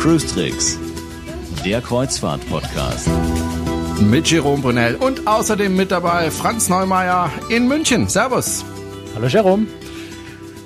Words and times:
Cruise 0.00 0.26
Tricks, 0.26 0.76
der 1.64 1.80
Kreuzfahrt-Podcast. 1.80 3.08
Mit 4.00 4.28
Jerome 4.28 4.60
Brunel 4.60 4.96
und 4.96 5.28
außerdem 5.28 5.76
mit 5.76 5.92
dabei 5.92 6.32
Franz 6.32 6.68
Neumeier 6.68 7.30
in 7.48 7.68
München. 7.68 8.08
Servus. 8.08 8.64
Hallo 9.14 9.28
Jerome. 9.28 9.68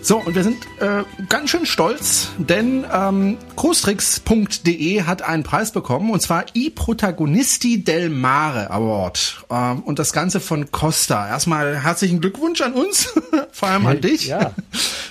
So, 0.07 0.19
und 0.19 0.37
wir 0.37 0.45
sind 0.45 0.65
äh, 0.79 1.03
ganz 1.29 1.51
schön 1.51 1.67
stolz, 1.67 2.29
denn 2.39 2.87
ähm, 2.93 3.39
cruestricks.de 3.57 5.03
hat 5.03 5.23
einen 5.23 5.43
Preis 5.43 5.73
bekommen, 5.73 6.13
und 6.13 6.23
zwar 6.23 6.45
I 6.55 6.71
Protagonisti 6.71 7.83
del 7.83 8.09
Mare 8.09 8.71
Award. 8.71 9.45
Ähm, 9.51 9.81
und 9.81 9.99
das 9.99 10.13
Ganze 10.13 10.39
von 10.39 10.71
Costa. 10.71 11.29
Erstmal 11.29 11.83
herzlichen 11.83 12.21
Glückwunsch 12.21 12.61
an 12.61 12.75
uns, 12.75 13.15
vor 13.51 13.69
allem 13.69 13.85
an 13.89 14.01
dich. 14.01 14.29
Ja. 14.29 14.53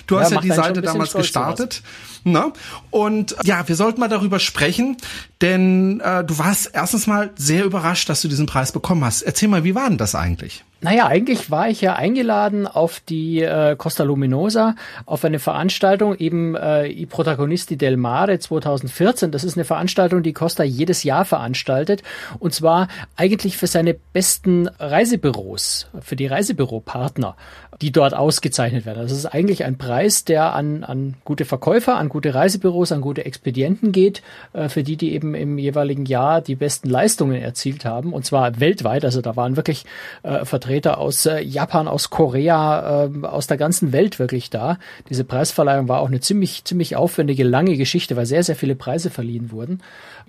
Du 0.06 0.18
hast 0.18 0.30
Ja, 0.30 0.36
ja, 0.36 0.40
die 0.40 0.52
Seite 0.52 0.80
damals 0.80 1.12
gestartet. 1.12 1.82
Na? 2.24 2.54
Und 2.90 3.36
ja, 3.44 3.68
wir 3.68 3.76
sollten 3.76 4.00
mal 4.00 4.08
darüber 4.08 4.38
sprechen, 4.38 4.96
denn 5.42 6.00
äh, 6.00 6.24
du 6.24 6.38
warst 6.38 6.70
erstens 6.72 7.06
mal 7.06 7.30
sehr 7.36 7.64
überrascht, 7.64 8.08
dass 8.08 8.22
du 8.22 8.28
diesen 8.28 8.46
Preis 8.46 8.72
bekommen 8.72 9.04
hast. 9.04 9.22
Erzähl 9.22 9.48
mal, 9.48 9.64
wie 9.64 9.74
war 9.74 9.88
denn 9.88 9.98
das 9.98 10.14
eigentlich? 10.14 10.64
Naja, 10.82 11.06
eigentlich 11.06 11.50
war 11.50 11.70
ich 11.70 11.80
ja 11.80 11.94
eingeladen 11.94 12.66
auf 12.66 13.00
die 13.00 13.40
äh, 13.40 13.76
Costa 13.76 14.04
Luminosa, 14.04 14.76
auf 15.06 15.24
eine 15.24 15.38
Veranstaltung, 15.38 16.14
eben 16.14 16.54
äh, 16.54 16.86
I 16.86 17.06
Protagonisti 17.06 17.78
del 17.78 17.96
Mare 17.96 18.38
2014. 18.38 19.30
Das 19.30 19.42
ist 19.42 19.56
eine 19.56 19.64
Veranstaltung, 19.64 20.22
die 20.22 20.34
Costa 20.34 20.64
jedes 20.64 21.02
Jahr 21.02 21.24
veranstaltet. 21.24 22.02
Und 22.38 22.52
zwar 22.52 22.88
eigentlich 23.16 23.56
für 23.56 23.66
seine 23.66 23.94
besten 23.94 24.68
Reisebüros, 24.78 25.88
für 26.02 26.14
die 26.14 26.26
Reisebüropartner, 26.26 27.36
die 27.80 27.90
dort 27.90 28.14
ausgezeichnet 28.14 28.84
werden. 28.84 29.02
Das 29.02 29.12
ist 29.12 29.26
eigentlich 29.26 29.64
ein 29.64 29.78
Preis, 29.78 30.24
der 30.24 30.54
an, 30.54 30.84
an 30.84 31.14
gute 31.24 31.46
Verkäufer, 31.46 31.96
an 31.96 32.10
gute 32.10 32.34
Reisebüros, 32.34 32.92
an 32.92 33.00
gute 33.00 33.24
Expedienten 33.24 33.92
geht, 33.92 34.22
äh, 34.52 34.68
für 34.68 34.82
die, 34.82 34.96
die 34.96 35.14
eben 35.14 35.25
im 35.34 35.58
jeweiligen 35.58 36.04
Jahr 36.06 36.40
die 36.40 36.54
besten 36.54 36.88
Leistungen 36.88 37.40
erzielt 37.40 37.84
haben. 37.84 38.12
Und 38.12 38.24
zwar 38.24 38.60
weltweit. 38.60 39.04
Also 39.04 39.20
da 39.20 39.36
waren 39.36 39.56
wirklich 39.56 39.84
äh, 40.22 40.44
Vertreter 40.44 40.98
aus 40.98 41.26
äh, 41.26 41.40
Japan, 41.40 41.88
aus 41.88 42.10
Korea, 42.10 43.06
äh, 43.06 43.26
aus 43.26 43.46
der 43.46 43.56
ganzen 43.56 43.92
Welt 43.92 44.18
wirklich 44.18 44.50
da. 44.50 44.78
Diese 45.08 45.24
Preisverleihung 45.24 45.88
war 45.88 46.00
auch 46.00 46.08
eine 46.08 46.20
ziemlich, 46.20 46.64
ziemlich 46.64 46.96
aufwendige, 46.96 47.44
lange 47.44 47.76
Geschichte, 47.76 48.16
weil 48.16 48.26
sehr, 48.26 48.42
sehr 48.42 48.56
viele 48.56 48.74
Preise 48.76 49.10
verliehen 49.10 49.50
wurden. 49.50 49.80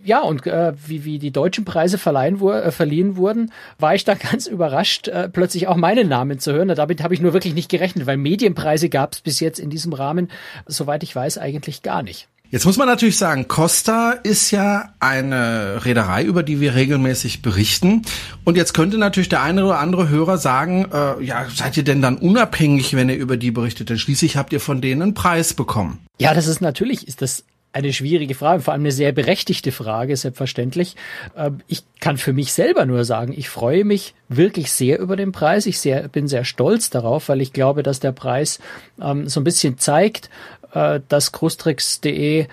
Ja, 0.04 0.22
und 0.22 0.46
äh, 0.46 0.74
wie, 0.86 1.06
wie 1.06 1.18
die 1.20 1.32
deutschen 1.32 1.66
Preise 1.66 1.98
verleihen, 1.98 2.40
wu- 2.40 2.52
äh, 2.52 2.72
verliehen 2.72 3.18
wurden, 3.18 3.52
war 3.80 3.96
ich 3.96 4.06
da 4.06 4.14
ganz 4.32 4.46
überrascht, 4.48 5.08
äh, 5.08 5.28
plötzlich 5.28 5.68
auch 5.68 5.76
meinen 5.76 6.08
Namen 6.08 6.40
zu 6.40 6.54
hören. 6.54 6.68
Damit 6.70 7.02
habe 7.04 7.14
ich 7.14 7.22
nur 7.22 7.34
wirklich 7.34 7.56
nicht 7.56 7.70
gerechnet, 7.70 8.06
weil 8.06 8.18
Medienpreise 8.18 8.90
gab 8.90 9.14
es 9.14 9.22
bis 9.22 9.40
jetzt 9.40 9.60
in 9.60 9.70
diesem 9.70 9.94
Rahmen, 9.94 10.30
soweit 10.68 11.02
ich 11.04 11.16
weiß, 11.16 11.38
eigentlich 11.40 11.82
gar 11.82 12.04
nicht. 12.04 12.28
Jetzt 12.50 12.66
muss 12.66 12.78
man 12.78 12.88
natürlich 12.88 13.18
sagen, 13.18 13.50
Costa 13.50 14.12
ist 14.12 14.52
ja 14.52 14.94
eine 15.00 15.84
Reederei, 15.84 16.24
über 16.24 16.44
die 16.44 16.62
wir 16.62 16.76
regelmäßig 16.76 17.42
berichten. 17.42 18.04
Und 18.46 18.56
jetzt 18.56 18.74
könnte 18.74 18.98
natürlich 18.98 19.28
der 19.28 19.44
eine 19.44 19.66
oder 19.66 19.80
andere 19.80 20.08
Hörer 20.08 20.38
sagen, 20.38 20.88
äh, 20.94 21.22
ja, 21.24 21.46
seid 21.54 21.76
ihr 21.76 21.84
denn 21.84 22.02
dann 22.02 22.16
unabhängig, 22.16 22.96
wenn 22.96 23.10
ihr 23.10 23.18
über 23.18 23.36
die 23.36 23.52
berichtet? 23.52 23.90
Denn 23.90 24.00
schließlich 24.00 24.38
habt 24.38 24.54
ihr 24.54 24.62
von 24.62 24.80
denen 24.80 25.02
einen 25.02 25.14
Preis 25.14 25.54
bekommen. 25.54 26.00
Ja, 26.20 26.34
das 26.34 26.48
ist 26.48 26.62
natürlich, 26.62 27.06
ist 27.08 27.22
das 27.22 27.44
eine 27.74 27.94
schwierige 27.94 28.34
Frage, 28.34 28.64
vor 28.64 28.74
allem 28.74 28.82
eine 28.82 28.92
sehr 28.92 29.12
berechtigte 29.12 29.72
Frage, 29.72 30.16
selbstverständlich. 30.16 30.96
Ähm, 31.36 31.60
Ich 31.68 31.84
kann 32.00 32.18
für 32.18 32.34
mich 32.34 32.54
selber 32.54 32.86
nur 32.86 33.04
sagen, 33.06 33.34
ich 33.36 33.50
freue 33.50 33.84
mich 33.84 34.16
wirklich 34.30 34.72
sehr 34.72 35.00
über 35.00 35.16
den 35.16 35.32
Preis. 35.32 35.66
Ich 35.66 35.80
sehr, 35.80 36.08
bin 36.08 36.28
sehr 36.28 36.44
stolz 36.44 36.90
darauf, 36.90 37.30
weil 37.30 37.42
ich 37.42 37.54
glaube, 37.54 37.84
dass 37.84 38.00
der 38.00 38.14
Preis 38.14 38.60
ähm, 39.02 39.28
so 39.28 39.40
ein 39.40 39.44
bisschen 39.44 39.78
zeigt, 39.78 40.30
äh, 40.74 41.00
dass 41.08 41.32
Cruestricks.de 41.32 42.48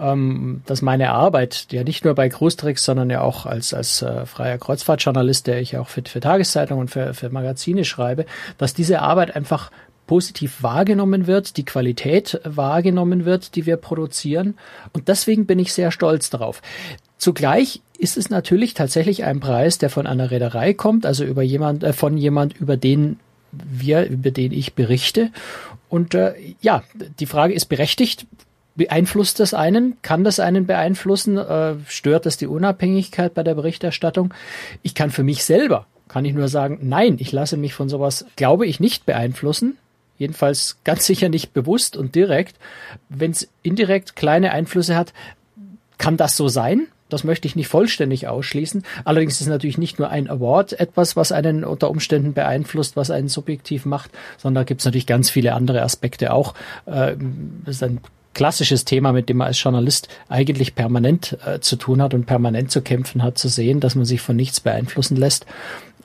ähm, 0.00 0.62
dass 0.66 0.82
meine 0.82 1.10
Arbeit, 1.10 1.66
ja 1.70 1.82
nicht 1.82 2.04
nur 2.04 2.14
bei 2.14 2.28
Cruestricks, 2.28 2.84
sondern 2.84 3.10
ja 3.10 3.20
auch 3.20 3.46
als, 3.46 3.74
als 3.74 4.02
äh, 4.02 4.26
freier 4.26 4.58
Kreuzfahrtjournalist, 4.58 5.46
der 5.46 5.60
ich 5.60 5.76
auch 5.76 5.88
für, 5.88 6.02
für 6.06 6.20
Tageszeitungen 6.20 6.82
und 6.82 6.88
für, 6.88 7.14
für 7.14 7.30
Magazine 7.30 7.84
schreibe, 7.84 8.24
dass 8.58 8.74
diese 8.74 9.00
Arbeit 9.00 9.34
einfach 9.34 9.70
positiv 10.06 10.62
wahrgenommen 10.62 11.26
wird, 11.26 11.56
die 11.56 11.64
Qualität 11.64 12.40
wahrgenommen 12.44 13.24
wird, 13.24 13.56
die 13.56 13.66
wir 13.66 13.76
produzieren. 13.76 14.56
Und 14.92 15.08
deswegen 15.08 15.46
bin 15.46 15.58
ich 15.58 15.72
sehr 15.72 15.90
stolz 15.90 16.30
darauf. 16.30 16.62
Zugleich 17.18 17.82
ist 17.98 18.16
es 18.16 18.30
natürlich 18.30 18.74
tatsächlich 18.74 19.24
ein 19.24 19.40
Preis, 19.40 19.78
der 19.78 19.90
von 19.90 20.06
einer 20.06 20.30
Reederei 20.30 20.72
kommt, 20.72 21.04
also 21.04 21.24
über 21.24 21.42
jemand, 21.42 21.84
äh, 21.84 21.92
von 21.92 22.16
jemand, 22.16 22.56
über 22.56 22.76
den 22.76 23.18
wir, 23.52 24.06
über 24.06 24.30
den 24.30 24.52
ich 24.52 24.74
berichte. 24.74 25.30
Und 25.88 26.14
äh, 26.14 26.34
ja, 26.60 26.82
die 27.18 27.26
Frage 27.26 27.54
ist 27.54 27.66
berechtigt. 27.66 28.26
Beeinflusst 28.76 29.40
das 29.40 29.54
einen? 29.54 30.00
Kann 30.02 30.22
das 30.22 30.38
einen 30.38 30.66
beeinflussen? 30.66 31.36
Äh, 31.36 31.74
stört 31.86 32.26
das 32.26 32.36
die 32.36 32.46
Unabhängigkeit 32.46 33.34
bei 33.34 33.42
der 33.42 33.54
Berichterstattung? 33.54 34.32
Ich 34.82 34.94
kann 34.94 35.10
für 35.10 35.24
mich 35.24 35.44
selber, 35.44 35.86
kann 36.06 36.24
ich 36.24 36.32
nur 36.32 36.48
sagen, 36.48 36.78
nein, 36.82 37.16
ich 37.18 37.32
lasse 37.32 37.56
mich 37.56 37.74
von 37.74 37.88
sowas, 37.88 38.26
glaube 38.36 38.66
ich, 38.66 38.78
nicht 38.78 39.04
beeinflussen. 39.04 39.78
Jedenfalls 40.16 40.78
ganz 40.84 41.06
sicher 41.06 41.28
nicht 41.28 41.52
bewusst 41.52 41.96
und 41.96 42.14
direkt. 42.14 42.56
Wenn 43.08 43.30
es 43.30 43.48
indirekt 43.62 44.16
kleine 44.16 44.52
Einflüsse 44.52 44.96
hat, 44.96 45.12
kann 45.96 46.16
das 46.16 46.36
so 46.36 46.48
sein? 46.48 46.86
Das 47.08 47.24
möchte 47.24 47.48
ich 47.48 47.56
nicht 47.56 47.68
vollständig 47.68 48.28
ausschließen. 48.28 48.82
Allerdings 49.04 49.40
ist 49.40 49.46
natürlich 49.46 49.78
nicht 49.78 49.98
nur 49.98 50.10
ein 50.10 50.28
Award 50.28 50.78
etwas, 50.78 51.16
was 51.16 51.32
einen 51.32 51.64
unter 51.64 51.90
Umständen 51.90 52.34
beeinflusst, 52.34 52.96
was 52.96 53.10
einen 53.10 53.28
subjektiv 53.28 53.86
macht, 53.86 54.10
sondern 54.36 54.62
da 54.62 54.64
gibt 54.64 54.80
es 54.80 54.84
natürlich 54.84 55.06
ganz 55.06 55.30
viele 55.30 55.54
andere 55.54 55.82
Aspekte 55.82 56.32
auch. 56.32 56.54
Äh, 56.86 57.16
Das 57.64 57.76
ist 57.76 57.82
ein 57.82 58.00
klassisches 58.34 58.84
Thema, 58.84 59.12
mit 59.12 59.28
dem 59.28 59.38
man 59.38 59.48
als 59.48 59.62
Journalist 59.62 60.08
eigentlich 60.28 60.74
permanent 60.74 61.36
äh, 61.44 61.60
zu 61.60 61.76
tun 61.76 62.00
hat 62.00 62.14
und 62.14 62.26
permanent 62.26 62.70
zu 62.70 62.82
kämpfen 62.82 63.22
hat, 63.22 63.36
zu 63.36 63.48
sehen, 63.48 63.80
dass 63.80 63.94
man 63.94 64.04
sich 64.04 64.20
von 64.20 64.36
nichts 64.36 64.60
beeinflussen 64.60 65.16
lässt. 65.16 65.44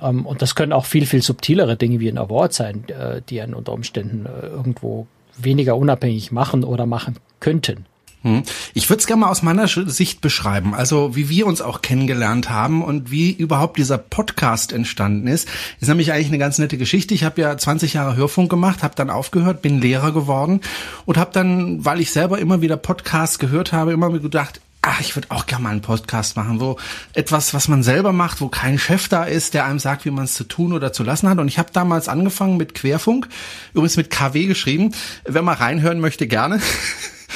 Ähm, 0.02 0.26
und 0.26 0.42
das 0.42 0.56
können 0.56 0.74
auch 0.74 0.86
viel, 0.86 1.06
viel 1.06 1.22
subtilere 1.22 1.76
Dinge 1.76 2.00
wie 2.00 2.10
ein 2.10 2.18
Award 2.18 2.54
sein, 2.54 2.86
äh, 2.88 3.22
die 3.30 3.42
einen 3.42 3.54
unter 3.54 3.74
Umständen 3.74 4.26
äh, 4.26 4.48
irgendwo 4.48 5.06
weniger 5.38 5.78
unabhängig 5.78 6.32
machen 6.32 6.64
oder 6.64 6.86
machen 6.86 7.18
könnten. 7.40 7.86
Hm. 8.24 8.44
Ich 8.74 8.90
würde 8.90 9.02
es 9.02 9.08
gerne 9.08 9.22
mal 9.22 9.30
aus 9.30 9.44
meiner 9.44 9.68
Sicht 9.68 10.22
beschreiben, 10.22 10.74
also 10.74 11.16
wie 11.16 11.28
wir 11.28 11.46
uns 11.46 11.62
auch 11.62 11.82
kennengelernt 11.82 12.50
haben 12.50 12.82
und 12.82 13.12
wie 13.12 13.32
überhaupt 13.32 13.78
dieser 13.78 13.98
Podcast 13.98 14.72
entstanden 14.72 15.28
ist. 15.28 15.50
Ist 15.82 15.90
nämlich 15.90 16.14
eigentlich 16.14 16.28
eine 16.28 16.38
ganz 16.38 16.58
nette 16.58 16.78
Geschichte. 16.78 17.14
Ich 17.14 17.26
habe 17.26 17.42
ja 17.42 17.58
20 17.58 17.94
Jahre 17.94 18.16
Hörfunk 18.16 18.50
gemacht, 18.50 18.82
habe 18.82 18.96
dann 18.96 19.10
aufgehört, 19.10 19.62
bin 19.62 19.82
Lehrer 19.82 20.14
geworden 20.14 20.62
und 21.06 21.18
habe 21.18 21.32
dann, 21.34 21.84
weil 21.84 22.00
ich 22.00 22.12
selber 22.12 22.40
immer 22.40 22.62
wieder 22.62 22.78
Podcasts 22.78 23.40
gehört 23.40 23.74
habe, 23.74 23.92
immer 23.92 24.10
gedacht, 24.10 24.62
ach, 24.82 25.02
ich 25.02 25.16
würde 25.16 25.32
auch 25.32 25.46
gerne 25.46 25.64
mal 25.64 25.70
einen 25.72 25.82
Podcast 25.82 26.38
machen, 26.38 26.60
wo 26.60 26.78
etwas, 27.14 27.54
was 27.54 27.68
man 27.68 27.84
selber 27.84 28.14
macht, 28.14 28.42
wo 28.42 28.48
kein 28.48 28.78
Chef 28.78 29.08
da 29.10 29.24
ist, 29.24 29.54
der 29.54 29.66
einem 29.66 29.80
sagt, 29.80 30.06
wie 30.06 30.12
man 30.12 30.26
es 30.26 30.34
zu 30.34 30.44
tun 30.44 30.72
oder 30.72 30.94
zu 30.94 31.04
lassen 31.04 31.30
hat. 31.30 31.40
Und 31.40 31.48
ich 31.48 31.58
habe 31.58 31.72
damals 31.74 32.08
angefangen 32.08 32.58
mit 32.58 32.74
Querfunk, 32.74 33.28
übrigens 33.74 33.98
mit 33.98 34.10
KW 34.10 34.46
geschrieben. 34.46 34.94
Wer 35.26 35.42
mal 35.42 35.56
reinhören 35.56 36.00
möchte, 36.00 36.28
gerne. 36.28 36.62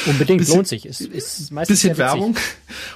Unbedingt 0.05 0.39
Bisschen- 0.39 0.55
lohnt 0.55 0.67
sich. 0.67 0.85
Ist, 0.85 1.01
ist 1.01 1.51
meistens 1.51 1.81
bisschen. 1.81 1.97
Werbung. 1.97 2.35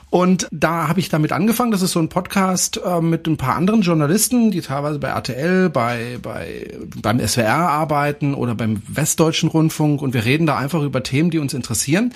Und 0.09 0.47
da 0.51 0.87
habe 0.87 0.99
ich 0.99 1.09
damit 1.09 1.31
angefangen. 1.31 1.71
Das 1.71 1.81
ist 1.81 1.91
so 1.91 1.99
ein 1.99 2.09
Podcast 2.09 2.79
äh, 2.85 3.01
mit 3.01 3.27
ein 3.27 3.37
paar 3.37 3.55
anderen 3.55 3.81
Journalisten, 3.81 4.51
die 4.51 4.61
teilweise 4.61 4.99
bei 4.99 5.09
RTL, 5.09 5.69
bei, 5.69 6.19
bei, 6.21 6.77
beim 7.01 7.25
SWR 7.25 7.69
arbeiten 7.69 8.33
oder 8.33 8.55
beim 8.55 8.81
Westdeutschen 8.87 9.49
Rundfunk. 9.49 10.01
Und 10.01 10.13
wir 10.13 10.25
reden 10.25 10.45
da 10.45 10.57
einfach 10.57 10.83
über 10.83 11.03
Themen, 11.03 11.31
die 11.31 11.39
uns 11.39 11.53
interessieren. 11.53 12.13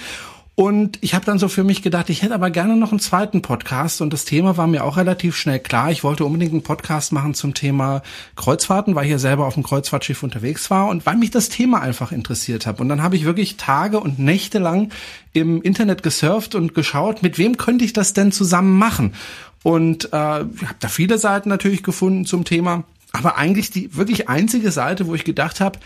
Und 0.56 1.00
ich 1.02 1.14
habe 1.14 1.26
dann 1.26 1.38
so 1.38 1.50
für 1.50 1.66
mich 1.66 1.82
gedacht, 1.82 2.10
ich 2.10 2.22
hätte 2.22 2.34
aber 2.34 2.50
gerne 2.50 2.78
noch 2.78 2.92
einen 2.92 3.02
zweiten 3.02 3.42
Podcast. 3.42 4.00
Und 4.00 4.14
das 4.14 4.24
Thema 4.24 4.56
war 4.56 4.68
mir 4.68 4.86
auch 4.86 4.96
relativ 4.96 5.36
schnell 5.36 5.60
klar. 5.60 5.92
Ich 5.92 6.06
wollte 6.06 6.24
unbedingt 6.24 6.54
einen 6.54 6.64
Podcast 6.64 7.12
machen 7.12 7.34
zum 7.34 7.54
Thema 7.54 8.02
Kreuzfahrten, 8.38 8.96
weil 8.96 9.04
ich 9.04 9.12
ja 9.12 9.18
selber 9.18 9.48
auf 9.48 9.56
dem 9.56 9.64
Kreuzfahrtschiff 9.64 10.24
unterwegs 10.24 10.72
war 10.72 10.88
und 10.88 11.06
weil 11.06 11.18
mich 11.18 11.30
das 11.30 11.50
Thema 11.50 11.82
einfach 11.82 12.14
interessiert 12.14 12.66
hat. 12.66 12.80
Und 12.80 12.88
dann 12.88 13.04
habe 13.04 13.18
ich 13.18 13.26
wirklich 13.26 13.58
Tage 13.58 14.00
und 14.00 14.18
Nächte 14.18 14.60
lang 14.60 14.94
im 15.34 15.62
Internet 15.62 16.04
gesurft 16.04 16.56
und 16.56 16.74
geschaut, 16.74 17.22
mit 17.22 17.38
wem 17.38 17.58
könnte 17.58 17.84
ich 17.84 17.92
das 17.92 18.14
denn 18.14 18.32
zusammen 18.32 18.78
machen. 18.78 19.14
Und 19.62 20.14
äh, 20.14 20.18
habe 20.18 20.76
da 20.80 20.88
viele 20.88 21.18
Seiten 21.18 21.50
natürlich 21.50 21.84
gefunden 21.84 22.24
zum 22.24 22.46
Thema. 22.46 22.86
Aber 23.12 23.36
eigentlich 23.36 23.72
die 23.72 23.96
wirklich 23.98 24.30
einzige 24.30 24.72
Seite, 24.72 25.08
wo 25.08 25.16
ich 25.16 25.26
gedacht 25.26 25.60
habe, 25.60 25.80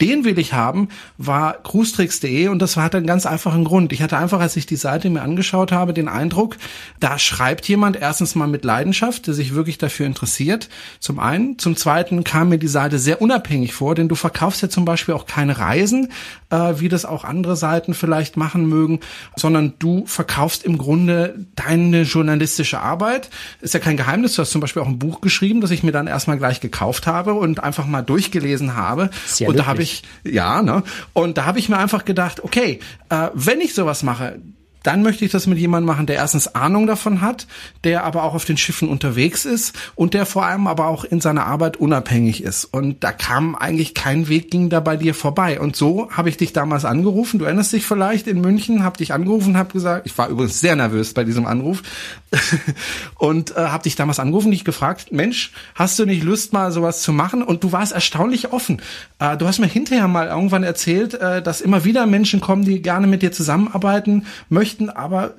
den 0.00 0.24
will 0.24 0.38
ich 0.38 0.52
haben, 0.52 0.88
war 1.16 1.54
cruestricks.de 1.62 2.48
und 2.48 2.60
das 2.60 2.76
hat 2.76 2.94
einen 2.94 3.06
ganz 3.06 3.26
einfachen 3.26 3.64
Grund. 3.64 3.92
Ich 3.92 4.02
hatte 4.02 4.16
einfach, 4.16 4.40
als 4.40 4.56
ich 4.56 4.66
die 4.66 4.76
Seite 4.76 5.10
mir 5.10 5.22
angeschaut 5.22 5.70
habe, 5.70 5.92
den 5.92 6.08
Eindruck, 6.08 6.56
da 6.98 7.18
schreibt 7.18 7.68
jemand 7.68 7.96
erstens 7.96 8.34
mal 8.34 8.48
mit 8.48 8.64
Leidenschaft, 8.64 9.26
der 9.26 9.34
sich 9.34 9.54
wirklich 9.54 9.78
dafür 9.78 10.06
interessiert, 10.06 10.68
zum 10.98 11.18
einen. 11.18 11.58
Zum 11.58 11.76
zweiten 11.76 12.24
kam 12.24 12.48
mir 12.48 12.58
die 12.58 12.68
Seite 12.68 12.98
sehr 12.98 13.22
unabhängig 13.22 13.74
vor, 13.74 13.94
denn 13.94 14.08
du 14.08 14.14
verkaufst 14.14 14.62
ja 14.62 14.68
zum 14.68 14.84
Beispiel 14.84 15.14
auch 15.14 15.26
keine 15.26 15.58
Reisen, 15.58 16.08
äh, 16.50 16.74
wie 16.80 16.88
das 16.88 17.04
auch 17.04 17.24
andere 17.24 17.56
Seiten 17.56 17.94
vielleicht 17.94 18.36
machen 18.36 18.66
mögen, 18.66 19.00
sondern 19.36 19.74
du 19.78 20.06
verkaufst 20.06 20.64
im 20.64 20.78
Grunde 20.78 21.46
deine 21.54 22.02
journalistische 22.02 22.80
Arbeit. 22.80 23.30
Ist 23.60 23.74
ja 23.74 23.80
kein 23.80 23.96
Geheimnis, 23.96 24.34
du 24.34 24.42
hast 24.42 24.50
zum 24.50 24.60
Beispiel 24.60 24.82
auch 24.82 24.88
ein 24.88 24.98
Buch 24.98 25.20
geschrieben, 25.20 25.60
das 25.60 25.70
ich 25.70 25.82
mir 25.82 25.92
dann 25.92 26.06
erstmal 26.06 26.38
gleich 26.38 26.60
gekauft 26.60 27.06
habe 27.06 27.34
und 27.34 27.62
einfach 27.62 27.86
mal 27.86 28.02
durchgelesen 28.02 28.74
habe. 28.74 29.10
Sehr 29.26 29.48
und 29.48 29.58
da 29.58 29.66
habe 29.66 29.82
ich, 29.82 29.91
ja, 30.24 30.62
ne? 30.62 30.82
Und 31.12 31.38
da 31.38 31.44
habe 31.44 31.58
ich 31.58 31.68
mir 31.68 31.78
einfach 31.78 32.04
gedacht, 32.04 32.42
okay, 32.42 32.80
äh, 33.08 33.28
wenn 33.34 33.60
ich 33.60 33.74
sowas 33.74 34.02
mache, 34.02 34.40
dann 34.82 35.02
möchte 35.02 35.24
ich 35.24 35.30
das 35.30 35.46
mit 35.46 35.58
jemandem 35.58 35.86
machen, 35.86 36.06
der 36.06 36.16
erstens 36.16 36.54
Ahnung 36.54 36.86
davon 36.86 37.20
hat, 37.20 37.46
der 37.84 38.04
aber 38.04 38.24
auch 38.24 38.34
auf 38.34 38.44
den 38.44 38.56
Schiffen 38.56 38.88
unterwegs 38.88 39.44
ist 39.44 39.74
und 39.94 40.14
der 40.14 40.26
vor 40.26 40.44
allem 40.44 40.66
aber 40.66 40.86
auch 40.86 41.04
in 41.04 41.20
seiner 41.20 41.46
Arbeit 41.46 41.76
unabhängig 41.76 42.42
ist. 42.42 42.64
Und 42.64 43.04
da 43.04 43.12
kam 43.12 43.54
eigentlich 43.54 43.94
kein 43.94 44.28
Weg, 44.28 44.50
ging 44.50 44.70
da 44.70 44.80
bei 44.80 44.96
dir 44.96 45.14
vorbei. 45.14 45.60
Und 45.60 45.76
so 45.76 46.10
habe 46.10 46.28
ich 46.28 46.36
dich 46.36 46.52
damals 46.52 46.84
angerufen. 46.84 47.38
Du 47.38 47.44
erinnerst 47.44 47.72
dich 47.72 47.86
vielleicht 47.86 48.26
in 48.26 48.40
München, 48.40 48.82
habe 48.82 48.98
dich 48.98 49.12
angerufen, 49.12 49.56
habe 49.56 49.72
gesagt, 49.72 50.06
ich 50.06 50.16
war 50.18 50.28
übrigens 50.28 50.60
sehr 50.60 50.76
nervös 50.76 51.14
bei 51.14 51.24
diesem 51.24 51.46
Anruf 51.46 51.82
und 53.18 53.56
äh, 53.56 53.60
habe 53.60 53.82
dich 53.82 53.96
damals 53.96 54.18
angerufen, 54.18 54.50
dich 54.50 54.64
gefragt, 54.64 55.12
Mensch, 55.12 55.52
hast 55.74 55.98
du 55.98 56.06
nicht 56.06 56.22
Lust 56.22 56.52
mal 56.52 56.72
sowas 56.72 57.02
zu 57.02 57.12
machen? 57.12 57.42
Und 57.42 57.64
du 57.64 57.72
warst 57.72 57.92
erstaunlich 57.92 58.52
offen. 58.52 58.80
Äh, 59.18 59.36
du 59.36 59.46
hast 59.46 59.58
mir 59.58 59.66
hinterher 59.66 60.08
mal 60.08 60.28
irgendwann 60.28 60.62
erzählt, 60.62 61.14
äh, 61.14 61.42
dass 61.42 61.60
immer 61.60 61.84
wieder 61.84 62.06
Menschen 62.06 62.40
kommen, 62.40 62.64
die 62.64 62.82
gerne 62.82 63.06
mit 63.06 63.22
dir 63.22 63.32
zusammenarbeiten 63.32 64.26
möchten, 64.48 64.71
aber 64.80 65.34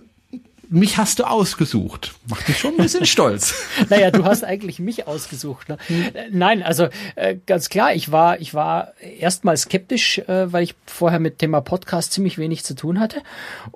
mich 0.69 0.97
hast 0.97 1.19
du 1.19 1.25
ausgesucht. 1.25 2.13
Macht 2.27 2.47
mich 2.47 2.57
schon 2.57 2.71
ein 2.71 2.77
bisschen 2.77 3.05
stolz. 3.05 3.53
Naja, 3.89 4.09
du 4.09 4.25
hast 4.25 4.43
eigentlich 4.43 4.79
mich 4.79 5.07
ausgesucht. 5.07 5.69
Ne? 5.69 5.77
Äh, 5.89 6.29
Nein, 6.31 6.63
also 6.63 6.87
äh, 7.15 7.35
ganz 7.45 7.69
klar, 7.69 7.93
ich 7.93 8.11
war, 8.11 8.39
ich 8.41 8.55
war 8.55 8.93
erstmal 8.99 9.55
skeptisch, 9.55 10.17
äh, 10.19 10.51
weil 10.51 10.63
ich 10.63 10.73
vorher 10.87 11.19
mit 11.19 11.37
Thema 11.37 11.61
Podcast 11.61 12.13
ziemlich 12.13 12.39
wenig 12.39 12.63
zu 12.63 12.75
tun 12.75 12.99
hatte 12.99 13.21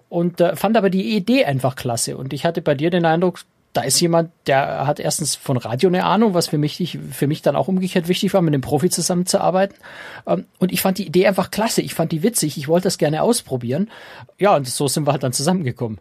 und 0.09 0.41
äh, 0.41 0.55
fand 0.55 0.75
aber 0.75 0.89
die 0.89 1.15
Idee 1.15 1.45
einfach 1.45 1.75
klasse. 1.75 2.17
Und 2.17 2.33
ich 2.33 2.45
hatte 2.45 2.63
bei 2.63 2.73
dir 2.73 2.89
den 2.89 3.05
Eindruck, 3.05 3.41
da 3.77 3.83
ist 3.83 3.99
jemand, 3.99 4.31
der 4.47 4.87
hat 4.87 4.99
erstens 4.99 5.35
von 5.35 5.55
Radio 5.55 5.87
eine 5.89 6.03
Ahnung, 6.03 6.33
was 6.33 6.47
für 6.47 6.57
mich, 6.57 6.97
für 7.11 7.27
mich 7.27 7.43
dann 7.43 7.55
auch 7.55 7.67
umgekehrt 7.67 8.07
wichtig 8.07 8.33
war, 8.33 8.41
mit 8.41 8.55
dem 8.55 8.61
Profi 8.61 8.89
zusammenzuarbeiten. 8.89 9.77
Ähm, 10.25 10.45
Und 10.57 10.71
ich 10.71 10.81
fand 10.81 10.97
die 10.97 11.05
Idee 11.05 11.27
einfach 11.27 11.51
klasse. 11.51 11.83
Ich 11.83 11.93
fand 11.93 12.11
die 12.11 12.23
witzig. 12.23 12.57
Ich 12.57 12.67
wollte 12.67 12.85
das 12.85 12.97
gerne 12.97 13.21
ausprobieren. 13.21 13.91
Ja, 14.39 14.55
und 14.55 14.67
so 14.67 14.87
sind 14.87 15.05
wir 15.05 15.11
halt 15.11 15.21
dann 15.21 15.31
zusammengekommen. 15.31 15.99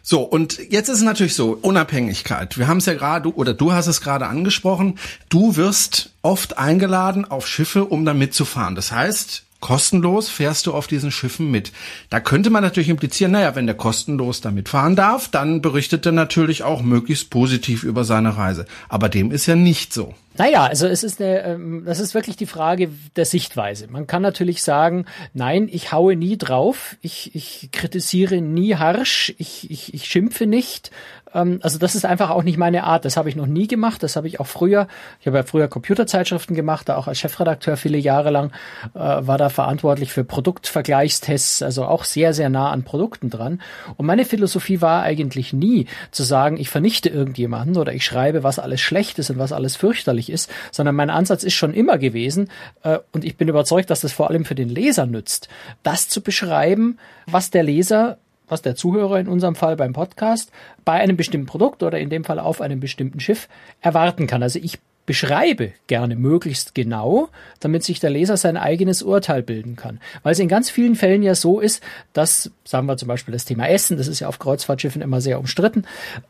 So, 0.00 0.22
und 0.22 0.58
jetzt 0.70 0.88
ist 0.88 0.98
es 0.98 1.02
natürlich 1.02 1.34
so, 1.34 1.58
Unabhängigkeit. 1.60 2.56
Wir 2.56 2.68
haben 2.68 2.78
es 2.78 2.86
ja 2.86 2.94
gerade, 2.94 3.34
oder 3.34 3.52
du 3.52 3.72
hast 3.72 3.88
es 3.88 4.00
gerade 4.00 4.28
angesprochen, 4.28 4.96
du 5.28 5.56
wirst 5.56 6.12
oft 6.22 6.56
eingeladen 6.56 7.24
auf 7.24 7.48
Schiffe, 7.48 7.84
um 7.84 8.04
da 8.04 8.14
mitzufahren. 8.14 8.76
Das 8.76 8.92
heißt, 8.92 9.42
kostenlos 9.60 10.28
fährst 10.28 10.66
du 10.66 10.74
auf 10.74 10.86
diesen 10.86 11.10
Schiffen 11.10 11.50
mit. 11.50 11.72
Da 12.08 12.20
könnte 12.20 12.50
man 12.50 12.62
natürlich 12.62 12.88
implizieren, 12.88 13.32
naja, 13.32 13.54
wenn 13.54 13.66
der 13.66 13.76
kostenlos 13.76 14.40
da 14.40 14.50
mitfahren 14.50 14.96
darf, 14.96 15.28
dann 15.28 15.62
berichtet 15.62 16.06
er 16.06 16.12
natürlich 16.12 16.62
auch 16.62 16.82
möglichst 16.82 17.30
positiv 17.30 17.84
über 17.84 18.04
seine 18.04 18.36
Reise. 18.36 18.66
Aber 18.88 19.08
dem 19.08 19.30
ist 19.30 19.46
ja 19.46 19.56
nicht 19.56 19.92
so. 19.92 20.14
Naja, 20.36 20.64
also 20.64 20.86
es 20.86 21.02
ist 21.02 21.20
eine, 21.20 21.42
ähm, 21.42 21.82
das 21.84 22.00
ist 22.00 22.14
wirklich 22.14 22.36
die 22.36 22.46
Frage 22.46 22.88
der 23.16 23.26
Sichtweise. 23.26 23.88
Man 23.88 24.06
kann 24.06 24.22
natürlich 24.22 24.62
sagen, 24.62 25.04
nein, 25.34 25.68
ich 25.70 25.92
haue 25.92 26.16
nie 26.16 26.38
drauf, 26.38 26.96
ich, 27.02 27.34
ich 27.34 27.68
kritisiere 27.72 28.40
nie 28.40 28.76
harsch, 28.76 29.34
ich, 29.38 29.70
ich, 29.70 29.92
ich 29.92 30.06
schimpfe 30.06 30.46
nicht. 30.46 30.92
Ähm, 31.34 31.60
Also 31.62 31.78
das 31.78 31.94
ist 31.94 32.04
einfach 32.04 32.30
auch 32.30 32.42
nicht 32.42 32.58
meine 32.58 32.84
Art. 32.84 33.04
Das 33.04 33.16
habe 33.16 33.28
ich 33.28 33.36
noch 33.36 33.46
nie 33.46 33.66
gemacht. 33.66 34.02
Das 34.02 34.16
habe 34.16 34.28
ich 34.28 34.40
auch 34.40 34.46
früher. 34.46 34.88
Ich 35.20 35.26
habe 35.26 35.38
ja 35.38 35.42
früher 35.42 35.68
Computerzeitschriften 35.68 36.56
gemacht, 36.56 36.88
da 36.88 36.96
auch 36.96 37.06
als 37.08 37.18
Chefredakteur 37.18 37.76
viele 37.76 37.98
Jahre 37.98 38.30
lang 38.30 38.52
äh, 38.94 38.98
war 38.98 39.38
da 39.38 39.48
verantwortlich 39.48 40.12
für 40.12 40.24
Produktvergleichstests, 40.24 41.62
also 41.62 41.84
auch 41.84 42.04
sehr 42.04 42.34
sehr 42.34 42.48
nah 42.48 42.70
an 42.70 42.82
Produkten 42.82 43.30
dran. 43.30 43.60
Und 43.96 44.06
meine 44.06 44.24
Philosophie 44.24 44.80
war 44.80 45.02
eigentlich 45.02 45.52
nie 45.52 45.86
zu 46.10 46.22
sagen, 46.22 46.56
ich 46.56 46.68
vernichte 46.70 47.08
irgendjemanden 47.08 47.76
oder 47.76 47.92
ich 47.92 48.04
schreibe, 48.04 48.42
was 48.42 48.58
alles 48.58 48.80
schlecht 48.80 49.18
ist 49.18 49.30
und 49.30 49.38
was 49.38 49.52
alles 49.52 49.76
fürchterlich 49.76 50.30
ist, 50.30 50.50
sondern 50.70 50.94
mein 50.94 51.10
Ansatz 51.10 51.42
ist 51.44 51.54
schon 51.54 51.74
immer 51.74 51.98
gewesen 51.98 52.48
äh, 52.82 52.98
und 53.12 53.24
ich 53.24 53.36
bin 53.36 53.48
überzeugt, 53.48 53.90
dass 53.90 54.00
das 54.00 54.12
vor 54.12 54.28
allem 54.30 54.44
für 54.44 54.54
den 54.54 54.68
Leser 54.68 55.06
nützt, 55.06 55.48
das 55.82 56.08
zu 56.08 56.22
beschreiben, 56.22 56.98
was 57.26 57.50
der 57.50 57.62
Leser 57.62 58.18
was 58.50 58.62
der 58.62 58.76
Zuhörer 58.76 59.20
in 59.20 59.28
unserem 59.28 59.54
Fall 59.54 59.76
beim 59.76 59.92
Podcast 59.92 60.50
bei 60.84 60.94
einem 60.94 61.16
bestimmten 61.16 61.46
Produkt 61.46 61.82
oder 61.82 61.98
in 61.98 62.10
dem 62.10 62.24
Fall 62.24 62.38
auf 62.38 62.60
einem 62.60 62.80
bestimmten 62.80 63.20
Schiff 63.20 63.48
erwarten 63.80 64.26
kann. 64.26 64.42
Also 64.42 64.58
ich 64.58 64.78
beschreibe 65.10 65.72
gerne 65.88 66.14
möglichst 66.14 66.72
genau, 66.72 67.30
damit 67.58 67.82
sich 67.82 67.98
der 67.98 68.10
Leser 68.10 68.36
sein 68.36 68.56
eigenes 68.56 69.02
Urteil 69.02 69.42
bilden 69.42 69.74
kann. 69.74 69.98
Weil 70.22 70.34
es 70.34 70.38
in 70.38 70.46
ganz 70.46 70.70
vielen 70.70 70.94
Fällen 70.94 71.24
ja 71.24 71.34
so 71.34 71.58
ist, 71.58 71.82
dass, 72.12 72.52
sagen 72.62 72.86
wir 72.86 72.96
zum 72.96 73.08
Beispiel 73.08 73.32
das 73.32 73.44
Thema 73.44 73.66
Essen, 73.66 73.96
das 73.96 74.06
ist 74.06 74.20
ja 74.20 74.28
auf 74.28 74.38
Kreuzfahrtschiffen 74.38 75.02
immer 75.02 75.20
sehr 75.20 75.40
umstritten 75.40 75.82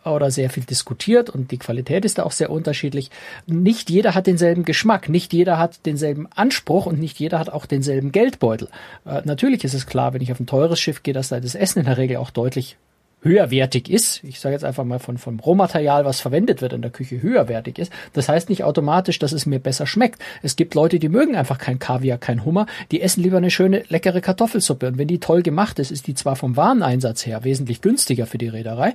oder 0.03 0.31
sehr 0.31 0.49
viel 0.49 0.63
diskutiert 0.63 1.29
und 1.29 1.51
die 1.51 1.59
Qualität 1.59 2.07
ist 2.07 2.17
da 2.17 2.23
auch 2.23 2.33
sehr 2.33 2.49
unterschiedlich. 2.49 3.11
Nicht 3.47 3.91
jeder 3.91 4.15
hat 4.15 4.27
denselben 4.27 4.65
Geschmack, 4.65 5.11
nicht 5.11 5.35
jeder 5.35 5.59
hat 5.59 5.85
denselben 5.85 6.27
Anspruch 6.35 6.87
und 6.87 6.99
nicht 6.99 7.21
jeder 7.21 7.39
hat 7.39 7.51
auch 7.51 7.67
denselben 7.67 8.13
Geldbeutel. 8.13 8.71
Äh, 9.05 9.21
natürlich 9.27 9.63
ist 9.63 9.75
es 9.75 9.85
klar, 9.85 10.15
wenn 10.15 10.23
ich 10.23 10.33
auf 10.33 10.41
ein 10.41 10.47
teures 10.47 10.81
Schiff 10.81 11.03
gehe, 11.03 11.13
dass 11.13 11.29
da 11.29 11.39
das 11.39 11.55
Essen 11.55 11.81
in 11.81 11.85
der 11.85 11.99
Regel 11.99 12.17
auch 12.17 12.31
deutlich 12.31 12.79
höherwertig 13.23 13.91
ist, 13.91 14.25
ich 14.25 14.41
sage 14.41 14.55
jetzt 14.55 14.65
einfach 14.65 14.85
mal 14.85 14.99
von 14.99 15.19
vom 15.19 15.41
Rohmaterial, 15.41 16.05
was 16.05 16.21
verwendet 16.21 16.63
wird 16.63 16.73
in 16.73 16.83
der 16.83 16.91
Küche, 16.91 17.21
höherwertig 17.23 17.79
ist. 17.79 17.93
Das 18.13 18.29
heißt 18.29 18.49
nicht 18.49 18.65
automatisch, 18.65 19.19
dass 19.19 19.33
es 19.33 19.47
mir 19.47 19.59
besser 19.59 19.87
schmeckt. 19.87 20.21
Es 20.43 20.57
gibt 20.57 20.75
Leute, 20.75 20.99
die 20.99 21.09
mögen 21.09 21.37
einfach 21.37 21.59
kein 21.59 21.79
Kaviar, 21.79 22.19
kein 22.19 22.45
Hummer, 22.45 22.67
die 22.91 23.01
essen 23.01 23.23
lieber 23.23 23.37
eine 23.37 23.51
schöne, 23.51 23.85
leckere 23.89 24.21
Kartoffelsuppe. 24.21 24.89
Und 24.89 24.99
wenn 24.99 25.09
die 25.09 25.21
toll 25.21 25.43
gemacht 25.43 25.79
ist, 25.79 25.91
ist 25.91 26.07
die 26.07 26.15
zwar 26.15 26.37
vom 26.37 26.57
Wareneinsatz 26.57 27.27
her 27.27 27.45
wesentlich 27.45 27.83
günstiger 27.83 28.27
für 28.27 28.39
die 28.39 28.49
Reederei, 28.49 28.95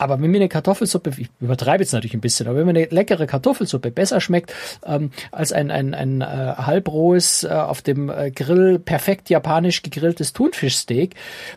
aber 0.00 0.20
wenn 0.20 0.30
mir 0.30 0.38
eine 0.38 0.48
Kartoffelsuppe, 0.48 1.12
ich 1.18 1.28
übertreibe 1.40 1.82
jetzt 1.82 1.92
natürlich 1.92 2.14
ein 2.14 2.22
bisschen, 2.22 2.46
aber 2.46 2.56
wenn 2.56 2.64
mir 2.64 2.70
eine 2.70 2.86
leckere 2.86 3.26
Kartoffelsuppe 3.26 3.90
besser 3.90 4.22
schmeckt 4.22 4.54
ähm, 4.86 5.10
als 5.30 5.52
ein, 5.52 5.70
ein, 5.70 5.92
ein 5.92 6.22
äh, 6.22 6.24
halbrohes, 6.24 7.44
äh, 7.44 7.48
auf 7.48 7.82
dem 7.82 8.08
äh, 8.08 8.30
Grill 8.30 8.78
perfekt 8.78 9.28
japanisch 9.28 9.82
gegrilltes 9.82 10.32
Thunfischsteak, 10.32 11.16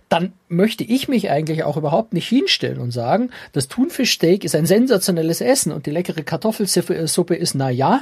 dann 0.10 0.34
möchte 0.50 0.84
ich 0.84 1.07
mich 1.07 1.31
eigentlich 1.31 1.63
auch 1.63 1.78
überhaupt 1.78 2.12
nicht 2.13 2.28
hinstellen 2.28 2.80
und 2.80 2.92
sagen, 2.92 3.30
das 3.54 3.69
Thunfischsteak 3.69 4.44
ist 4.44 4.56
ein 4.56 4.66
sensationelles 4.66 5.40
Essen 5.40 5.72
und 5.72 5.86
die 5.86 5.92
leckere 5.92 6.24
Kartoffelsuppe 6.24 7.07
Suppe 7.07 7.36
ist 7.36 7.56
na 7.56 7.69
ja, 7.69 8.01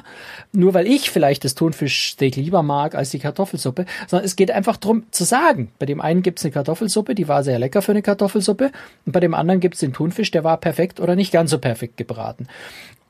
nur 0.53 0.73
weil 0.73 0.87
ich 0.87 1.11
vielleicht 1.11 1.45
das 1.45 1.53
Thunfischsteak 1.53 2.35
lieber 2.35 2.63
mag 2.63 2.95
als 2.95 3.11
die 3.11 3.19
Kartoffelsuppe, 3.19 3.85
sondern 4.07 4.25
es 4.25 4.35
geht 4.35 4.49
einfach 4.49 4.77
drum 4.77 5.03
zu 5.11 5.23
sagen, 5.23 5.71
bei 5.77 5.85
dem 5.85 6.01
einen 6.01 6.23
gibt's 6.23 6.43
eine 6.43 6.51
Kartoffelsuppe, 6.51 7.13
die 7.13 7.27
war 7.27 7.43
sehr 7.43 7.59
lecker 7.59 7.83
für 7.83 7.91
eine 7.91 8.01
Kartoffelsuppe 8.01 8.71
und 9.05 9.11
bei 9.11 9.19
dem 9.19 9.35
anderen 9.35 9.59
gibt's 9.59 9.81
den 9.81 9.93
Thunfisch, 9.93 10.30
der 10.31 10.43
war 10.43 10.57
perfekt 10.57 10.99
oder 10.99 11.15
nicht 11.15 11.31
ganz 11.31 11.51
so 11.51 11.59
perfekt 11.59 11.97
gebraten. 11.97 12.47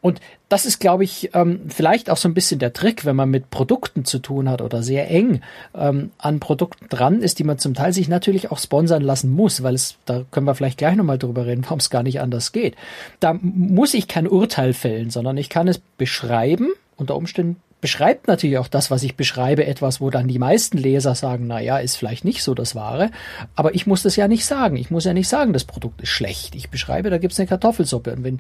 Und 0.02 0.20
das 0.50 0.66
ist, 0.66 0.80
glaube 0.80 1.04
ich, 1.04 1.30
ähm, 1.34 1.62
vielleicht 1.70 2.10
auch 2.10 2.18
so 2.18 2.28
ein 2.28 2.34
bisschen 2.34 2.60
der 2.60 2.74
Trick, 2.74 3.06
wenn 3.06 3.16
man 3.16 3.30
mit 3.30 3.52
Produkten 3.52 4.04
zu 4.04 4.18
tun 4.18 4.50
hat 4.50 4.62
oder 4.62 4.82
sehr 4.82 5.10
eng 5.10 5.42
ähm, 5.76 6.12
an 6.18 6.40
Produkten 6.40 6.90
dran 6.90 7.22
ist, 7.22 7.38
die 7.38 7.44
man 7.44 7.60
zum 7.60 7.76
Teil 7.76 7.94
sich 7.94 8.10
natürlich 8.10 8.52
auch 8.52 8.58
sponsern 8.58 9.04
lassen 9.04 9.32
muss, 9.32 9.62
weil 9.62 9.76
es, 9.76 9.98
da 10.06 10.26
können 10.32 10.48
wir 10.48 10.56
vielleicht 10.56 10.80
gleich 10.80 10.96
nochmal 10.96 11.20
drüber 11.20 11.46
reden, 11.46 11.64
warum 11.64 11.78
es 11.78 11.92
gar 11.92 12.02
nicht 12.02 12.20
anders 12.20 12.52
geht. 12.52 12.76
Da 13.20 13.38
muss 13.42 13.94
ich 13.94 14.08
kein 14.08 14.28
Urteil 14.28 14.74
fällen, 14.74 15.12
sondern 15.12 15.38
ich 15.38 15.50
kann 15.50 15.68
es 15.68 15.78
beschreiben, 15.78 16.70
unter 16.98 17.16
Umständen 17.16 17.58
beschreibt 17.82 18.28
natürlich 18.28 18.60
auch 18.60 18.68
das, 18.68 18.92
was 18.92 19.04
ich 19.04 19.16
beschreibe, 19.16 19.66
etwas, 19.66 20.00
wo 20.00 20.12
dann 20.12 20.28
die 20.28 20.40
meisten 20.40 20.78
Leser 20.78 21.16
sagen, 21.16 21.48
na 21.48 21.60
ja, 21.60 21.80
ist 21.80 21.98
vielleicht 21.98 22.24
nicht 22.24 22.44
so 22.44 22.54
das 22.54 22.76
Wahre. 22.76 23.10
Aber 23.56 23.74
ich 23.76 23.88
muss 23.88 24.04
das 24.04 24.16
ja 24.16 24.28
nicht 24.28 24.46
sagen. 24.46 24.78
Ich 24.78 24.92
muss 24.92 25.06
ja 25.06 25.14
nicht 25.14 25.28
sagen, 25.28 25.52
das 25.52 25.66
Produkt 25.66 26.02
ist 26.02 26.10
schlecht. 26.10 26.56
Ich 26.56 26.70
beschreibe, 26.70 27.10
da 27.10 27.18
gibt's 27.18 27.40
eine 27.40 27.48
Kartoffelsuppe. 27.48 28.14
Und 28.14 28.24
wenn 28.24 28.40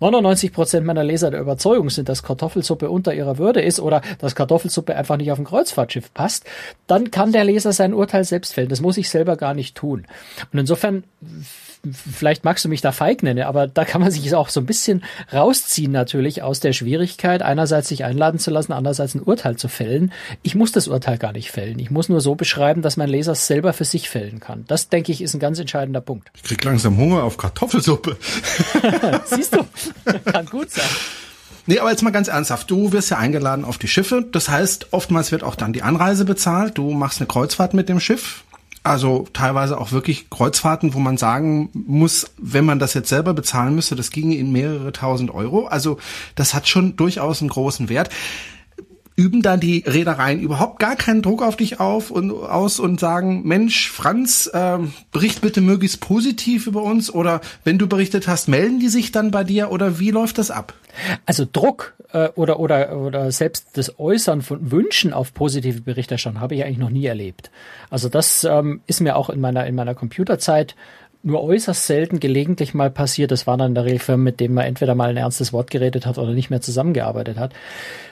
99 0.00 0.52
Prozent 0.52 0.86
meiner 0.86 1.04
Leser 1.04 1.30
der 1.30 1.40
Überzeugung 1.40 1.90
sind, 1.90 2.08
dass 2.08 2.22
Kartoffelsuppe 2.22 2.90
unter 2.90 3.14
ihrer 3.14 3.38
Würde 3.38 3.62
ist 3.62 3.80
oder 3.80 4.02
dass 4.18 4.34
Kartoffelsuppe 4.34 4.96
einfach 4.96 5.16
nicht 5.16 5.32
auf 5.32 5.38
ein 5.38 5.44
Kreuzfahrtschiff 5.44 6.12
passt, 6.12 6.44
dann 6.86 7.10
kann 7.10 7.32
der 7.32 7.44
Leser 7.44 7.72
sein 7.72 7.94
Urteil 7.94 8.24
selbst 8.24 8.54
fällen. 8.54 8.68
Das 8.68 8.80
muss 8.80 8.96
ich 8.96 9.08
selber 9.08 9.36
gar 9.36 9.54
nicht 9.54 9.76
tun. 9.76 10.06
Und 10.52 10.58
insofern 10.58 11.04
vielleicht 11.92 12.44
magst 12.44 12.64
du 12.64 12.68
mich 12.68 12.80
da 12.80 12.92
feig 12.92 13.22
nennen, 13.22 13.44
aber 13.44 13.66
da 13.66 13.84
kann 13.84 14.00
man 14.00 14.10
sich 14.10 14.34
auch 14.34 14.48
so 14.48 14.60
ein 14.60 14.66
bisschen 14.66 15.04
rausziehen 15.32 15.92
natürlich 15.92 16.42
aus 16.42 16.60
der 16.60 16.72
Schwierigkeit, 16.72 17.42
einerseits 17.42 17.88
sich 17.88 18.04
einladen 18.04 18.38
zu 18.38 18.50
lassen, 18.50 18.72
andererseits 18.72 19.14
ein 19.14 19.22
Urteil 19.22 19.56
zu 19.56 19.68
fällen. 19.68 20.12
Ich 20.42 20.54
muss 20.54 20.72
das 20.72 20.88
Urteil 20.88 21.18
gar 21.18 21.32
nicht 21.32 21.50
fällen. 21.50 21.78
Ich 21.78 21.90
muss 21.90 22.08
nur 22.08 22.20
so 22.20 22.34
beschreiben, 22.34 22.82
dass 22.82 22.96
mein 22.96 23.08
Leser 23.08 23.32
es 23.32 23.46
selber 23.46 23.72
für 23.72 23.84
sich 23.84 24.08
fällen 24.08 24.40
kann. 24.40 24.64
Das, 24.66 24.88
denke 24.88 25.12
ich, 25.12 25.22
ist 25.22 25.34
ein 25.34 25.40
ganz 25.40 25.58
entscheidender 25.58 26.00
Punkt. 26.00 26.30
Ich 26.34 26.42
krieg 26.42 26.62
langsam 26.64 26.96
Hunger 26.96 27.22
auf 27.22 27.36
Kartoffelsuppe. 27.36 28.16
Siehst 29.26 29.54
du? 29.54 29.64
kann 30.24 30.46
gut 30.46 30.70
sein. 30.70 30.88
Nee, 31.66 31.80
aber 31.80 31.90
jetzt 31.90 32.02
mal 32.02 32.10
ganz 32.10 32.28
ernsthaft. 32.28 32.70
Du 32.70 32.92
wirst 32.92 33.10
ja 33.10 33.18
eingeladen 33.18 33.64
auf 33.64 33.78
die 33.78 33.88
Schiffe. 33.88 34.24
Das 34.30 34.48
heißt, 34.48 34.92
oftmals 34.92 35.32
wird 35.32 35.42
auch 35.42 35.56
dann 35.56 35.72
die 35.72 35.82
Anreise 35.82 36.24
bezahlt. 36.24 36.78
Du 36.78 36.92
machst 36.92 37.20
eine 37.20 37.26
Kreuzfahrt 37.26 37.74
mit 37.74 37.88
dem 37.88 37.98
Schiff. 37.98 38.44
Also 38.84 39.26
teilweise 39.32 39.80
auch 39.80 39.90
wirklich 39.90 40.30
Kreuzfahrten, 40.30 40.94
wo 40.94 41.00
man 41.00 41.16
sagen 41.16 41.70
muss, 41.72 42.30
wenn 42.38 42.64
man 42.64 42.78
das 42.78 42.94
jetzt 42.94 43.08
selber 43.08 43.34
bezahlen 43.34 43.74
müsste, 43.74 43.96
das 43.96 44.12
ginge 44.12 44.36
in 44.36 44.52
mehrere 44.52 44.92
tausend 44.92 45.32
Euro. 45.32 45.66
Also 45.66 45.98
das 46.36 46.54
hat 46.54 46.68
schon 46.68 46.94
durchaus 46.94 47.40
einen 47.40 47.50
großen 47.50 47.88
Wert 47.88 48.10
üben 49.16 49.40
da 49.40 49.56
die 49.56 49.82
Reedereien 49.86 50.40
überhaupt 50.40 50.78
gar 50.78 50.94
keinen 50.94 51.22
Druck 51.22 51.42
auf 51.42 51.56
dich 51.56 51.80
auf 51.80 52.10
und 52.10 52.30
aus 52.30 52.78
und 52.78 53.00
sagen, 53.00 53.42
Mensch, 53.44 53.90
Franz, 53.90 54.48
äh, 54.52 54.78
bericht 55.10 55.40
bitte 55.40 55.62
möglichst 55.62 56.00
positiv 56.00 56.66
über 56.66 56.82
uns 56.82 57.12
oder 57.12 57.40
wenn 57.64 57.78
du 57.78 57.86
berichtet 57.86 58.28
hast, 58.28 58.46
melden 58.46 58.78
die 58.78 58.88
sich 58.88 59.12
dann 59.12 59.30
bei 59.30 59.42
dir 59.42 59.72
oder 59.72 59.98
wie 59.98 60.10
läuft 60.10 60.36
das 60.36 60.50
ab? 60.50 60.74
Also 61.24 61.46
Druck 61.50 61.94
äh, 62.12 62.28
oder 62.34 62.60
oder 62.60 62.96
oder 62.96 63.32
selbst 63.32 63.68
das 63.74 63.98
Äußern 63.98 64.42
von 64.42 64.70
Wünschen 64.70 65.14
auf 65.14 65.32
positive 65.32 65.80
Berichterstattung 65.80 66.40
habe 66.40 66.54
ich 66.54 66.64
eigentlich 66.64 66.78
noch 66.78 66.90
nie 66.90 67.06
erlebt. 67.06 67.50
Also 67.88 68.10
das 68.10 68.44
ähm, 68.44 68.80
ist 68.86 69.00
mir 69.00 69.16
auch 69.16 69.30
in 69.30 69.40
meiner 69.40 69.66
in 69.66 69.74
meiner 69.74 69.94
Computerzeit 69.94 70.76
nur 71.22 71.42
äußerst 71.42 71.86
selten 71.86 72.20
gelegentlich 72.20 72.74
mal 72.74 72.90
passiert. 72.90 73.30
Das 73.30 73.46
war 73.46 73.56
dann 73.56 73.68
in 73.68 73.74
der 73.74 73.84
Regel 73.84 73.98
Firmen, 73.98 74.24
mit 74.24 74.40
denen 74.40 74.54
man 74.54 74.66
entweder 74.66 74.94
mal 74.94 75.08
ein 75.08 75.16
ernstes 75.16 75.52
Wort 75.52 75.70
geredet 75.70 76.06
hat 76.06 76.18
oder 76.18 76.32
nicht 76.32 76.50
mehr 76.50 76.60
zusammengearbeitet 76.60 77.38
hat. 77.38 77.52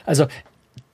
Also 0.05 0.25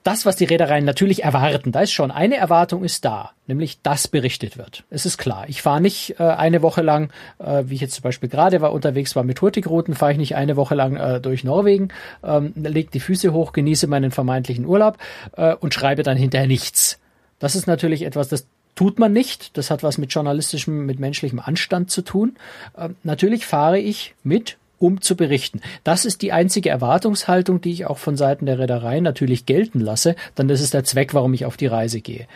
das, 0.02 0.26
was 0.26 0.36
die 0.36 0.44
Reedereien 0.44 0.84
natürlich 0.84 1.22
erwarten, 1.22 1.72
da 1.72 1.80
ist 1.80 1.92
schon 1.92 2.10
eine 2.10 2.36
Erwartung 2.36 2.84
ist 2.84 3.04
da, 3.04 3.30
nämlich 3.46 3.80
dass 3.82 4.08
berichtet 4.08 4.58
wird. 4.58 4.84
Es 4.90 5.06
ist 5.06 5.18
klar. 5.18 5.44
Ich 5.48 5.62
fahre 5.62 5.80
nicht 5.80 6.18
äh, 6.18 6.24
eine 6.24 6.62
Woche 6.62 6.82
lang, 6.82 7.10
äh, 7.38 7.64
wie 7.66 7.74
ich 7.76 7.80
jetzt 7.80 7.94
zum 7.94 8.02
Beispiel 8.02 8.28
gerade 8.28 8.60
war 8.60 8.72
unterwegs 8.72 9.14
war 9.14 9.22
mit 9.22 9.40
Hurtigruten, 9.40 9.94
fahre 9.94 10.12
ich 10.12 10.18
nicht 10.18 10.34
eine 10.34 10.56
Woche 10.56 10.74
lang 10.74 10.96
äh, 10.96 11.20
durch 11.20 11.44
Norwegen, 11.44 11.88
ähm, 12.24 12.52
leg 12.56 12.90
die 12.90 13.00
Füße 13.00 13.32
hoch, 13.32 13.52
genieße 13.52 13.86
meinen 13.86 14.10
vermeintlichen 14.10 14.66
Urlaub 14.66 14.98
äh, 15.36 15.54
und 15.54 15.74
schreibe 15.74 16.02
dann 16.02 16.16
hinterher 16.16 16.48
nichts. 16.48 16.98
Das 17.38 17.54
ist 17.54 17.66
natürlich 17.66 18.02
etwas, 18.02 18.28
das 18.28 18.46
tut 18.74 18.98
man 18.98 19.12
nicht. 19.12 19.56
Das 19.56 19.70
hat 19.70 19.82
was 19.82 19.98
mit 19.98 20.12
journalistischem, 20.12 20.86
mit 20.86 20.98
menschlichem 20.98 21.40
Anstand 21.40 21.90
zu 21.90 22.02
tun. 22.02 22.36
Äh, 22.76 22.90
natürlich 23.02 23.46
fahre 23.46 23.78
ich 23.78 24.14
mit 24.22 24.56
um 24.82 25.00
zu 25.00 25.16
berichten. 25.16 25.60
Das 25.84 26.04
ist 26.04 26.22
die 26.22 26.32
einzige 26.32 26.68
Erwartungshaltung, 26.68 27.60
die 27.60 27.70
ich 27.70 27.86
auch 27.86 27.98
von 27.98 28.16
Seiten 28.16 28.46
der 28.46 28.58
Reederei 28.58 28.98
natürlich 28.98 29.46
gelten 29.46 29.78
lasse, 29.78 30.16
denn 30.36 30.48
das 30.48 30.60
ist 30.60 30.74
der 30.74 30.82
Zweck, 30.82 31.14
warum 31.14 31.32
ich 31.34 31.46
auf 31.46 31.56
die 31.56 31.68
Reise 31.68 32.00
gehe. 32.00 32.26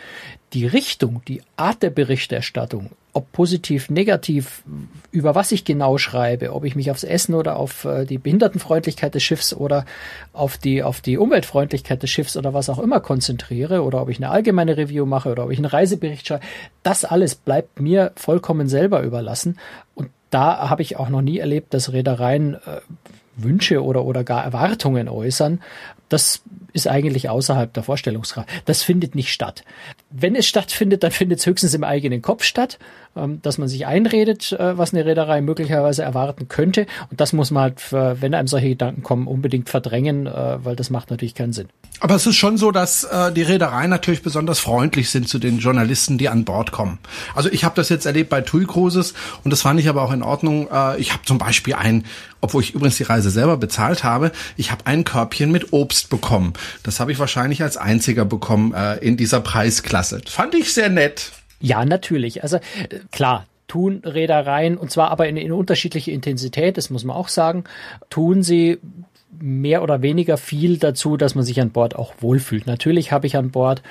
Die 0.53 0.65
Richtung, 0.65 1.21
die 1.27 1.41
Art 1.57 1.83
der 1.83 1.89
Berichterstattung, 1.89 2.91
ob 3.11 3.29
positiv, 3.33 3.89
negativ, 3.89 4.63
über 5.11 5.35
was 5.35 5.51
ich 5.51 5.65
genau 5.65 5.97
schreibe, 5.97 6.53
ob 6.53 6.63
ich 6.63 6.75
mich 6.77 6.89
aufs 6.89 7.03
Essen 7.03 7.35
oder 7.35 7.57
auf 7.57 7.83
äh, 7.83 8.05
die 8.05 8.17
Behindertenfreundlichkeit 8.17 9.13
des 9.13 9.23
Schiffs 9.23 9.53
oder 9.53 9.85
auf 10.31 10.57
die, 10.57 10.83
auf 10.83 11.01
die 11.01 11.17
Umweltfreundlichkeit 11.17 12.01
des 12.01 12.09
Schiffs 12.11 12.37
oder 12.37 12.53
was 12.53 12.69
auch 12.69 12.79
immer 12.79 13.01
konzentriere 13.01 13.83
oder 13.83 14.01
ob 14.01 14.09
ich 14.09 14.17
eine 14.17 14.29
allgemeine 14.29 14.77
Review 14.77 15.05
mache 15.05 15.31
oder 15.31 15.43
ob 15.43 15.51
ich 15.51 15.57
einen 15.57 15.65
Reisebericht 15.65 16.27
schreibe, 16.27 16.45
das 16.83 17.03
alles 17.03 17.35
bleibt 17.35 17.81
mir 17.81 18.13
vollkommen 18.15 18.69
selber 18.69 19.01
überlassen. 19.01 19.57
Und 19.95 20.11
da 20.29 20.69
habe 20.69 20.81
ich 20.81 20.97
auch 20.97 21.09
noch 21.09 21.21
nie 21.21 21.37
erlebt, 21.37 21.73
dass 21.73 21.93
Reedereien 21.93 22.55
äh, 22.55 22.81
Wünsche 23.37 23.83
oder, 23.83 24.03
oder 24.03 24.23
gar 24.23 24.43
Erwartungen 24.43 25.07
äußern. 25.07 25.61
Das 26.09 26.41
ist 26.73 26.87
eigentlich 26.87 27.29
außerhalb 27.29 27.73
der 27.73 27.83
Vorstellungskraft. 27.83 28.49
Das 28.65 28.83
findet 28.83 29.15
nicht 29.15 29.31
statt. 29.31 29.63
Wenn 30.09 30.35
es 30.35 30.47
stattfindet, 30.47 31.03
dann 31.03 31.11
findet 31.11 31.39
es 31.39 31.45
höchstens 31.45 31.73
im 31.73 31.83
eigenen 31.83 32.21
Kopf 32.21 32.43
statt, 32.43 32.79
ähm, 33.17 33.41
dass 33.41 33.57
man 33.57 33.67
sich 33.67 33.85
einredet, 33.85 34.51
äh, 34.53 34.77
was 34.77 34.93
eine 34.93 35.05
Reederei 35.05 35.41
möglicherweise 35.41 36.03
erwarten 36.03 36.47
könnte. 36.47 36.85
Und 37.09 37.19
das 37.19 37.33
muss 37.33 37.51
man 37.51 37.63
halt, 37.63 37.93
äh, 37.93 38.21
wenn 38.21 38.33
einem 38.33 38.47
solche 38.47 38.69
Gedanken 38.69 39.03
kommen, 39.03 39.27
unbedingt 39.27 39.69
verdrängen, 39.69 40.27
äh, 40.27 40.63
weil 40.63 40.75
das 40.75 40.89
macht 40.89 41.09
natürlich 41.09 41.35
keinen 41.35 41.53
Sinn. 41.53 41.67
Aber 41.99 42.15
es 42.15 42.27
ist 42.27 42.35
schon 42.35 42.57
so, 42.57 42.71
dass 42.71 43.03
äh, 43.03 43.31
die 43.31 43.41
Reedereien 43.41 43.89
natürlich 43.89 44.21
besonders 44.21 44.59
freundlich 44.59 45.09
sind 45.09 45.27
zu 45.27 45.39
den 45.39 45.59
Journalisten, 45.59 46.17
die 46.17 46.29
an 46.29 46.45
Bord 46.45 46.71
kommen. 46.71 46.99
Also 47.33 47.49
ich 47.51 47.63
habe 47.63 47.75
das 47.75 47.89
jetzt 47.89 48.05
erlebt 48.05 48.29
bei 48.29 48.41
TUI 48.41 48.65
Cruises 48.65 49.13
und 49.43 49.51
das 49.51 49.61
fand 49.61 49.79
ich 49.79 49.89
aber 49.89 50.03
auch 50.03 50.11
in 50.11 50.21
Ordnung. 50.21 50.67
Ich 50.97 51.13
habe 51.13 51.23
zum 51.25 51.37
Beispiel 51.37 51.73
ein, 51.73 52.05
obwohl 52.41 52.61
ich 52.61 52.75
übrigens 52.75 52.97
die 52.97 53.03
Reise 53.03 53.29
selber 53.29 53.57
bezahlt 53.57 54.03
habe, 54.03 54.31
ich 54.55 54.71
habe 54.71 54.85
ein 54.85 55.03
Körbchen 55.03 55.51
mit 55.51 55.73
Obst 55.73 56.09
bekommen. 56.09 56.53
Das 56.83 56.99
habe 56.99 57.11
ich 57.11 57.19
wahrscheinlich 57.19 57.63
als 57.63 57.77
einziger 57.77 58.25
bekommen 58.25 58.73
äh, 58.73 58.97
in 58.97 59.17
dieser 59.17 59.39
Preisklasse. 59.39 60.21
Fand 60.27 60.55
ich 60.55 60.73
sehr 60.73 60.89
nett. 60.89 61.31
Ja, 61.59 61.85
natürlich. 61.85 62.43
Also 62.43 62.57
äh, 62.57 62.99
klar, 63.11 63.45
tun 63.67 64.01
Reedereien, 64.03 64.77
und 64.77 64.91
zwar 64.91 65.11
aber 65.11 65.27
in, 65.27 65.37
in 65.37 65.51
unterschiedlicher 65.51 66.11
Intensität, 66.11 66.77
das 66.77 66.89
muss 66.89 67.03
man 67.03 67.15
auch 67.15 67.27
sagen, 67.27 67.63
tun 68.09 68.43
sie 68.43 68.79
mehr 69.39 69.83
oder 69.83 70.01
weniger 70.01 70.37
viel 70.37 70.77
dazu, 70.77 71.17
dass 71.17 71.35
man 71.35 71.43
sich 71.43 71.61
an 71.61 71.71
Bord 71.71 71.95
auch 71.95 72.13
wohlfühlt. 72.19 72.65
Natürlich 72.65 73.11
habe 73.11 73.27
ich 73.27 73.37
an 73.37 73.51
Bord 73.51 73.83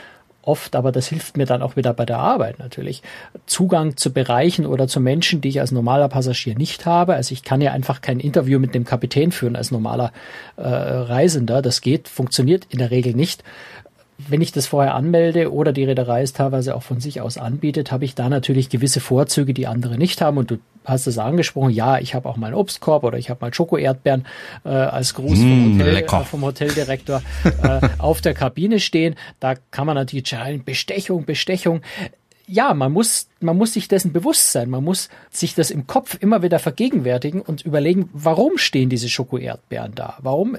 oft, 0.42 0.76
aber 0.76 0.92
das 0.92 1.08
hilft 1.08 1.36
mir 1.36 1.44
dann 1.44 1.60
auch 1.60 1.76
wieder 1.76 1.92
bei 1.92 2.06
der 2.06 2.18
Arbeit 2.18 2.58
natürlich, 2.58 3.02
Zugang 3.46 3.96
zu 3.96 4.12
Bereichen 4.12 4.64
oder 4.64 4.86
zu 4.86 5.00
Menschen, 5.00 5.40
die 5.40 5.48
ich 5.48 5.60
als 5.60 5.72
normaler 5.72 6.08
Passagier 6.08 6.56
nicht 6.56 6.86
habe. 6.86 7.14
Also 7.14 7.32
ich 7.32 7.42
kann 7.42 7.60
ja 7.60 7.72
einfach 7.72 8.00
kein 8.00 8.20
Interview 8.20 8.58
mit 8.58 8.74
dem 8.74 8.84
Kapitän 8.84 9.32
führen 9.32 9.56
als 9.56 9.70
normaler 9.70 10.12
äh, 10.56 10.62
Reisender. 10.62 11.62
Das 11.62 11.80
geht, 11.80 12.08
funktioniert 12.08 12.66
in 12.70 12.78
der 12.78 12.90
Regel 12.90 13.14
nicht 13.14 13.42
wenn 14.18 14.40
ich 14.40 14.52
das 14.52 14.66
vorher 14.66 14.94
anmelde 14.94 15.52
oder 15.52 15.72
die 15.72 15.84
Reederei 15.84 16.22
es 16.22 16.32
teilweise 16.32 16.74
auch 16.74 16.82
von 16.82 17.00
sich 17.00 17.20
aus 17.20 17.38
anbietet, 17.38 17.92
habe 17.92 18.04
ich 18.04 18.14
da 18.14 18.28
natürlich 18.28 18.68
gewisse 18.68 19.00
Vorzüge, 19.00 19.52
die 19.52 19.66
andere 19.66 19.98
nicht 19.98 20.20
haben. 20.20 20.38
Und 20.38 20.50
du 20.50 20.58
hast 20.84 21.06
es 21.06 21.18
angesprochen, 21.18 21.70
ja, 21.70 21.98
ich 21.98 22.14
habe 22.14 22.28
auch 22.28 22.36
mal 22.36 22.48
einen 22.48 22.56
Obstkorb 22.56 23.04
oder 23.04 23.18
ich 23.18 23.28
habe 23.28 23.44
mal 23.44 23.52
Schokoerdbeeren 23.52 24.26
äh, 24.64 24.68
als 24.68 25.14
Gruß 25.14 25.38
vom, 25.38 25.76
mm, 25.76 25.80
Hotel, 25.80 25.96
äh, 25.96 26.24
vom 26.24 26.42
Hoteldirektor 26.42 27.22
äh, 27.62 27.80
auf 27.98 28.20
der 28.20 28.34
Kabine 28.34 28.80
stehen. 28.80 29.16
Da 29.40 29.54
kann 29.70 29.86
man 29.86 29.96
natürlich 29.96 30.28
schreien, 30.28 30.64
Bestechung, 30.64 31.24
Bestechung 31.24 31.82
ja, 32.48 32.74
man 32.74 32.92
muss, 32.92 33.28
man 33.40 33.56
muss 33.56 33.72
sich 33.72 33.88
dessen 33.88 34.12
bewusst 34.12 34.52
sein. 34.52 34.70
Man 34.70 34.84
muss 34.84 35.08
sich 35.30 35.54
das 35.54 35.70
im 35.70 35.86
Kopf 35.86 36.16
immer 36.20 36.42
wieder 36.42 36.58
vergegenwärtigen 36.58 37.40
und 37.40 37.62
überlegen, 37.62 38.08
warum 38.12 38.56
stehen 38.56 38.88
diese 38.88 39.08
Schokoerdbeeren 39.08 39.94
da? 39.94 40.16
Warum? 40.20 40.56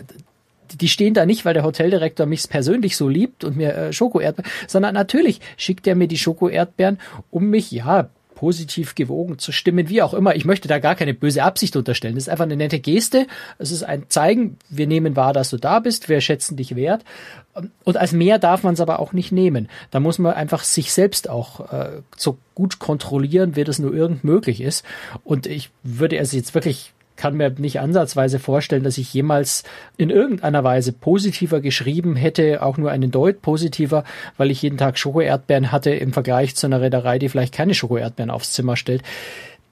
Die 0.75 0.89
stehen 0.89 1.13
da 1.13 1.25
nicht, 1.25 1.45
weil 1.45 1.53
der 1.53 1.63
Hoteldirektor 1.63 2.25
mich 2.25 2.47
persönlich 2.49 2.97
so 2.97 3.07
liebt 3.07 3.43
und 3.43 3.57
mir 3.57 3.75
äh, 3.75 3.93
Schokoerdbeeren, 3.93 4.51
sondern 4.67 4.93
natürlich 4.93 5.41
schickt 5.57 5.87
er 5.87 5.95
mir 5.95 6.07
die 6.07 6.17
Schokoerdbeeren, 6.17 6.99
um 7.29 7.49
mich, 7.49 7.71
ja, 7.71 8.09
positiv 8.37 8.93
gewogen 8.93 9.39
zu 9.39 9.51
stimmen, 9.51 9.89
wie 9.89 10.03
auch 10.03 10.13
immer. 10.13 10.35
Ich 10.35 10.45
möchte 10.45 10.67
da 10.67 10.77
gar 10.77 10.93
keine 10.93 11.15
böse 11.15 11.41
Absicht 11.41 11.75
unterstellen. 11.75 12.13
Das 12.13 12.25
ist 12.25 12.29
einfach 12.29 12.45
eine 12.45 12.55
nette 12.55 12.79
Geste. 12.79 13.25
Es 13.57 13.71
ist 13.71 13.81
ein 13.81 14.03
Zeigen, 14.09 14.57
wir 14.69 14.85
nehmen 14.85 15.15
wahr, 15.15 15.33
dass 15.33 15.49
du 15.49 15.57
da 15.57 15.79
bist, 15.79 16.07
wir 16.07 16.21
schätzen 16.21 16.55
dich 16.55 16.75
wert. 16.75 17.03
Und 17.83 17.97
als 17.97 18.11
mehr 18.11 18.37
darf 18.37 18.61
man 18.61 18.75
es 18.75 18.79
aber 18.79 18.99
auch 18.99 19.11
nicht 19.11 19.31
nehmen. 19.31 19.69
Da 19.89 19.99
muss 19.99 20.19
man 20.19 20.33
einfach 20.33 20.63
sich 20.63 20.93
selbst 20.93 21.27
auch 21.27 21.73
äh, 21.73 22.01
so 22.15 22.37
gut 22.53 22.77
kontrollieren, 22.77 23.55
wie 23.55 23.63
das 23.63 23.79
nur 23.79 23.91
irgend 23.91 24.23
möglich 24.23 24.61
ist. 24.61 24.85
Und 25.23 25.47
ich 25.47 25.71
würde 25.81 26.17
es 26.17 26.31
jetzt 26.31 26.53
wirklich 26.53 26.93
kann 27.17 27.35
mir 27.35 27.49
nicht 27.57 27.79
ansatzweise 27.79 28.39
vorstellen, 28.39 28.83
dass 28.83 28.97
ich 28.97 29.13
jemals 29.13 29.63
in 29.97 30.09
irgendeiner 30.09 30.63
Weise 30.63 30.93
positiver 30.93 31.59
geschrieben 31.59 32.15
hätte, 32.15 32.61
auch 32.61 32.77
nur 32.77 32.91
einen 32.91 33.11
Deut 33.11 33.41
positiver, 33.41 34.03
weil 34.37 34.51
ich 34.51 34.61
jeden 34.61 34.77
Tag 34.77 34.97
Schokoerdbeeren 34.97 35.71
hatte 35.71 35.91
im 35.91 36.13
Vergleich 36.13 36.55
zu 36.55 36.67
einer 36.67 36.81
Reederei, 36.81 37.19
die 37.19 37.29
vielleicht 37.29 37.53
keine 37.53 37.73
Schokoerdbeeren 37.73 38.31
aufs 38.31 38.53
Zimmer 38.53 38.77
stellt 38.77 39.03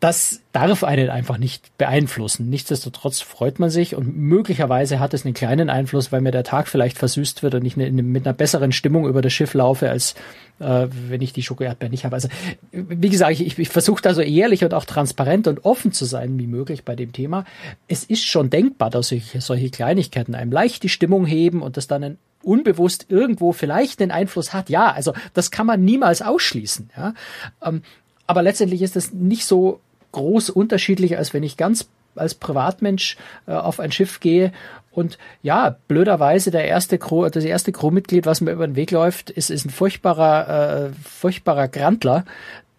das 0.05 0.41
darf 0.51 0.83
einen 0.83 1.09
einfach 1.09 1.39
nicht 1.39 1.75
beeinflussen. 1.79 2.47
Nichtsdestotrotz 2.47 3.21
freut 3.21 3.57
man 3.57 3.71
sich 3.71 3.95
und 3.95 4.15
möglicherweise 4.15 4.99
hat 4.99 5.15
es 5.15 5.25
einen 5.25 5.33
kleinen 5.33 5.67
Einfluss, 5.71 6.11
weil 6.11 6.21
mir 6.21 6.29
der 6.29 6.43
Tag 6.43 6.67
vielleicht 6.67 6.99
versüßt 6.99 7.41
wird 7.41 7.55
und 7.55 7.65
ich 7.65 7.75
mit 7.75 8.27
einer 8.27 8.33
besseren 8.33 8.71
Stimmung 8.71 9.07
über 9.07 9.23
das 9.23 9.33
Schiff 9.33 9.55
laufe, 9.55 9.89
als 9.89 10.13
äh, 10.59 10.85
wenn 11.09 11.21
ich 11.21 11.33
die 11.33 11.41
Schokoerdbeeren 11.41 11.89
nicht 11.89 12.05
habe. 12.05 12.13
Also 12.13 12.27
wie 12.71 13.09
gesagt, 13.09 13.31
ich, 13.31 13.57
ich 13.57 13.69
versuche 13.69 14.03
da 14.03 14.13
so 14.13 14.21
ehrlich 14.21 14.63
und 14.63 14.75
auch 14.75 14.85
transparent 14.85 15.47
und 15.47 15.65
offen 15.65 15.91
zu 15.91 16.05
sein 16.05 16.37
wie 16.37 16.45
möglich 16.45 16.83
bei 16.83 16.95
dem 16.95 17.11
Thema. 17.11 17.43
Es 17.87 18.03
ist 18.03 18.25
schon 18.25 18.51
denkbar, 18.51 18.91
dass 18.91 19.07
solche, 19.07 19.41
solche 19.41 19.71
Kleinigkeiten 19.71 20.35
einem 20.35 20.51
leicht 20.51 20.83
die 20.83 20.89
Stimmung 20.89 21.25
heben 21.25 21.63
und 21.63 21.77
das 21.77 21.87
dann 21.87 22.19
unbewusst 22.43 23.07
irgendwo 23.09 23.53
vielleicht 23.53 24.03
einen 24.03 24.11
Einfluss 24.11 24.53
hat. 24.53 24.69
Ja, 24.69 24.91
also 24.91 25.13
das 25.33 25.49
kann 25.49 25.65
man 25.65 25.83
niemals 25.83 26.21
ausschließen. 26.21 26.91
Ja. 26.95 27.15
Ähm, 27.63 27.81
aber 28.27 28.41
letztendlich 28.41 28.81
ist 28.81 28.95
es 28.95 29.13
nicht 29.13 29.45
so 29.45 29.81
groß 30.15 30.49
unterschiedlich, 30.49 31.17
als 31.17 31.33
wenn 31.33 31.43
ich 31.43 31.57
ganz 31.57 31.87
als 32.15 32.33
Privatmensch 32.33 33.17
äh, 33.45 33.51
auf 33.51 33.79
ein 33.79 33.91
Schiff 33.91 34.21
gehe 34.21 34.51
und 34.91 35.17
ja, 35.43 35.75
blöderweise 35.89 36.51
der 36.51 36.65
erste 36.65 36.97
Crew, 36.97 37.27
das 37.27 37.43
erste 37.43 37.73
Crewmitglied, 37.73 38.25
was 38.25 38.39
mir 38.39 38.51
über 38.51 38.65
den 38.65 38.77
Weg 38.77 38.91
läuft, 38.91 39.29
ist, 39.29 39.49
ist 39.51 39.65
ein 39.65 39.69
furchtbarer, 39.69 40.87
äh, 40.87 40.89
furchtbarer 41.03 41.67
Grantler. 41.67 42.23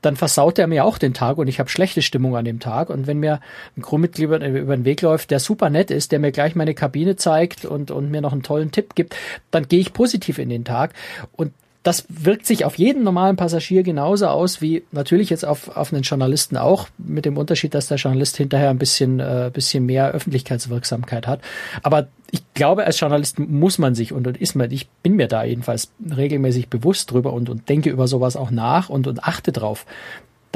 Dann 0.01 0.17
versaut 0.17 0.59
er 0.59 0.67
mir 0.67 0.85
auch 0.85 0.99
den 0.99 1.15
Tag 1.15 1.37
und 1.37 1.49
ich 1.49 1.59
habe 1.59 1.69
schlechte 1.69 2.01
Stimmung 2.01 2.37
an 2.37 2.45
dem 2.47 2.61
Tag. 2.61 2.89
Und 2.89 3.07
wenn 3.07 3.19
mir 3.19 3.41
ein 3.77 3.83
Crewmitglied 3.83 4.25
über, 4.25 4.39
den 4.39 4.85
Weg 4.85 5.03
läuft, 5.03 5.31
der 5.31 5.41
super 5.41 5.69
nett 5.69 5.91
ist, 5.91 6.13
der 6.13 6.19
mir 6.19 6.33
gleich 6.33 6.55
meine 6.55 6.75
Kabine 6.75 7.17
zeigt 7.17 7.67
und, 7.67 7.91
und 7.91 8.11
mir 8.11 8.23
noch 8.23 8.33
einen 8.33 8.43
tollen 8.43 8.73
Tipp 8.73 8.95
gibt, 8.95 9.15
dann 9.51 9.69
gehe 9.69 9.81
ich 9.81 9.93
positiv 9.93 10.39
in 10.39 10.49
den 10.49 10.65
Tag. 10.65 10.95
Und 11.33 11.53
das 11.87 12.05
wirkt 12.09 12.47
sich 12.47 12.65
auf 12.65 12.79
jeden 12.79 13.05
normalen 13.05 13.37
Passagier 13.37 13.85
genauso 13.85 14.27
aus 14.27 14.61
wie 14.61 14.83
natürlich 14.91 15.31
jetzt 15.31 15.45
auf, 15.45 15.77
auf 15.77 15.93
einen 15.93 16.03
Journalisten 16.03 16.57
auch, 16.57 16.89
mit 16.99 17.25
dem 17.25 17.37
Unterschied, 17.37 17.75
dass 17.75 17.87
der 17.87 17.97
Journalist 17.97 18.37
hinterher 18.37 18.71
ein 18.71 18.79
bisschen, 18.79 19.21
äh, 19.21 19.53
bisschen 19.55 19.87
mehr 19.87 20.11
Öffentlichkeitswirksamkeit 20.11 21.29
hat. 21.29 21.43
Aber 21.85 22.09
ich 22.33 22.43
glaube, 22.55 22.85
als 22.87 22.99
Journalist 22.99 23.39
muss 23.39 23.79
man 23.79 23.95
sich 23.95 24.13
und, 24.13 24.27
und 24.27 24.37
ist 24.37 24.57
man, 24.57 24.73
ich 24.73 24.89
bin 25.05 25.15
mir 25.15 25.29
da 25.29 25.45
jedenfalls 25.45 25.93
regelmäßig 26.05 26.69
bewusst 26.69 27.13
drüber 27.13 27.33
und, 27.33 27.49
und 27.49 27.69
denke 27.69 27.91
über 27.91 28.09
sowas 28.09 28.35
auch 28.35 28.51
nach 28.51 28.89
und, 28.89 29.07
und 29.07 29.23
achte 29.23 29.53
drauf, 29.53 29.87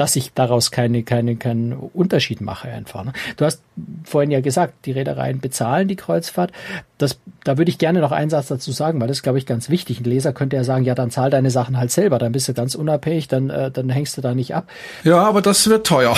dass 0.01 0.15
ich 0.15 0.33
daraus 0.33 0.71
keine, 0.71 1.03
keine, 1.03 1.35
keinen 1.35 1.73
Unterschied 1.73 2.41
mache 2.41 2.67
einfach. 2.69 3.03
Ne? 3.03 3.13
Du 3.37 3.45
hast 3.45 3.61
vorhin 4.03 4.31
ja 4.31 4.41
gesagt, 4.41 4.87
die 4.87 4.93
Reedereien 4.93 5.39
bezahlen 5.39 5.87
die 5.87 5.95
Kreuzfahrt. 5.95 6.51
Das, 6.97 7.19
da 7.43 7.59
würde 7.59 7.69
ich 7.69 7.77
gerne 7.77 7.99
noch 7.99 8.11
einen 8.11 8.31
Satz 8.31 8.47
dazu 8.47 8.71
sagen, 8.71 8.99
weil 8.99 9.07
das 9.07 9.17
ist, 9.17 9.21
glaube 9.21 9.37
ich, 9.37 9.45
ganz 9.45 9.69
wichtig. 9.69 9.99
Ein 9.99 10.05
Leser 10.05 10.33
könnte 10.33 10.55
ja 10.55 10.63
sagen, 10.63 10.85
ja, 10.85 10.95
dann 10.95 11.11
zahl 11.11 11.29
deine 11.29 11.51
Sachen 11.51 11.77
halt 11.77 11.91
selber, 11.91 12.17
dann 12.17 12.31
bist 12.31 12.47
du 12.47 12.55
ganz 12.55 12.73
unabhängig, 12.73 13.27
dann, 13.27 13.51
äh, 13.51 13.69
dann 13.69 13.89
hängst 13.89 14.17
du 14.17 14.21
da 14.21 14.33
nicht 14.33 14.55
ab. 14.55 14.67
Ja, 15.03 15.19
aber 15.19 15.43
das 15.43 15.69
wird 15.69 15.85
teuer. 15.85 16.17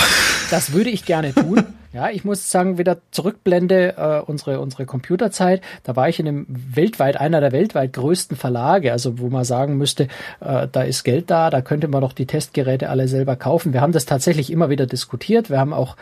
Das 0.50 0.72
würde 0.72 0.88
ich 0.88 1.04
gerne 1.04 1.34
tun. 1.34 1.66
Ja, 1.94 2.10
ich 2.10 2.24
muss 2.24 2.50
sagen, 2.50 2.76
wieder 2.76 2.98
zurückblende 3.12 3.94
äh, 3.96 4.20
unsere 4.28 4.58
unsere 4.58 4.84
Computerzeit. 4.84 5.62
Da 5.84 5.94
war 5.94 6.08
ich 6.08 6.18
in 6.18 6.26
einem 6.26 6.46
weltweit 6.48 7.20
einer 7.20 7.40
der 7.40 7.52
weltweit 7.52 7.92
größten 7.92 8.36
Verlage, 8.36 8.90
also 8.90 9.20
wo 9.20 9.28
man 9.28 9.44
sagen 9.44 9.76
müsste, 9.76 10.08
äh, 10.40 10.66
da 10.72 10.82
ist 10.82 11.04
Geld 11.04 11.30
da, 11.30 11.50
da 11.50 11.62
könnte 11.62 11.86
man 11.86 12.00
doch 12.00 12.12
die 12.12 12.26
Testgeräte 12.26 12.90
alle 12.90 13.06
selber 13.06 13.36
kaufen. 13.36 13.72
Wir 13.72 13.80
haben 13.80 13.92
das 13.92 14.06
tatsächlich 14.06 14.50
immer 14.50 14.70
wieder 14.70 14.86
diskutiert. 14.86 15.50
Wir 15.50 15.60
haben 15.60 15.72
auch 15.72 15.96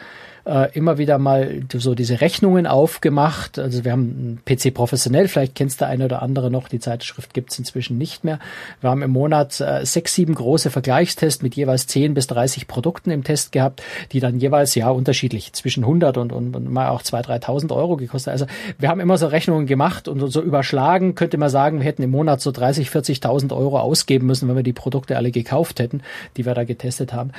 äh, 0.44 0.72
immer 0.76 0.98
wieder 0.98 1.18
mal 1.18 1.62
so 1.72 1.94
diese 1.94 2.20
Rechnungen 2.20 2.66
aufgemacht. 2.66 3.58
Also 3.58 3.84
wir 3.84 3.92
haben 3.92 4.40
PC 4.44 4.74
professionell, 4.74 5.28
vielleicht 5.28 5.54
kennst 5.54 5.80
du 5.80 5.86
eine 5.86 6.06
oder 6.06 6.22
andere 6.22 6.50
noch, 6.50 6.68
die 6.68 6.80
Zeitschrift 6.80 7.34
gibt's 7.34 7.58
inzwischen 7.58 7.98
nicht 7.98 8.24
mehr. 8.24 8.38
Wir 8.80 8.90
haben 8.90 9.02
im 9.02 9.10
Monat 9.10 9.60
äh, 9.60 9.84
sechs, 9.84 10.14
sieben 10.14 10.34
große 10.34 10.70
Vergleichstests 10.70 11.42
mit 11.42 11.54
jeweils 11.54 11.86
10 11.86 12.14
bis 12.14 12.26
30 12.26 12.66
Produkten 12.66 13.10
im 13.10 13.24
Test 13.24 13.52
gehabt, 13.52 13.82
die 14.12 14.20
dann 14.20 14.38
jeweils 14.38 14.74
ja 14.74 14.90
unterschiedlich 14.90 15.52
zwischen 15.52 15.84
100 15.84 16.16
und, 16.16 16.32
und, 16.32 16.56
und 16.56 16.70
mal 16.70 16.88
auch 16.88 17.02
2.000, 17.02 17.44
3.000 17.44 17.74
Euro 17.74 17.96
gekostet. 17.96 18.32
Also 18.32 18.46
wir 18.78 18.88
haben 18.88 19.00
immer 19.00 19.18
so 19.18 19.26
Rechnungen 19.26 19.66
gemacht 19.66 20.08
und 20.08 20.28
so 20.30 20.42
überschlagen 20.42 21.14
könnte 21.14 21.38
man 21.38 21.50
sagen, 21.50 21.78
wir 21.78 21.86
hätten 21.86 22.02
im 22.02 22.10
Monat 22.10 22.40
so 22.40 22.50
30, 22.50 22.88
40.000 22.88 23.54
Euro 23.54 23.78
ausgeben 23.78 24.26
müssen, 24.26 24.48
wenn 24.48 24.56
wir 24.56 24.62
die 24.62 24.72
Produkte 24.72 25.16
alle 25.16 25.30
gekauft 25.30 25.80
hätten, 25.80 26.02
die 26.36 26.46
wir 26.46 26.54
da 26.54 26.64
getestet 26.64 27.12
haben. 27.12 27.32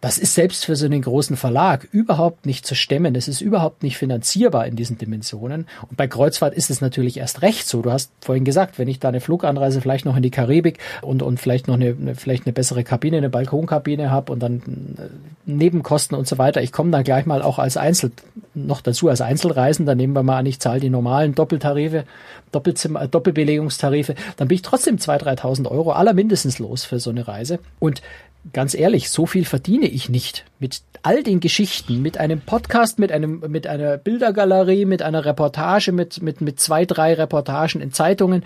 Das 0.00 0.16
ist 0.16 0.34
selbst 0.34 0.64
für 0.64 0.76
so 0.76 0.86
einen 0.86 1.02
großen 1.02 1.36
Verlag 1.36 1.86
überhaupt 1.92 2.46
nicht 2.46 2.66
zu 2.66 2.74
stemmen. 2.74 3.12
Das 3.12 3.28
ist 3.28 3.42
überhaupt 3.42 3.82
nicht 3.82 3.98
finanzierbar 3.98 4.66
in 4.66 4.74
diesen 4.74 4.96
Dimensionen. 4.96 5.66
Und 5.88 5.96
bei 5.96 6.06
Kreuzfahrt 6.06 6.54
ist 6.54 6.70
es 6.70 6.80
natürlich 6.80 7.18
erst 7.18 7.42
recht 7.42 7.68
so. 7.68 7.82
Du 7.82 7.92
hast 7.92 8.10
vorhin 8.22 8.46
gesagt, 8.46 8.78
wenn 8.78 8.88
ich 8.88 8.98
da 8.98 9.08
eine 9.08 9.20
Fluganreise 9.20 9.82
vielleicht 9.82 10.06
noch 10.06 10.16
in 10.16 10.22
die 10.22 10.30
Karibik 10.30 10.78
und, 11.02 11.22
und 11.22 11.38
vielleicht 11.38 11.68
noch 11.68 11.74
eine, 11.74 11.94
eine 12.00 12.14
vielleicht 12.14 12.46
eine 12.46 12.54
bessere 12.54 12.82
Kabine, 12.82 13.18
eine 13.18 13.28
Balkonkabine 13.28 14.10
habe 14.10 14.32
und 14.32 14.40
dann 14.40 14.62
äh, 14.96 15.02
Nebenkosten 15.44 16.16
und 16.16 16.26
so 16.26 16.38
weiter, 16.38 16.62
ich 16.62 16.72
komme 16.72 16.90
dann 16.90 17.04
gleich 17.04 17.26
mal 17.26 17.42
auch 17.42 17.58
als 17.58 17.76
Einzel, 17.76 18.12
noch 18.54 18.80
dazu 18.80 19.08
als 19.08 19.20
Einzelreisender, 19.20 19.94
nehmen 19.94 20.14
wir 20.14 20.22
mal 20.22 20.38
an, 20.38 20.46
ich 20.46 20.60
zahle 20.60 20.80
die 20.80 20.90
normalen 20.90 21.34
Doppeltarife, 21.34 22.04
Doppelzimmer, 22.52 23.06
Doppelbelegungstarife, 23.06 24.14
dann 24.36 24.48
bin 24.48 24.56
ich 24.56 24.62
trotzdem 24.62 24.96
2.000, 24.96 25.40
3.000 25.40 25.70
Euro 25.70 25.92
aller 25.92 26.14
mindestens 26.14 26.58
los 26.58 26.84
für 26.84 27.00
so 27.00 27.10
eine 27.10 27.28
Reise. 27.28 27.58
Und 27.78 28.02
ganz 28.52 28.74
ehrlich, 28.74 29.10
so 29.10 29.26
viel 29.26 29.44
verdiene 29.44 29.86
ich 29.86 30.08
nicht 30.08 30.44
mit 30.58 30.82
all 31.02 31.22
den 31.22 31.40
Geschichten, 31.40 32.02
mit 32.02 32.18
einem 32.18 32.40
Podcast, 32.40 32.98
mit 32.98 33.12
einem, 33.12 33.44
mit 33.48 33.66
einer 33.66 33.96
Bildergalerie, 33.96 34.84
mit 34.84 35.02
einer 35.02 35.24
Reportage, 35.24 35.92
mit, 35.92 36.22
mit, 36.22 36.40
mit 36.40 36.60
zwei, 36.60 36.84
drei 36.84 37.14
Reportagen 37.14 37.80
in 37.80 37.92
Zeitungen. 37.92 38.44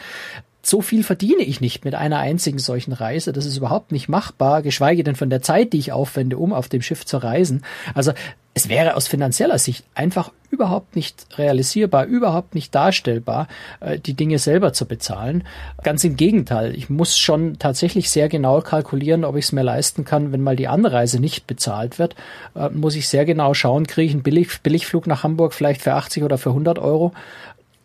So 0.64 0.80
viel 0.80 1.04
verdiene 1.04 1.42
ich 1.42 1.60
nicht 1.60 1.84
mit 1.84 1.94
einer 1.94 2.18
einzigen 2.18 2.58
solchen 2.58 2.92
Reise. 2.92 3.34
Das 3.34 3.44
ist 3.44 3.58
überhaupt 3.58 3.92
nicht 3.92 4.08
machbar, 4.08 4.62
geschweige 4.62 5.04
denn 5.04 5.14
von 5.14 5.28
der 5.28 5.42
Zeit, 5.42 5.74
die 5.74 5.78
ich 5.78 5.92
aufwende, 5.92 6.38
um 6.38 6.54
auf 6.54 6.70
dem 6.70 6.80
Schiff 6.80 7.04
zu 7.04 7.18
reisen. 7.18 7.62
Also 7.92 8.12
es 8.54 8.68
wäre 8.68 8.96
aus 8.96 9.08
finanzieller 9.08 9.58
Sicht 9.58 9.84
einfach 9.94 10.30
überhaupt 10.50 10.94
nicht 10.94 11.26
realisierbar, 11.36 12.06
überhaupt 12.06 12.54
nicht 12.54 12.74
darstellbar, 12.74 13.48
äh, 13.80 13.98
die 13.98 14.14
Dinge 14.14 14.38
selber 14.38 14.72
zu 14.72 14.86
bezahlen. 14.86 15.42
Ganz 15.82 16.04
im 16.04 16.16
Gegenteil, 16.16 16.74
ich 16.76 16.88
muss 16.88 17.18
schon 17.18 17.58
tatsächlich 17.58 18.08
sehr 18.08 18.28
genau 18.28 18.60
kalkulieren, 18.60 19.24
ob 19.24 19.36
ich 19.36 19.46
es 19.46 19.52
mir 19.52 19.64
leisten 19.64 20.04
kann, 20.04 20.32
wenn 20.32 20.40
mal 20.40 20.54
die 20.54 20.68
Anreise 20.68 21.20
nicht 21.20 21.48
bezahlt 21.48 21.98
wird, 21.98 22.14
äh, 22.54 22.70
muss 22.70 22.94
ich 22.94 23.08
sehr 23.08 23.24
genau 23.24 23.52
schauen, 23.52 23.88
kriege 23.88 24.06
ich 24.06 24.12
einen 24.12 24.22
Billig, 24.22 24.62
Billigflug 24.62 25.08
nach 25.08 25.24
Hamburg 25.24 25.52
vielleicht 25.52 25.82
für 25.82 25.94
80 25.94 26.22
oder 26.22 26.38
für 26.38 26.50
100 26.50 26.78
Euro, 26.78 27.12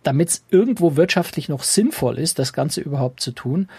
damit 0.10 0.30
es 0.30 0.44
irgendwo 0.50 0.96
wirtschaftlich 0.96 1.50
noch 1.50 1.62
sinnvoll 1.62 2.18
ist, 2.18 2.40
das 2.40 2.52
Ganze 2.52 2.82
überhaupt 2.82 3.22
zu 3.22 3.32
tun. 3.32 3.70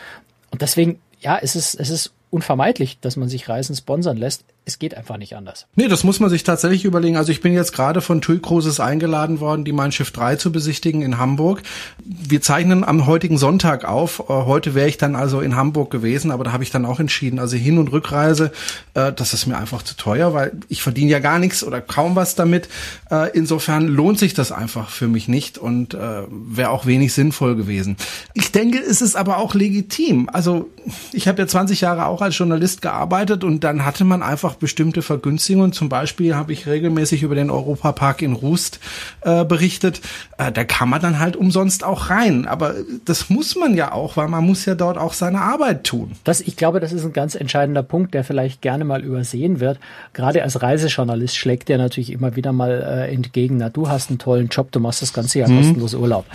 Und 0.53 0.63
deswegen, 0.63 1.01
ja, 1.19 1.37
es 1.43 1.57
ist, 1.57 1.75
es 1.75 1.91
ist 1.91 2.13
unvermeidlich, 2.31 3.01
dass 3.01 3.17
man 3.17 3.29
sich 3.29 3.49
Reisen 3.49 3.75
sponsern 3.75 4.17
lässt 4.17 4.45
es 4.65 4.79
geht 4.79 4.97
einfach 4.97 5.17
nicht 5.17 5.35
anders. 5.35 5.67
Nee, 5.75 5.89
das 5.89 6.05
muss 6.05 6.21
man 6.21 6.31
sich 6.31 6.45
tatsächlich 6.45 6.85
überlegen. 6.85 7.17
Also 7.17 7.33
ich 7.33 7.41
bin 7.41 7.53
jetzt 7.53 7.73
gerade 7.73 8.01
von 8.01 8.21
TUI 8.21 8.39
Cruises 8.39 8.79
eingeladen 8.79 9.41
worden, 9.41 9.65
die 9.65 9.73
Mein 9.73 9.91
Schiff 9.91 10.11
3 10.13 10.37
zu 10.37 10.53
besichtigen 10.53 11.03
in 11.03 11.19
Hamburg. 11.19 11.63
Wir 12.05 12.41
zeichnen 12.41 12.85
am 12.85 13.07
heutigen 13.07 13.39
Sonntag 13.39 13.85
auf. 13.85 14.21
Äh, 14.21 14.25
heute 14.29 14.75
wäre 14.75 14.89
ich 14.89 14.97
dann 14.97 15.17
also 15.17 15.41
in 15.41 15.57
Hamburg 15.57 15.91
gewesen, 15.91 16.31
aber 16.31 16.45
da 16.45 16.53
habe 16.53 16.63
ich 16.63 16.71
dann 16.71 16.85
auch 16.85 17.01
entschieden, 17.01 17.39
also 17.39 17.57
Hin- 17.57 17.79
und 17.79 17.91
Rückreise, 17.91 18.53
äh, 18.95 19.13
das 19.13 19.35
ist 19.35 19.47
mir 19.47 19.57
einfach 19.57 19.83
zu 19.83 19.97
teuer, 19.97 20.35
weil 20.35 20.53
ich 20.69 20.83
verdiene 20.83 21.11
ja 21.11 21.19
gar 21.19 21.39
nichts 21.39 21.65
oder 21.65 21.81
kaum 21.81 22.15
was 22.15 22.35
damit. 22.35 22.69
Äh, 23.11 23.31
insofern 23.37 23.89
lohnt 23.89 24.19
sich 24.19 24.35
das 24.35 24.53
einfach 24.53 24.91
für 24.91 25.09
mich 25.09 25.29
nicht 25.29 25.59
und 25.59 25.97
wäre 26.01 26.71
auch 26.71 26.87
wenig 26.87 27.13
sinnvoll 27.13 27.57
gewesen. 27.57 27.97
Ich 28.35 28.53
denke, 28.53 28.79
es 28.79 29.01
ist 29.01 29.17
aber 29.17 29.39
auch 29.39 29.55
legitim. 29.55 30.29
Also 30.33 30.69
ich 31.13 31.29
habe 31.29 31.43
ja 31.43 31.49
20 31.49 31.81
Jahre 31.81 32.07
auch 32.07 32.23
als 32.23 32.37
Journalist 32.37 32.83
gearbeitet 32.83 33.45
und 33.45 33.65
dann 33.65 33.85
hatte 33.85 34.05
man 34.05 34.23
einfach 34.23 34.50
bestimmte 34.55 35.03
Vergünstigungen. 35.03 35.73
Zum 35.73 35.89
Beispiel 35.89 36.35
habe 36.35 36.53
ich 36.53 36.67
regelmäßig 36.67 37.23
über 37.23 37.35
den 37.35 37.51
Europapark 37.51 38.23
in 38.23 38.33
Rust 38.33 38.81
äh, 39.23 39.45
berichtet. 39.45 40.01
Äh, 40.39 40.53
da 40.53 40.65
kann 40.65 40.89
man 40.89 41.01
dann 41.01 41.19
halt 41.19 41.37
umsonst 41.37 41.85
auch 41.85 42.11
rein. 42.11 42.47
Aber 42.47 42.75
das 43.05 43.31
muss 43.31 43.57
man 43.57 43.75
ja 43.75 43.93
auch, 43.93 44.17
weil 44.17 44.29
man 44.29 44.45
muss 44.45 44.65
ja 44.67 44.75
dort 44.75 44.99
auch 44.99 45.13
seine 45.13 45.41
Arbeit 45.41 45.85
tun. 45.85 46.13
Das, 46.25 46.41
ich 46.41 46.57
glaube, 46.57 46.81
das 46.81 46.93
ist 46.93 47.05
ein 47.05 47.13
ganz 47.13 47.35
entscheidender 47.35 47.83
Punkt, 47.83 48.15
der 48.15 48.25
vielleicht 48.25 48.63
gerne 48.63 48.85
mal 48.85 49.03
übersehen 49.03 49.61
wird. 49.61 49.79
Gerade 50.13 50.43
als 50.43 50.63
Reisejournalist 50.63 51.37
schlägt 51.37 51.69
der 51.69 51.79
natürlich 51.79 52.11
immer 52.11 52.37
wieder 52.37 52.53
mal 52.53 53.07
äh, 53.09 53.13
entgegen, 53.13 53.57
na, 53.59 53.69
du 53.69 53.89
hast 53.89 54.11
einen 54.11 54.19
tollen 54.19 54.49
Job, 54.49 54.73
du 54.73 54.81
machst 54.81 55.03
das 55.03 55.13
ganze 55.13 55.39
Jahr 55.39 55.49
mhm. 55.49 55.59
kostenlos 55.59 55.95
Urlaub. 55.95 56.27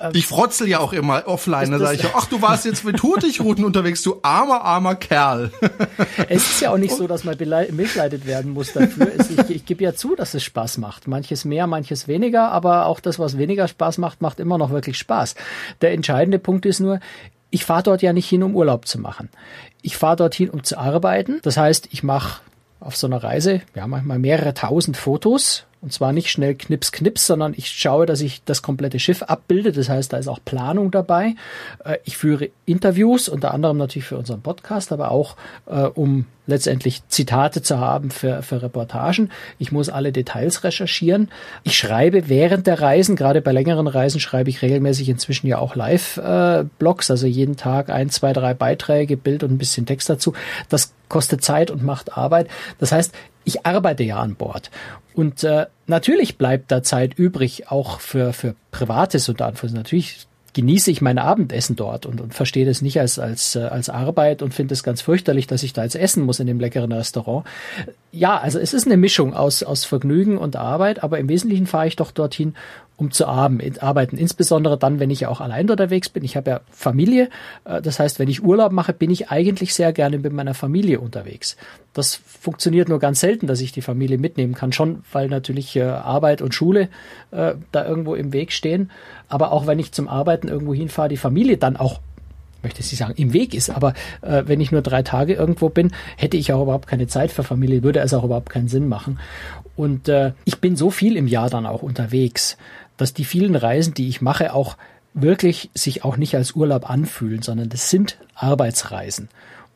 Ähm, 0.00 0.12
ich 0.14 0.26
frotzel 0.26 0.68
ja 0.68 0.78
auch 0.78 0.92
immer 0.92 1.26
offline, 1.26 1.70
da 1.70 1.78
sage 1.78 1.96
ich, 1.96 2.06
ach, 2.14 2.26
du 2.26 2.40
warst 2.40 2.64
jetzt 2.64 2.84
mit 2.84 3.02
Hurtigruten 3.02 3.64
unterwegs, 3.64 4.02
du 4.02 4.18
armer, 4.22 4.62
armer 4.62 4.94
Kerl. 4.94 5.50
Es 6.28 6.50
ist 6.50 6.60
ja 6.60 6.72
auch 6.72 6.78
nicht 6.78 6.94
so, 6.94 7.06
dass 7.06 7.24
man 7.24 7.36
mitleidet 7.38 8.26
werden 8.26 8.52
muss 8.52 8.72
dafür. 8.72 9.12
Ich, 9.18 9.50
ich 9.50 9.64
gebe 9.64 9.82
ja 9.82 9.94
zu, 9.94 10.14
dass 10.14 10.34
es 10.34 10.42
Spaß 10.42 10.78
macht. 10.78 11.08
Manches 11.08 11.44
mehr, 11.44 11.66
manches 11.66 12.08
weniger, 12.08 12.50
aber 12.50 12.86
auch 12.86 13.00
das, 13.00 13.18
was 13.18 13.38
weniger 13.38 13.68
Spaß 13.68 13.98
macht, 13.98 14.20
macht 14.20 14.40
immer 14.40 14.58
noch 14.58 14.70
wirklich 14.70 14.98
Spaß. 14.98 15.34
Der 15.80 15.92
entscheidende 15.92 16.38
Punkt 16.38 16.66
ist 16.66 16.80
nur, 16.80 17.00
ich 17.50 17.64
fahre 17.64 17.84
dort 17.84 18.02
ja 18.02 18.12
nicht 18.12 18.28
hin, 18.28 18.42
um 18.42 18.54
Urlaub 18.54 18.86
zu 18.86 18.98
machen. 18.98 19.30
Ich 19.82 19.96
fahre 19.96 20.16
dorthin, 20.16 20.50
um 20.50 20.64
zu 20.64 20.78
arbeiten. 20.78 21.40
Das 21.42 21.56
heißt, 21.56 21.88
ich 21.90 22.02
mache 22.02 22.40
auf 22.80 22.96
so 22.96 23.06
einer 23.06 23.22
Reise, 23.22 23.62
ja, 23.74 23.86
manchmal 23.86 24.18
mehrere 24.18 24.54
tausend 24.54 24.96
Fotos 24.96 25.64
und 25.80 25.92
zwar 25.92 26.12
nicht 26.12 26.30
schnell 26.30 26.54
knips, 26.54 26.90
knips, 26.92 27.26
sondern 27.26 27.54
ich 27.56 27.68
schaue, 27.68 28.06
dass 28.06 28.20
ich 28.20 28.42
das 28.44 28.62
komplette 28.62 28.98
Schiff 28.98 29.22
abbilde. 29.22 29.72
Das 29.72 29.88
heißt, 29.88 30.12
da 30.12 30.16
ist 30.16 30.28
auch 30.28 30.40
Planung 30.44 30.90
dabei. 30.90 31.34
Äh, 31.84 31.98
ich 32.04 32.16
führe 32.16 32.50
Interviews, 32.66 33.28
unter 33.28 33.54
anderem 33.54 33.76
natürlich 33.76 34.06
für 34.06 34.18
unseren 34.18 34.42
Podcast, 34.42 34.92
aber 34.92 35.10
auch 35.10 35.36
äh, 35.66 35.82
um 35.82 36.26
letztendlich 36.48 37.06
Zitate 37.08 37.62
zu 37.62 37.78
haben 37.78 38.10
für, 38.10 38.42
für 38.42 38.62
Reportagen. 38.62 39.30
Ich 39.58 39.70
muss 39.70 39.90
alle 39.90 40.12
Details 40.12 40.64
recherchieren. 40.64 41.30
Ich 41.62 41.76
schreibe 41.76 42.28
während 42.28 42.66
der 42.66 42.80
Reisen, 42.80 43.16
gerade 43.16 43.42
bei 43.42 43.52
längeren 43.52 43.86
Reisen 43.86 44.18
schreibe 44.18 44.50
ich 44.50 44.62
regelmäßig 44.62 45.10
inzwischen 45.10 45.46
ja 45.46 45.58
auch 45.58 45.76
Live-Blogs, 45.76 47.10
also 47.10 47.26
jeden 47.26 47.56
Tag 47.56 47.90
ein, 47.90 48.08
zwei, 48.08 48.32
drei 48.32 48.54
Beiträge, 48.54 49.16
Bild 49.16 49.44
und 49.44 49.52
ein 49.52 49.58
bisschen 49.58 49.84
Text 49.84 50.08
dazu. 50.08 50.32
Das 50.70 50.94
kostet 51.08 51.44
Zeit 51.44 51.70
und 51.70 51.84
macht 51.84 52.16
Arbeit. 52.16 52.48
Das 52.78 52.92
heißt, 52.92 53.14
ich 53.48 53.64
arbeite 53.64 54.04
ja 54.04 54.18
an 54.18 54.34
Bord. 54.34 54.70
Und 55.14 55.42
äh, 55.42 55.66
natürlich 55.86 56.36
bleibt 56.36 56.70
da 56.70 56.82
Zeit 56.82 57.18
übrig, 57.18 57.70
auch 57.70 57.98
für, 57.98 58.32
für 58.32 58.54
Privates 58.70 59.28
und 59.28 59.40
Anführungszeichen. 59.40 59.76
Natürlich 59.76 60.26
genieße 60.52 60.90
ich 60.90 61.00
mein 61.00 61.18
Abendessen 61.18 61.74
dort 61.74 62.04
und, 62.04 62.20
und 62.20 62.34
verstehe 62.34 62.66
das 62.66 62.82
nicht 62.82 63.00
als, 63.00 63.18
als, 63.18 63.56
äh, 63.56 63.60
als 63.60 63.88
Arbeit 63.88 64.42
und 64.42 64.52
finde 64.52 64.74
es 64.74 64.82
ganz 64.82 65.00
fürchterlich, 65.00 65.46
dass 65.46 65.62
ich 65.62 65.72
da 65.72 65.82
jetzt 65.82 65.96
essen 65.96 66.24
muss 66.24 66.40
in 66.40 66.46
dem 66.46 66.60
leckeren 66.60 66.92
Restaurant. 66.92 67.46
Ja, 68.12 68.38
also 68.38 68.58
es 68.58 68.74
ist 68.74 68.86
eine 68.86 68.96
Mischung 68.96 69.34
aus, 69.34 69.62
aus 69.62 69.84
Vergnügen 69.84 70.36
und 70.36 70.56
Arbeit, 70.56 71.02
aber 71.02 71.18
im 71.18 71.28
Wesentlichen 71.28 71.66
fahre 71.66 71.86
ich 71.86 71.96
doch 71.96 72.10
dorthin, 72.10 72.54
um 72.98 73.12
zu 73.12 73.26
arbeiten. 73.26 74.18
Insbesondere 74.18 74.76
dann, 74.76 74.98
wenn 74.98 75.08
ich 75.08 75.20
ja 75.20 75.28
auch 75.28 75.40
allein 75.40 75.70
unterwegs 75.70 76.08
bin. 76.08 76.24
Ich 76.24 76.36
habe 76.36 76.50
ja 76.50 76.60
Familie. 76.70 77.30
Äh, 77.64 77.80
das 77.80 78.00
heißt, 78.00 78.18
wenn 78.18 78.28
ich 78.28 78.42
Urlaub 78.42 78.72
mache, 78.72 78.92
bin 78.92 79.10
ich 79.10 79.30
eigentlich 79.30 79.72
sehr 79.72 79.92
gerne 79.92 80.18
mit 80.18 80.32
meiner 80.32 80.52
Familie 80.52 81.00
unterwegs. 81.00 81.56
Das 81.94 82.16
funktioniert 82.16 82.88
nur 82.88 82.98
ganz 82.98 83.20
selten, 83.20 83.46
dass 83.46 83.60
ich 83.60 83.70
die 83.70 83.82
Familie 83.82 84.18
mitnehmen 84.18 84.54
kann. 84.54 84.72
Schon, 84.72 85.04
weil 85.12 85.28
natürlich 85.28 85.76
äh, 85.76 85.82
Arbeit 85.82 86.42
und 86.42 86.54
Schule 86.54 86.88
da 87.30 87.86
irgendwo 87.86 88.14
im 88.14 88.32
Weg 88.32 88.52
stehen. 88.52 88.90
Aber 89.28 89.52
auch 89.52 89.66
wenn 89.66 89.78
ich 89.78 89.92
zum 89.92 90.08
Arbeiten 90.08 90.48
irgendwo 90.48 90.72
hinfahre, 90.72 91.10
die 91.10 91.18
Familie 91.18 91.58
dann 91.58 91.76
auch 91.76 92.00
möchte 92.62 92.80
ich 92.80 92.96
sagen, 92.96 93.14
im 93.16 93.32
Weg 93.32 93.54
ist. 93.54 93.70
Aber 93.70 93.94
äh, 94.22 94.44
wenn 94.46 94.60
ich 94.60 94.72
nur 94.72 94.82
drei 94.82 95.02
Tage 95.02 95.34
irgendwo 95.34 95.68
bin, 95.68 95.92
hätte 96.16 96.36
ich 96.36 96.52
auch 96.52 96.62
überhaupt 96.62 96.88
keine 96.88 97.06
Zeit 97.06 97.30
für 97.30 97.44
Familie, 97.44 97.82
würde 97.82 98.00
es 98.00 98.14
auch 98.14 98.24
überhaupt 98.24 98.50
keinen 98.50 98.68
Sinn 98.68 98.88
machen. 98.88 99.18
Und 99.76 100.08
äh, 100.08 100.32
ich 100.44 100.58
bin 100.58 100.76
so 100.76 100.90
viel 100.90 101.16
im 101.16 101.28
Jahr 101.28 101.50
dann 101.50 101.66
auch 101.66 101.82
unterwegs, 101.82 102.56
dass 102.98 103.14
die 103.14 103.24
vielen 103.24 103.56
Reisen, 103.56 103.94
die 103.94 104.08
ich 104.08 104.20
mache, 104.20 104.52
auch 104.52 104.76
wirklich 105.14 105.70
sich 105.74 106.04
auch 106.04 106.16
nicht 106.16 106.34
als 106.34 106.52
Urlaub 106.52 106.88
anfühlen, 106.88 107.42
sondern 107.42 107.70
das 107.70 107.90
sind 107.90 108.18
Arbeitsreisen. 108.34 109.28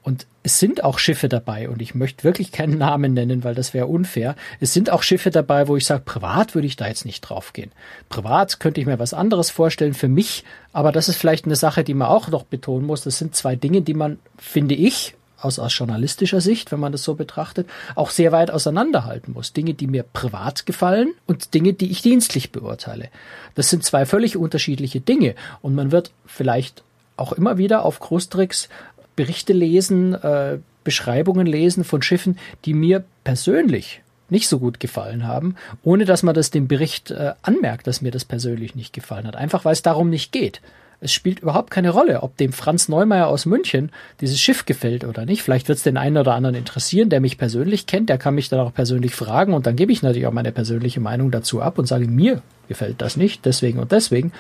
Und 0.03 0.27
es 0.43 0.59
sind 0.59 0.83
auch 0.83 0.99
Schiffe 0.99 1.29
dabei, 1.29 1.69
und 1.69 1.81
ich 1.81 1.95
möchte 1.95 2.25
wirklich 2.25 2.51
keinen 2.51 2.77
Namen 2.77 3.15
nennen, 3.15 3.45
weil 3.45 3.55
das 3.55 3.73
wäre 3.73 3.87
unfair. 3.87 4.35
Es 4.59 4.73
sind 4.73 4.91
auch 4.91 5.05
Schiffe 5.05 5.31
dabei, 5.31 5.69
wo 5.69 5.77
ich 5.77 5.87
sage, 5.87 6.03
privat 6.05 6.57
würde 6.57 6.67
ich 6.67 6.75
da 6.75 6.89
jetzt 6.89 7.05
nicht 7.05 7.21
draufgehen. 7.21 7.71
Privat 8.09 8.59
könnte 8.59 8.81
ich 8.81 8.87
mir 8.87 8.99
was 8.99 9.15
anderes 9.15 9.51
vorstellen 9.51 9.95
für 9.95 10.09
mich, 10.09 10.45
aber 10.73 10.91
das 10.91 11.09
ist 11.09 11.17
vielleicht 11.17 11.45
eine 11.45 11.55
Sache, 11.55 11.85
die 11.85 11.95
man 11.95 12.09
auch 12.09 12.29
noch 12.29 12.43
betonen 12.43 12.85
muss. 12.85 13.03
Das 13.03 13.19
sind 13.19 13.37
zwei 13.37 13.55
Dinge, 13.55 13.83
die 13.83 13.95
man, 13.95 14.19
finde 14.37 14.75
ich, 14.75 15.15
aus, 15.45 15.59
aus 15.59 15.77
journalistischer 15.77 16.41
Sicht, 16.41 16.73
wenn 16.73 16.81
man 16.81 16.93
das 16.93 17.03
so 17.03 17.15
betrachtet, 17.15 17.69
auch 17.95 18.11
sehr 18.11 18.33
weit 18.33 18.51
auseinanderhalten 18.51 19.33
muss. 19.33 19.53
Dinge, 19.53 19.75
die 19.75 19.87
mir 19.87 20.03
privat 20.03 20.67
gefallen 20.67 21.15
und 21.27 21.55
Dinge, 21.55 21.73
die 21.73 21.91
ich 21.91 22.03
dienstlich 22.03 22.53
beurteile. 22.53 23.09
Das 23.55 23.71
sind 23.71 23.85
zwei 23.85 24.07
völlig 24.07 24.37
unterschiedliche 24.37 25.01
Dinge 25.01 25.35
und 25.61 25.75
man 25.75 25.93
wird 25.93 26.13
vielleicht 26.27 26.83
auch 27.17 27.33
immer 27.33 27.59
wieder 27.59 27.85
auf 27.85 28.01
Großtricks 28.01 28.69
Berichte 29.17 29.53
lesen, 29.53 30.15
äh, 30.15 30.59
Beschreibungen 30.85 31.47
lesen 31.47 31.85
von 31.85 32.03
Schiffen, 32.03 32.39
die 32.65 32.75
mir 32.75 33.05
persönlich 33.25 34.03
nicht 34.31 34.49
so 34.49 34.59
gut 34.59 34.81
gefallen 34.81 35.27
haben, 35.27 35.57
ohne 35.83 36.07
dass 36.07 36.23
man 36.23 36.35
das 36.35 36.51
dem 36.51 36.67
Bericht 36.67 37.11
äh, 37.11 37.35
anmerkt, 37.43 37.87
dass 37.87 38.01
mir 38.01 38.11
das 38.11 38.25
persönlich 38.25 38.75
nicht 38.75 38.93
gefallen 38.93 39.27
hat. 39.27 39.37
Einfach 39.37 39.65
weil 39.65 39.75
es 39.75 39.83
darum 39.83 40.09
nicht 40.09 40.33
geht. 40.33 40.61
Es 41.03 41.13
spielt 41.13 41.41
überhaupt 41.41 41.71
keine 41.71 41.91
Rolle, 41.91 42.23
ob 42.23 42.37
dem 42.37 42.53
Franz 42.53 42.89
Neumeier 42.89 43.27
aus 43.27 43.45
München 43.45 43.91
dieses 44.21 44.41
Schiff 44.41 44.65
gefällt 44.67 45.05
oder 45.05 45.27
nicht. 45.27 45.43
Vielleicht 45.43 45.69
wird 45.69 45.79
es 45.79 45.83
den 45.83 45.97
einen 45.97 46.17
oder 46.17 46.35
anderen 46.35 46.55
interessieren, 46.55 47.09
der 47.09 47.21
mich 47.21 47.39
persönlich 47.39 47.87
kennt, 47.87 48.09
der 48.09 48.19
kann 48.19 48.37
mich 48.37 48.49
dann 48.49 48.61
auch 48.61 48.73
persönlich 48.73 49.15
fragen 49.15 49.53
und 49.53 49.67
dann 49.67 49.77
gebe 49.77 49.91
ich 49.91 50.03
natürlich 50.03 50.27
auch 50.27 50.33
meine 50.33 50.53
persönliche 50.53 51.01
Meinung 51.01 51.31
dazu 51.31 51.61
ab 51.61 51.79
und 51.79 51.87
sage, 51.87 52.07
mir 52.07 52.41
gefällt 52.69 53.03
das 53.03 53.17
nicht, 53.17 53.45
deswegen 53.45 53.81
und 53.81 53.91
deswegen. 53.93 54.33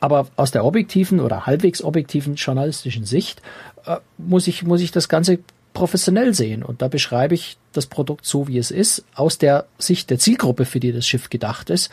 Aber 0.00 0.28
aus 0.36 0.50
der 0.50 0.64
objektiven 0.64 1.18
oder 1.18 1.46
halbwegs 1.46 1.82
objektiven 1.82 2.36
journalistischen 2.36 3.04
Sicht 3.04 3.42
äh, 3.86 3.96
muss 4.18 4.46
ich, 4.46 4.62
muss 4.62 4.80
ich 4.80 4.92
das 4.92 5.08
Ganze 5.08 5.38
professionell 5.74 6.32
sehen. 6.32 6.62
Und 6.62 6.80
da 6.80 6.88
beschreibe 6.88 7.34
ich 7.34 7.58
das 7.72 7.86
Produkt 7.86 8.24
so, 8.24 8.48
wie 8.48 8.58
es 8.58 8.70
ist, 8.70 9.04
aus 9.14 9.36
der 9.38 9.66
Sicht 9.78 10.08
der 10.08 10.18
Zielgruppe, 10.18 10.64
für 10.64 10.80
die 10.80 10.92
das 10.92 11.06
Schiff 11.06 11.28
gedacht 11.28 11.68
ist. 11.68 11.90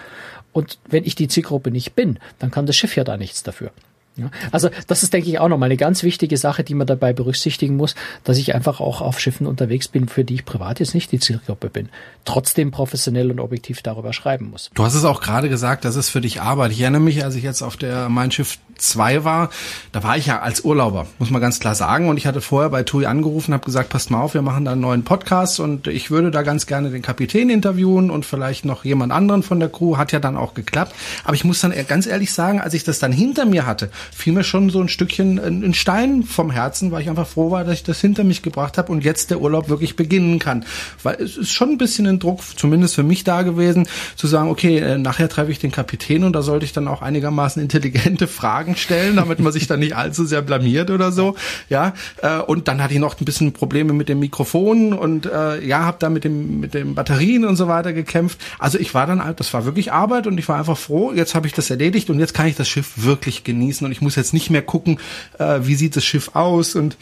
Und 0.54 0.80
wenn 0.90 1.04
ich 1.04 1.16
die 1.16 1.28
Zielgruppe 1.28 1.72
nicht 1.72 1.96
bin, 1.96 2.20
dann 2.40 2.52
kann 2.52 2.66
das 2.66 2.76
Schiff 2.76 2.96
ja 2.96 3.04
da 3.04 3.18
nichts 3.18 3.44
dafür. 3.44 3.72
Ja, 4.18 4.30
also 4.52 4.70
das 4.88 5.04
ist, 5.04 5.14
denke 5.14 5.30
ich, 5.30 5.40
auch 5.40 5.48
nochmal 5.48 5.68
eine 5.68 5.78
ganz 5.78 6.04
wichtige 6.04 6.36
Sache, 6.36 6.66
die 6.66 6.74
man 6.74 6.86
dabei 6.86 7.14
berücksichtigen 7.14 7.78
muss, 7.78 7.96
dass 8.26 8.38
ich 8.38 8.54
einfach 8.54 8.82
auch 8.82 9.00
auf 9.00 9.22
Schiffen 9.22 9.48
unterwegs 9.48 9.88
bin, 9.88 10.10
für 10.10 10.26
die 10.26 10.34
ich 10.36 10.46
privat 10.46 10.82
jetzt 10.82 10.94
nicht 10.94 11.14
die 11.14 11.20
Zielgruppe 11.20 11.70
bin, 11.70 11.88
trotzdem 12.26 12.72
professionell 12.72 13.32
und 13.32 13.40
objektiv 13.40 13.82
darüber 13.82 14.12
schreiben 14.12 14.50
muss. 14.50 14.70
Du 14.74 14.84
hast 14.84 14.96
es 14.96 15.06
auch 15.06 15.22
gerade 15.22 15.48
gesagt, 15.48 15.86
das 15.86 15.96
ist 15.96 16.10
für 16.10 16.20
dich 16.20 16.42
Arbeit. 16.42 16.72
Ich 16.72 16.82
erinnere 16.82 17.02
mich, 17.02 17.24
als 17.24 17.36
ich 17.36 17.44
jetzt 17.44 17.62
auf 17.62 17.78
der 17.78 18.10
Mein 18.10 18.32
Schiff 18.32 18.58
2 18.82 19.24
war, 19.24 19.50
da 19.92 20.04
war 20.04 20.18
ich 20.18 20.26
ja 20.28 20.40
als 20.42 20.62
Urlauber, 20.62 21.08
muss 21.20 21.30
man 21.30 21.42
ganz 21.42 21.60
klar 21.60 21.76
sagen. 21.76 22.10
Und 22.10 22.18
ich 22.18 22.28
hatte 22.28 22.42
vorher 22.42 22.70
bei 22.70 22.84
TUI 22.84 23.06
angerufen, 23.06 23.54
habe 23.54 23.66
gesagt, 23.66 23.90
passt 23.90 24.12
mal 24.12 24.22
auf, 24.22 24.34
wir 24.34 24.42
machen 24.42 24.66
da 24.66 24.72
einen 24.72 24.82
neuen 24.82 25.04
Podcast 25.04 25.60
und 25.60 25.88
ich 25.88 26.12
würde 26.12 26.32
da 26.32 26.42
ganz 26.42 26.66
gerne 26.66 26.90
den 26.90 27.02
Kapitän 27.02 27.50
interviewen 27.50 28.12
und 28.12 28.26
vielleicht 28.26 28.66
noch 28.66 28.84
jemand 28.86 29.12
anderen 29.12 29.44
von 29.44 29.60
der 29.60 29.70
Crew. 29.70 29.98
Hat 29.98 30.12
ja 30.12 30.20
dann 30.20 30.38
auch 30.38 30.54
geklappt. 30.54 30.96
Aber 31.24 31.36
ich 31.36 31.44
muss 31.44 31.62
dann 31.62 31.74
ganz 31.88 32.08
ehrlich 32.08 32.34
sagen, 32.34 32.60
als 32.60 32.74
ich 32.74 32.84
das 32.84 33.00
dann 33.00 33.12
hinter 33.12 33.46
mir 33.46 33.66
hatte, 33.66 33.90
fiel 34.12 34.34
mir 34.34 34.44
schon 34.44 34.70
so 34.70 34.82
ein 34.82 34.90
Stückchen 34.90 35.40
ein 35.40 35.74
Stein 35.74 36.24
vom 36.24 36.52
Herzen, 36.52 36.92
weil 36.92 37.02
ich 37.02 37.10
einfach 37.10 37.28
froh 37.28 37.52
war, 37.52 37.64
dass 37.64 37.76
ich 37.76 37.84
das 37.84 38.02
hinter 38.02 38.24
mich 38.24 38.42
gebracht 38.42 38.78
habe 38.78 38.92
und 38.92 39.04
jetzt 39.04 39.32
der 39.32 39.42
Urlaub 39.42 39.70
wirklich 39.70 39.96
beginnen 39.96 40.40
kann. 40.40 40.66
Weil 41.04 41.16
es 41.16 41.38
ist 41.38 41.52
schon 41.52 41.72
ein 41.72 41.78
bisschen 41.78 42.08
ein 42.08 42.20
Druck, 42.20 42.42
zumindest 42.56 42.96
für 42.96 43.04
mich 43.04 43.24
da 43.24 43.42
gewesen, 43.42 43.88
zu 44.16 44.28
sagen, 44.28 44.50
okay, 44.50 44.80
äh, 44.80 44.98
nachher 44.98 45.30
treffe 45.30 45.52
ich 45.52 45.60
den 45.60 45.72
Kapitän 45.72 46.24
und 46.24 46.34
da 46.34 46.42
sollte 46.42 46.66
ich 46.66 46.74
dann 46.74 46.88
auch 46.88 47.02
einigermaßen 47.02 47.62
intelligente 47.62 48.28
Fragen 48.42 48.71
Fragen 48.72 48.76
stellen, 48.76 49.16
damit 49.16 49.40
man 49.40 49.52
sich 49.52 49.68
dann 49.68 49.80
nicht 49.80 49.96
allzu 49.96 50.26
sehr 50.26 50.42
blamiert 50.42 50.90
oder 50.90 51.12
so. 51.12 51.36
Ja, 51.70 51.94
äh, 52.22 52.40
und 52.40 52.68
dann 52.68 52.82
hatte 52.82 52.94
ich 52.94 53.00
noch 53.00 53.20
ein 53.20 53.26
bisschen 53.26 53.54
Probleme 53.54 53.94
mit 53.94 54.10
dem 54.10 54.20
Mikrofon 54.20 54.94
und 54.94 55.26
äh, 55.26 55.64
ja, 55.66 55.80
habe 55.80 55.98
da 56.00 56.10
mit 56.10 56.24
dem 56.24 56.60
mit 56.60 56.74
den 56.74 56.96
Batterien 56.96 57.46
und 57.46 57.56
so 57.56 57.68
weiter 57.68 57.94
gekämpft. 57.94 58.40
Also 58.60 58.80
ich 58.80 58.94
war 58.94 59.08
dann, 59.08 59.22
das 59.36 59.54
war 59.54 59.66
wirklich 59.66 59.92
Arbeit 59.92 60.28
und 60.28 60.38
ich 60.38 60.48
war 60.48 60.58
einfach 60.58 60.78
froh. 60.78 61.12
Jetzt 61.14 61.36
habe 61.36 61.48
ich 61.48 61.54
das 61.54 61.70
erledigt 61.70 62.10
und 62.10 62.20
jetzt 62.20 62.34
kann 62.34 62.48
ich 62.48 62.56
das 62.56 62.68
Schiff 62.68 62.92
wirklich 62.96 63.44
genießen 63.44 63.86
und 63.86 63.92
ich 63.92 64.02
muss 64.02 64.16
jetzt 64.16 64.34
nicht 64.34 64.50
mehr 64.50 64.62
gucken, 64.62 65.00
äh, 65.40 65.60
wie 65.62 65.76
sieht 65.76 65.96
das 65.96 66.06
Schiff 66.06 66.32
aus 66.34 66.76
und 66.76 66.98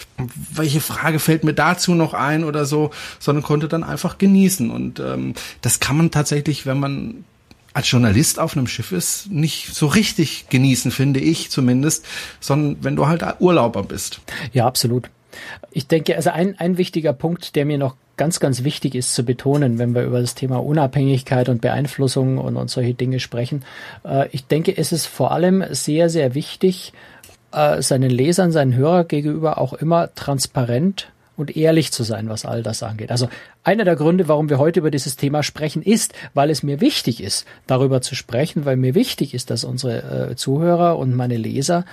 welche 0.53 0.81
Frage 0.81 1.19
fällt 1.19 1.43
mir 1.43 1.53
dazu 1.53 1.95
noch 1.95 2.13
ein 2.13 2.43
oder 2.43 2.65
so, 2.65 2.91
sondern 3.19 3.43
konnte 3.43 3.67
dann 3.67 3.83
einfach 3.83 4.17
genießen 4.17 4.69
und 4.69 4.99
ähm, 4.99 5.33
das 5.61 5.79
kann 5.79 5.97
man 5.97 6.11
tatsächlich, 6.11 6.65
wenn 6.65 6.79
man 6.79 7.25
als 7.79 7.89
Journalist 7.89 8.39
auf 8.39 8.57
einem 8.57 8.67
Schiff 8.67 8.91
ist, 8.91 9.31
nicht 9.31 9.73
so 9.73 9.87
richtig 9.87 10.49
genießen, 10.49 10.91
finde 10.91 11.21
ich 11.21 11.49
zumindest, 11.49 12.05
sondern 12.41 12.83
wenn 12.83 12.97
du 12.97 13.07
halt 13.07 13.23
Urlauber 13.39 13.83
bist. 13.83 14.19
Ja, 14.51 14.65
absolut. 14.65 15.09
Ich 15.71 15.87
denke, 15.87 16.17
also 16.17 16.29
ein, 16.31 16.59
ein 16.59 16.77
wichtiger 16.77 17.13
Punkt, 17.13 17.55
der 17.55 17.65
mir 17.65 17.77
noch 17.77 17.95
ganz, 18.17 18.41
ganz 18.41 18.65
wichtig 18.65 18.95
ist 18.95 19.15
zu 19.15 19.23
betonen, 19.23 19.79
wenn 19.79 19.95
wir 19.95 20.03
über 20.03 20.19
das 20.19 20.35
Thema 20.35 20.57
Unabhängigkeit 20.57 21.47
und 21.47 21.61
Beeinflussung 21.61 22.37
und, 22.37 22.57
und 22.57 22.69
solche 22.69 22.95
Dinge 22.95 23.21
sprechen. 23.21 23.63
Äh, 24.03 24.27
ich 24.33 24.45
denke, 24.45 24.75
es 24.75 24.91
ist 24.91 25.05
vor 25.05 25.31
allem 25.31 25.63
sehr, 25.69 26.09
sehr 26.09 26.35
wichtig, 26.35 26.91
äh, 27.53 27.81
seinen 27.81 28.09
Lesern, 28.09 28.51
seinen 28.51 28.75
Hörer 28.75 29.05
gegenüber 29.05 29.57
auch 29.57 29.71
immer 29.71 30.13
transparent 30.15 31.07
und 31.39 31.55
ehrlich 31.55 31.93
zu 31.93 32.03
sein, 32.03 32.27
was 32.27 32.45
all 32.45 32.63
das 32.63 32.83
angeht. 32.83 33.11
Also 33.11 33.29
einer 33.63 33.85
der 33.85 33.95
Gründe, 33.95 34.27
warum 34.27 34.49
wir 34.49 34.59
heute 34.59 34.81
über 34.81 34.91
dieses 34.91 35.15
Thema 35.15 35.41
sprechen, 35.41 35.81
ist, 35.81 36.13
weil 36.33 36.49
es 36.49 36.63
mir 36.63 36.81
wichtig 36.81 37.23
ist, 37.23 37.45
darüber 37.65 38.01
zu 38.01 38.13
sprechen, 38.13 38.65
weil 38.65 38.75
mir 38.75 38.93
wichtig 38.93 39.33
ist, 39.33 39.49
dass 39.49 39.63
unsere 39.63 40.31
äh, 40.31 40.35
Zuhörer 40.35 40.97
und 40.97 41.15
meine 41.15 41.37
Leser 41.37 41.85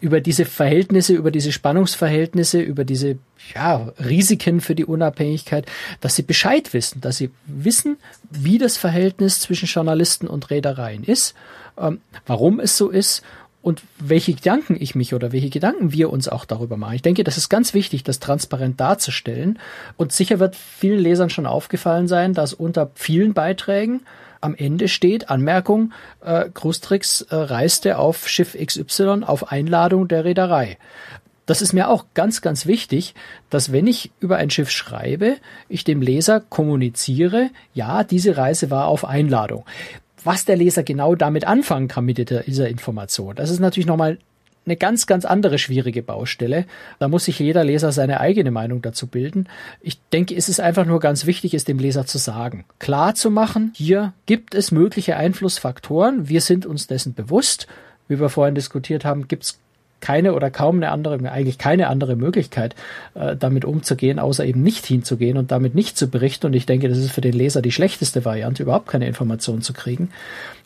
über 0.00 0.20
diese 0.20 0.46
Verhältnisse, 0.46 1.12
über 1.12 1.30
diese 1.30 1.52
Spannungsverhältnisse, 1.52 2.60
über 2.60 2.84
diese 2.84 3.18
ja, 3.54 3.92
Risiken 3.98 4.62
für 4.62 4.74
die 4.74 4.86
Unabhängigkeit, 4.86 5.66
dass 6.00 6.16
sie 6.16 6.22
Bescheid 6.22 6.72
wissen, 6.72 7.02
dass 7.02 7.18
sie 7.18 7.30
wissen, 7.46 7.98
wie 8.30 8.56
das 8.56 8.78
Verhältnis 8.78 9.40
zwischen 9.40 9.66
Journalisten 9.66 10.26
und 10.26 10.50
Reedereien 10.50 11.04
ist, 11.04 11.34
ähm, 11.78 12.00
warum 12.26 12.58
es 12.58 12.78
so 12.78 12.88
ist 12.88 13.22
und 13.64 13.82
welche 13.98 14.34
Gedanken 14.34 14.76
ich 14.78 14.94
mich 14.94 15.14
oder 15.14 15.32
welche 15.32 15.48
Gedanken 15.48 15.90
wir 15.90 16.10
uns 16.10 16.28
auch 16.28 16.44
darüber 16.44 16.76
machen. 16.76 16.96
Ich 16.96 17.02
denke, 17.02 17.24
das 17.24 17.38
ist 17.38 17.48
ganz 17.48 17.72
wichtig, 17.72 18.04
das 18.04 18.20
transparent 18.20 18.78
darzustellen. 18.78 19.58
Und 19.96 20.12
sicher 20.12 20.38
wird 20.38 20.54
vielen 20.54 20.98
Lesern 20.98 21.30
schon 21.30 21.46
aufgefallen 21.46 22.06
sein, 22.06 22.34
dass 22.34 22.52
unter 22.52 22.90
vielen 22.94 23.32
Beiträgen 23.32 24.02
am 24.42 24.54
Ende 24.54 24.88
steht, 24.88 25.30
Anmerkung, 25.30 25.94
äh, 26.20 26.44
Großtricks 26.52 27.22
äh, 27.22 27.36
reiste 27.36 27.96
auf 27.96 28.28
Schiff 28.28 28.54
XY 28.54 29.22
auf 29.24 29.50
Einladung 29.50 30.08
der 30.08 30.26
Reederei. 30.26 30.76
Das 31.46 31.62
ist 31.62 31.72
mir 31.72 31.88
auch 31.88 32.04
ganz, 32.12 32.42
ganz 32.42 32.66
wichtig, 32.66 33.14
dass 33.48 33.72
wenn 33.72 33.86
ich 33.86 34.12
über 34.20 34.36
ein 34.36 34.50
Schiff 34.50 34.70
schreibe, 34.70 35.36
ich 35.70 35.84
dem 35.84 36.02
Leser 36.02 36.40
kommuniziere, 36.40 37.48
ja, 37.72 38.04
diese 38.04 38.36
Reise 38.36 38.70
war 38.70 38.88
auf 38.88 39.06
Einladung 39.06 39.64
was 40.24 40.44
der 40.44 40.56
Leser 40.56 40.82
genau 40.82 41.14
damit 41.14 41.46
anfangen 41.46 41.88
kann 41.88 42.04
mit 42.04 42.18
dieser 42.18 42.68
Information. 42.68 43.36
Das 43.36 43.50
ist 43.50 43.60
natürlich 43.60 43.86
nochmal 43.86 44.18
eine 44.66 44.76
ganz, 44.76 45.06
ganz 45.06 45.24
andere 45.24 45.58
schwierige 45.58 46.02
Baustelle. 46.02 46.64
Da 46.98 47.08
muss 47.08 47.26
sich 47.26 47.38
jeder 47.38 47.64
Leser 47.64 47.92
seine 47.92 48.20
eigene 48.20 48.50
Meinung 48.50 48.82
dazu 48.82 49.06
bilden. 49.06 49.48
Ich 49.80 50.00
denke, 50.12 50.34
es 50.34 50.48
ist 50.48 50.60
einfach 50.60 50.86
nur 50.86 51.00
ganz 51.00 51.26
wichtig, 51.26 51.54
es 51.54 51.64
dem 51.64 51.78
Leser 51.78 52.06
zu 52.06 52.18
sagen. 52.18 52.64
Klar 52.78 53.14
zu 53.14 53.30
machen, 53.30 53.72
hier 53.74 54.14
gibt 54.26 54.54
es 54.54 54.70
mögliche 54.70 55.16
Einflussfaktoren. 55.16 56.28
Wir 56.28 56.40
sind 56.40 56.66
uns 56.66 56.86
dessen 56.86 57.14
bewusst. 57.14 57.66
Wie 58.08 58.20
wir 58.20 58.28
vorhin 58.28 58.54
diskutiert 58.54 59.04
haben, 59.04 59.28
gibt 59.28 59.44
es 59.44 59.58
keine 60.04 60.34
oder 60.34 60.50
kaum 60.50 60.76
eine 60.76 60.90
andere, 60.90 61.30
eigentlich 61.32 61.56
keine 61.56 61.88
andere 61.88 62.14
Möglichkeit, 62.14 62.74
äh, 63.14 63.36
damit 63.36 63.64
umzugehen, 63.64 64.18
außer 64.18 64.44
eben 64.44 64.62
nicht 64.62 64.84
hinzugehen 64.84 65.38
und 65.38 65.50
damit 65.50 65.74
nicht 65.74 65.96
zu 65.96 66.08
berichten. 66.08 66.46
Und 66.46 66.52
ich 66.52 66.66
denke, 66.66 66.90
das 66.90 66.98
ist 66.98 67.10
für 67.10 67.22
den 67.22 67.32
Leser 67.32 67.62
die 67.62 67.72
schlechteste 67.72 68.24
Variante, 68.26 68.62
überhaupt 68.62 68.86
keine 68.86 69.06
Informationen 69.06 69.62
zu 69.62 69.72
kriegen. 69.72 70.10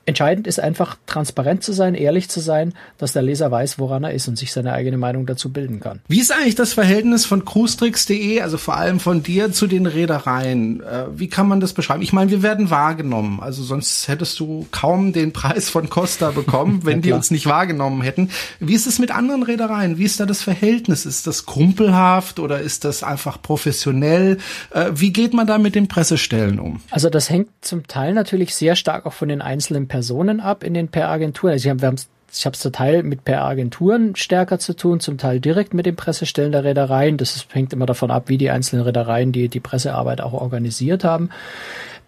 Entscheidend 0.09 0.47
ist 0.47 0.59
einfach 0.59 0.97
transparent 1.05 1.63
zu 1.63 1.75
sein, 1.75 1.95
ehrlich 1.95 2.31
zu 2.31 2.41
sein, 2.41 2.73
dass 2.97 3.13
der 3.13 3.21
Leser 3.21 3.51
weiß, 3.51 3.79
woran 3.79 4.05
er 4.05 4.15
ist 4.15 4.27
und 4.27 4.39
sich 4.39 4.55
seine 4.55 4.73
eigene 4.73 4.97
Meinung 4.97 5.27
dazu 5.27 5.53
bilden 5.53 5.81
kann. 5.81 6.01
Wie 6.09 6.19
ist 6.19 6.33
eigentlich 6.33 6.55
das 6.55 6.73
Verhältnis 6.73 7.27
von 7.27 7.45
cruestricks.de, 7.45 8.41
also 8.41 8.57
vor 8.57 8.79
allem 8.79 9.01
von 9.01 9.23
dir 9.23 9.53
zu 9.53 9.67
den 9.67 9.85
Reedereien? 9.85 10.81
Äh, 10.81 11.09
wie 11.15 11.29
kann 11.29 11.47
man 11.47 11.61
das 11.61 11.75
beschreiben? 11.75 12.01
Ich 12.01 12.15
meine, 12.15 12.31
wir 12.31 12.43
werden 12.43 12.71
wahrgenommen. 12.71 13.41
Also 13.41 13.63
sonst 13.63 14.09
hättest 14.09 14.41
du 14.41 14.67
kaum 14.71 15.13
den 15.13 15.35
Preis 15.35 15.69
von 15.69 15.91
Costa 15.91 16.31
bekommen, 16.31 16.81
wenn 16.87 17.01
ja, 17.01 17.03
die 17.03 17.13
uns 17.13 17.31
nicht 17.31 17.45
wahrgenommen 17.45 18.01
hätten. 18.01 18.31
Wie 18.61 18.73
ist 18.73 18.87
es 18.87 18.99
mit 18.99 19.11
anderen 19.11 19.43
Reedereien? 19.43 19.99
Wie 19.99 20.05
ist 20.05 20.21
da 20.21 20.25
das 20.25 20.41
Verhältnis? 20.41 21.05
Ist 21.05 21.27
das 21.27 21.45
kumpelhaft 21.45 22.39
oder 22.39 22.61
ist 22.61 22.87
das 22.87 23.03
einfach 23.03 23.43
professionell? 23.43 24.39
Äh, 24.71 24.87
wie 24.95 25.13
geht 25.13 25.35
man 25.35 25.47
da 25.47 25.59
mit 25.59 25.75
den 25.75 25.87
Pressestellen 25.87 26.59
um? 26.59 26.81
Also 26.91 27.11
das 27.11 27.29
hängt 27.29 27.51
zum 27.61 27.87
Teil 27.87 28.15
natürlich 28.15 28.55
sehr 28.55 28.75
stark 28.75 29.05
auch 29.05 29.13
von 29.13 29.29
den 29.29 29.43
einzelnen 29.43 29.87
Personen 29.87 29.98
ab 30.41 30.65
in 30.65 30.75
den 30.75 30.89
Per-Agenturen. 30.89 31.53
Also 31.53 31.71
haben 31.71 31.95
es 31.95 32.09
ich 32.33 32.45
habe 32.45 32.55
es 32.55 32.61
zum 32.61 32.73
Teil 32.73 33.03
mit 33.03 33.25
PR-Agenturen 33.25 34.15
stärker 34.15 34.59
zu 34.59 34.75
tun, 34.77 35.01
zum 35.01 35.19
Teil 35.19 35.41
direkt 35.41 35.75
mit 35.75 35.87
den 35.87 35.97
Pressestellen 35.97 36.53
der 36.53 36.65
Reedereien. 36.65 37.17
Das 37.17 37.37
ist, 37.37 37.55
hängt 37.55 37.73
immer 37.73 37.87
davon 37.87 38.11
ab, 38.11 38.29
wie 38.29 38.39
die 38.39 38.51
einzelnen 38.51 38.85
Reedereien 38.85 39.33
die, 39.33 39.49
die 39.49 39.61
Pressearbeit 39.61 40.21
auch 40.21 40.35
organisiert 40.35 41.05
haben. 41.05 41.31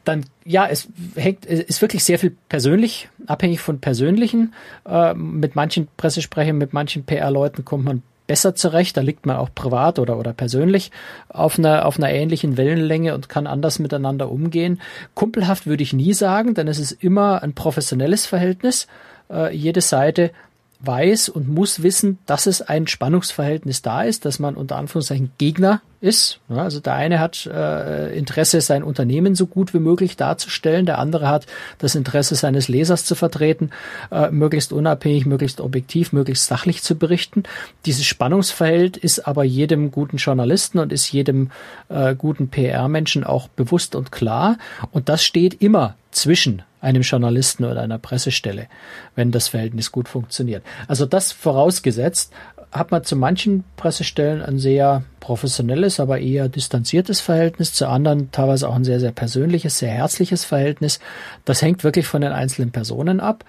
Dann, 0.05 0.25
ja, 0.45 0.67
es 0.67 0.89
hängt, 1.15 1.47
ist 1.47 1.83
wirklich 1.83 2.05
sehr 2.05 2.19
viel 2.19 2.37
persönlich, 2.49 3.09
abhängig 3.27 3.61
von 3.61 3.81
persönlichen. 3.81 4.55
Äh, 4.87 5.15
mit 5.15 5.57
manchen 5.57 5.89
Pressesprechern, 5.97 6.59
mit 6.59 6.73
manchen 6.73 7.05
PR-Leuten 7.05 7.65
kommt 7.65 7.85
man 7.85 8.03
besser 8.31 8.55
zurecht. 8.55 8.97
Da 8.97 9.01
liegt 9.01 9.27
man 9.27 9.39
auch 9.39 9.49
privat 9.53 9.99
oder, 9.99 10.17
oder 10.17 10.33
persönlich 10.33 10.93
auf 11.29 11.59
einer, 11.59 11.85
auf 11.85 11.99
einer 11.99 12.11
ähnlichen 12.11 12.57
Wellenlänge 12.57 13.13
und 13.13 13.29
kann 13.29 13.49
anders 13.49 13.81
miteinander 13.81 14.31
umgehen. 14.31 14.81
Kumpelhaft 15.15 15.67
würde 15.67 15.83
ich 15.83 15.93
nie 15.93 16.15
sagen, 16.15 16.55
denn 16.55 16.69
es 16.69 16.79
ist 16.79 16.93
immer 16.93 17.43
ein 17.43 17.55
professionelles 17.55 18.27
Verhältnis. 18.27 18.87
Äh, 19.33 19.53
jede 19.53 19.81
Seite 19.81 20.31
weiß 20.79 21.29
und 21.29 21.49
muss 21.49 21.83
wissen, 21.83 22.19
dass 22.27 22.47
es 22.47 22.63
ein 22.63 22.87
Spannungsverhältnis 22.87 23.83
da 23.83 24.05
ist, 24.05 24.25
dass 24.25 24.39
man 24.39 24.55
unter 24.55 24.77
Anführungszeichen 24.77 25.33
Gegner 25.37 25.83
ist. 26.01 26.41
Also 26.49 26.81
der 26.81 26.95
eine 26.95 27.21
hat 27.21 27.47
äh, 27.47 28.17
Interesse, 28.17 28.61
sein 28.61 28.83
Unternehmen 28.83 29.35
so 29.35 29.47
gut 29.47 29.75
wie 29.75 29.79
möglich 29.79 30.17
darzustellen, 30.17 30.87
der 30.87 30.99
andere 30.99 31.29
hat 31.29 31.47
das 31.79 31.95
Interesse 31.95 32.35
seines 32.35 32.69
Lesers 32.69 33.05
zu 33.05 33.15
vertreten, 33.15 33.71
äh, 34.11 34.31
möglichst 34.31 34.73
unabhängig, 34.73 35.27
möglichst 35.27 35.61
objektiv, 35.61 36.13
möglichst 36.13 36.47
sachlich 36.47 36.83
zu 36.83 36.97
berichten. 36.97 37.43
Dieses 37.87 38.05
Spannungsverhältnis 38.05 39.03
ist 39.03 39.27
aber 39.27 39.45
jedem 39.45 39.91
guten 39.91 40.17
Journalisten 40.17 40.79
und 40.79 40.93
ist 40.93 41.13
jedem 41.13 41.51
äh, 41.89 42.15
guten 42.15 42.49
PR-Menschen 42.49 43.25
auch 43.25 43.49
bewusst 43.49 43.95
und 43.95 44.11
klar. 44.11 44.57
Und 44.93 45.09
das 45.09 45.23
steht 45.23 45.61
immer 45.61 45.97
zwischen 46.11 46.63
einem 46.81 47.03
Journalisten 47.03 47.65
oder 47.65 47.83
einer 47.83 47.99
Pressestelle, 47.99 48.67
wenn 49.15 49.33
das 49.33 49.49
Verhältnis 49.49 49.93
gut 49.93 50.09
funktioniert. 50.09 50.65
Also 50.89 51.05
das 51.07 51.33
vorausgesetzt, 51.33 52.33
hat 52.73 52.93
man 52.93 53.05
zu 53.05 53.17
manchen 53.17 53.65
Pressestellen 53.77 54.43
ein 54.43 54.59
sehr 54.59 55.03
professionelles, 55.19 55.99
aber 55.99 56.21
eher 56.21 56.49
distanziertes 56.49 57.21
Verhältnis, 57.21 57.75
zu 57.75 57.89
anderen 57.89 58.31
teilweise 58.31 58.69
auch 58.69 58.77
ein 58.77 58.85
sehr, 58.85 59.01
sehr 59.01 59.13
persönliches, 59.13 59.79
sehr 59.79 59.91
herzliches 59.91 60.45
Verhältnis. 60.45 61.01
Das 61.45 61.63
hängt 61.63 61.83
wirklich 61.83 62.07
von 62.07 62.21
den 62.21 62.33
einzelnen 62.33 62.71
Personen 62.71 63.21
ab, 63.21 63.45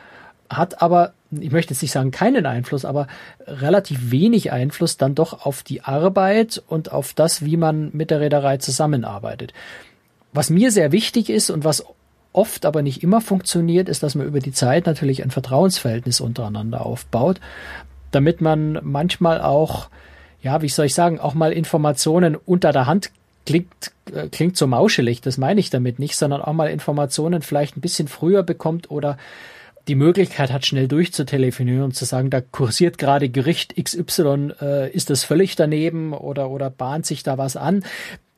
hat 0.50 0.82
aber, 0.82 1.14
ich 1.32 1.52
möchte 1.52 1.74
jetzt 1.74 1.82
nicht 1.82 1.92
sagen 1.92 2.12
keinen 2.12 2.46
Einfluss, 2.46 2.84
aber 2.84 3.08
relativ 3.46 4.12
wenig 4.12 4.52
Einfluss 4.52 4.98
dann 4.98 5.16
doch 5.16 5.46
auf 5.46 5.64
die 5.64 5.82
Arbeit 5.82 6.62
und 6.68 6.92
auf 6.92 7.14
das, 7.14 7.46
wie 7.46 7.58
man 7.58 7.92
mit 7.94 8.10
der 8.10 8.22
Reederei 8.22 8.58
zusammenarbeitet. 8.58 9.54
Was 10.34 10.50
mir 10.50 10.72
sehr 10.72 10.92
wichtig 10.92 11.30
ist 11.30 11.50
und 11.52 11.64
was 11.64 11.86
oft 12.34 12.66
aber 12.66 12.82
nicht 12.82 13.04
immer 13.04 13.22
funktioniert, 13.22 13.90
ist, 13.90 14.04
dass 14.04 14.16
man 14.16 14.26
über 14.26 14.40
die 14.40 14.54
Zeit 14.54 14.86
natürlich 14.86 15.24
ein 15.24 15.32
Vertrauensverhältnis 15.32 16.22
untereinander 16.22 16.86
aufbaut, 16.86 17.40
damit 18.12 18.42
man 18.42 18.80
manchmal 18.84 19.42
auch, 19.42 19.90
ja, 20.42 20.62
wie 20.62 20.70
soll 20.70 20.86
ich 20.86 20.94
sagen, 20.94 21.20
auch 21.20 21.34
mal 21.34 21.52
Informationen 21.52 22.36
unter 22.36 22.72
der 22.72 22.86
Hand 22.86 23.12
klingt, 23.46 23.92
äh, 24.14 24.28
klingt 24.28 24.58
so 24.58 24.68
mauschelig, 24.68 25.22
das 25.22 25.38
meine 25.38 25.60
ich 25.60 25.70
damit 25.70 26.00
nicht, 26.00 26.16
sondern 26.16 26.42
auch 26.42 26.54
mal 26.54 26.70
Informationen 26.70 27.42
vielleicht 27.42 27.78
ein 27.78 27.82
bisschen 27.82 28.08
früher 28.08 28.44
bekommt 28.44 28.92
oder 28.92 29.18
die 29.88 29.96
Möglichkeit 29.96 30.52
hat, 30.52 30.66
schnell 30.66 30.88
durchzutelefonieren 30.88 31.84
und 31.84 31.96
zu 31.96 32.06
sagen, 32.06 32.30
da 32.30 32.40
kursiert 32.40 32.98
gerade 32.98 33.30
Gericht 33.30 33.76
XY, 33.82 34.54
äh, 34.62 34.92
ist 34.92 35.10
das 35.10 35.24
völlig 35.24 35.56
daneben 35.56 36.14
oder, 36.14 36.50
oder 36.52 36.70
bahnt 36.70 37.06
sich 37.06 37.24
da 37.24 37.38
was 37.38 37.56
an 37.56 37.84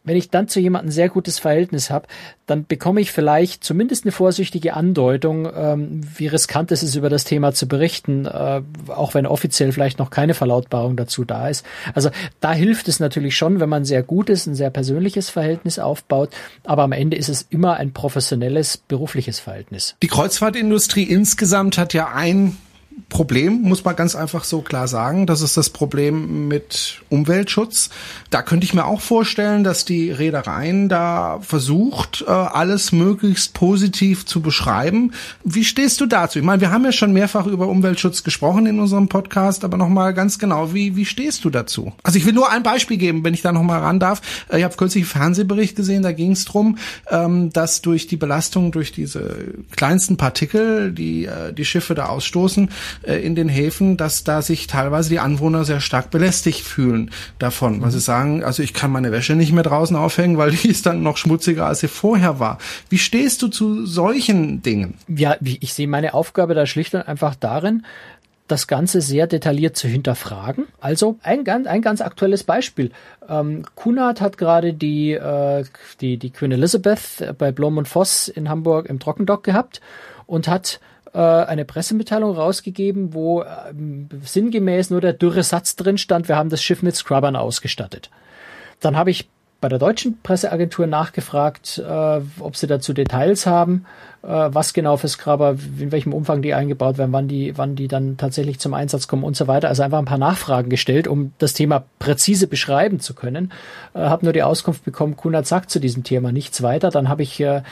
wenn 0.03 0.17
ich 0.17 0.29
dann 0.29 0.47
zu 0.47 0.59
jemandem 0.59 0.91
sehr 0.91 1.09
gutes 1.09 1.39
Verhältnis 1.39 1.89
habe, 1.89 2.07
dann 2.45 2.65
bekomme 2.65 2.99
ich 2.99 3.11
vielleicht 3.11 3.63
zumindest 3.63 4.03
eine 4.03 4.11
vorsichtige 4.11 4.73
Andeutung, 4.73 5.47
ähm, 5.55 6.01
wie 6.17 6.27
riskant 6.27 6.71
es 6.71 6.83
ist, 6.83 6.95
über 6.95 7.09
das 7.09 7.23
Thema 7.23 7.53
zu 7.53 7.67
berichten, 7.67 8.25
äh, 8.25 8.61
auch 8.87 9.13
wenn 9.13 9.25
offiziell 9.25 9.71
vielleicht 9.71 9.99
noch 9.99 10.09
keine 10.09 10.33
Verlautbarung 10.33 10.97
dazu 10.97 11.23
da 11.23 11.47
ist. 11.47 11.65
Also 11.93 12.09
da 12.41 12.51
hilft 12.53 12.87
es 12.87 12.99
natürlich 12.99 13.37
schon, 13.37 13.59
wenn 13.59 13.69
man 13.69 13.85
sehr 13.85 14.03
gutes, 14.03 14.45
ein 14.45 14.55
sehr 14.55 14.69
persönliches 14.69 15.29
Verhältnis 15.29 15.79
aufbaut, 15.79 16.29
aber 16.63 16.83
am 16.83 16.91
Ende 16.91 17.15
ist 17.15 17.29
es 17.29 17.47
immer 17.49 17.75
ein 17.75 17.93
professionelles, 17.93 18.77
berufliches 18.77 19.39
Verhältnis. 19.39 19.95
Die 20.03 20.07
Kreuzfahrtindustrie 20.07 21.03
insgesamt 21.03 21.77
hat 21.77 21.93
ja 21.93 22.09
ein 22.13 22.57
Problem, 23.09 23.61
muss 23.61 23.85
man 23.85 23.95
ganz 23.95 24.15
einfach 24.15 24.43
so 24.43 24.61
klar 24.61 24.87
sagen. 24.87 25.27
Das 25.27 25.41
ist 25.41 25.55
das 25.55 25.69
Problem 25.69 26.47
mit 26.47 27.01
Umweltschutz. 27.09 27.89
Da 28.31 28.41
könnte 28.41 28.65
ich 28.65 28.73
mir 28.73 28.85
auch 28.85 29.01
vorstellen, 29.01 29.63
dass 29.63 29.85
die 29.85 30.11
Reedereien 30.11 30.89
da 30.89 31.39
versucht, 31.41 32.25
äh, 32.27 32.31
alles 32.31 32.91
möglichst 32.91 33.53
positiv 33.53 34.25
zu 34.25 34.41
beschreiben. 34.41 35.11
Wie 35.43 35.63
stehst 35.63 36.01
du 36.01 36.07
dazu? 36.07 36.39
Ich 36.39 36.45
meine, 36.45 36.61
wir 36.61 36.71
haben 36.71 36.85
ja 36.85 36.91
schon 36.91 37.13
mehrfach 37.13 37.45
über 37.45 37.67
Umweltschutz 37.67 38.23
gesprochen 38.23 38.65
in 38.65 38.79
unserem 38.79 39.09
Podcast, 39.09 39.63
aber 39.63 39.77
nochmal 39.77 40.13
ganz 40.13 40.39
genau, 40.39 40.73
wie, 40.73 40.95
wie 40.95 41.05
stehst 41.05 41.45
du 41.45 41.51
dazu? 41.51 41.93
Also 42.01 42.17
ich 42.17 42.25
will 42.25 42.33
nur 42.33 42.51
ein 42.51 42.63
Beispiel 42.63 42.97
geben, 42.97 43.23
wenn 43.23 43.35
ich 43.35 43.43
da 43.43 43.51
nochmal 43.51 43.81
ran 43.81 43.99
darf. 43.99 44.21
Äh, 44.49 44.57
ich 44.57 44.63
habe 44.63 44.75
kürzlich 44.75 45.03
einen 45.03 45.11
Fernsehbericht 45.11 45.75
gesehen, 45.75 46.01
da 46.01 46.13
ging 46.13 46.31
es 46.31 46.45
drum, 46.45 46.77
ähm, 47.11 47.51
dass 47.53 47.81
durch 47.81 48.07
die 48.07 48.17
Belastung 48.17 48.71
durch 48.71 48.91
diese 48.91 49.53
kleinsten 49.75 50.17
Partikel, 50.17 50.91
die 50.91 51.25
äh, 51.25 51.53
die 51.53 51.65
Schiffe 51.65 51.93
da 51.93 52.07
ausstoßen, 52.07 52.69
äh, 53.03 53.15
in 53.15 53.35
den 53.35 53.49
Häfen, 53.49 53.97
dass 53.97 54.23
da 54.23 54.41
sich 54.41 54.67
teilweise 54.67 55.09
die 55.09 55.19
Anwohner 55.19 55.65
sehr 55.65 55.81
stark 55.81 56.11
belästigt 56.11 56.61
fühlen 56.61 57.11
davon, 57.39 57.81
weil 57.81 57.91
sie 57.91 57.97
mhm. 57.97 58.01
sagen, 58.01 58.43
also 58.43 58.63
ich 58.63 58.73
kann 58.73 58.91
meine 58.91 59.11
Wäsche 59.11 59.35
nicht 59.35 59.51
mehr 59.51 59.63
draußen 59.63 59.95
aufhängen, 59.95 60.37
weil 60.37 60.51
die 60.63 60.69
ist 60.69 60.85
dann 60.85 61.03
noch 61.03 61.17
schmutziger, 61.17 61.65
als 61.65 61.79
sie 61.79 61.87
vorher 61.87 62.39
war. 62.39 62.57
Wie 62.89 62.97
stehst 62.97 63.41
du 63.41 63.47
zu 63.47 63.85
solchen 63.85 64.61
Dingen? 64.61 64.95
Ja, 65.07 65.35
ich 65.41 65.73
sehe 65.73 65.87
meine 65.87 66.13
Aufgabe 66.13 66.53
da 66.53 66.65
schlicht 66.65 66.93
und 66.95 67.01
einfach 67.01 67.35
darin, 67.35 67.83
das 68.47 68.67
Ganze 68.67 69.01
sehr 69.01 69.27
detailliert 69.27 69.77
zu 69.77 69.87
hinterfragen. 69.87 70.67
Also 70.79 71.17
ein 71.23 71.43
ganz, 71.43 71.65
ein 71.67 71.81
ganz 71.81 72.01
aktuelles 72.01 72.43
Beispiel. 72.43 72.91
Ähm, 73.27 73.63
Kunert 73.75 74.21
hat 74.21 74.37
gerade 74.37 74.73
die, 74.73 75.13
äh, 75.13 75.63
die, 76.01 76.17
die 76.17 76.29
Queen 76.29 76.51
Elizabeth 76.51 77.35
bei 77.37 77.51
Blom 77.51 77.77
und 77.77 77.87
Voss 77.87 78.27
in 78.27 78.49
Hamburg 78.49 78.87
im 78.87 78.99
Trockendock 78.99 79.43
gehabt 79.43 79.81
und 80.25 80.47
hat 80.47 80.79
äh, 81.13 81.19
eine 81.19 81.65
Pressemitteilung 81.65 82.35
rausgegeben, 82.35 83.13
wo 83.13 83.41
äh, 83.41 83.45
sinngemäß 84.23 84.89
nur 84.89 85.01
der 85.01 85.13
dürre 85.13 85.43
Satz 85.43 85.75
drin 85.75 85.97
stand, 85.97 86.27
wir 86.27 86.37
haben 86.37 86.49
das 86.49 86.61
Schiff 86.61 86.81
mit 86.81 86.95
Scrubbern 86.95 87.35
ausgestattet. 87.35 88.09
Dann 88.79 88.97
habe 88.97 89.11
ich 89.11 89.29
bei 89.61 89.69
der 89.69 89.79
deutschen 89.79 90.19
Presseagentur 90.21 90.87
nachgefragt, 90.87 91.77
äh, 91.77 92.21
ob 92.39 92.55
sie 92.57 92.67
dazu 92.67 92.93
Details 92.93 93.45
haben, 93.45 93.85
was 94.25 94.73
genau 94.73 94.95
für 94.95 95.09
Scrubber, 95.09 95.57
in 95.79 95.91
welchem 95.91 96.13
Umfang 96.13 96.41
die 96.41 96.53
eingebaut 96.53 96.97
werden, 96.97 97.11
wann 97.11 97.27
die, 97.27 97.57
wann 97.57 97.75
die 97.75 97.89
dann 97.89 98.15
tatsächlich 98.15 98.57
zum 98.57 98.73
Einsatz 98.73 99.09
kommen 99.09 99.25
und 99.25 99.35
so 99.35 99.47
weiter. 99.47 99.67
Also 99.67 99.83
einfach 99.83 99.99
ein 99.99 100.05
paar 100.05 100.17
Nachfragen 100.17 100.69
gestellt, 100.69 101.09
um 101.09 101.33
das 101.39 101.53
Thema 101.53 101.83
präzise 101.99 102.47
beschreiben 102.47 103.01
zu 103.01 103.15
können. 103.15 103.51
Äh, 103.93 103.99
habe 103.99 104.25
nur 104.25 104.31
die 104.31 104.43
Auskunft 104.43 104.85
bekommen, 104.85 105.17
Kunert 105.17 105.45
sagt 105.45 105.69
zu 105.69 105.79
diesem 105.79 106.05
Thema 106.05 106.31
nichts 106.31 106.63
weiter. 106.63 106.89
Dann 106.89 107.09
habe 107.09 107.21
ich 107.21 107.37
äh, 107.41 107.63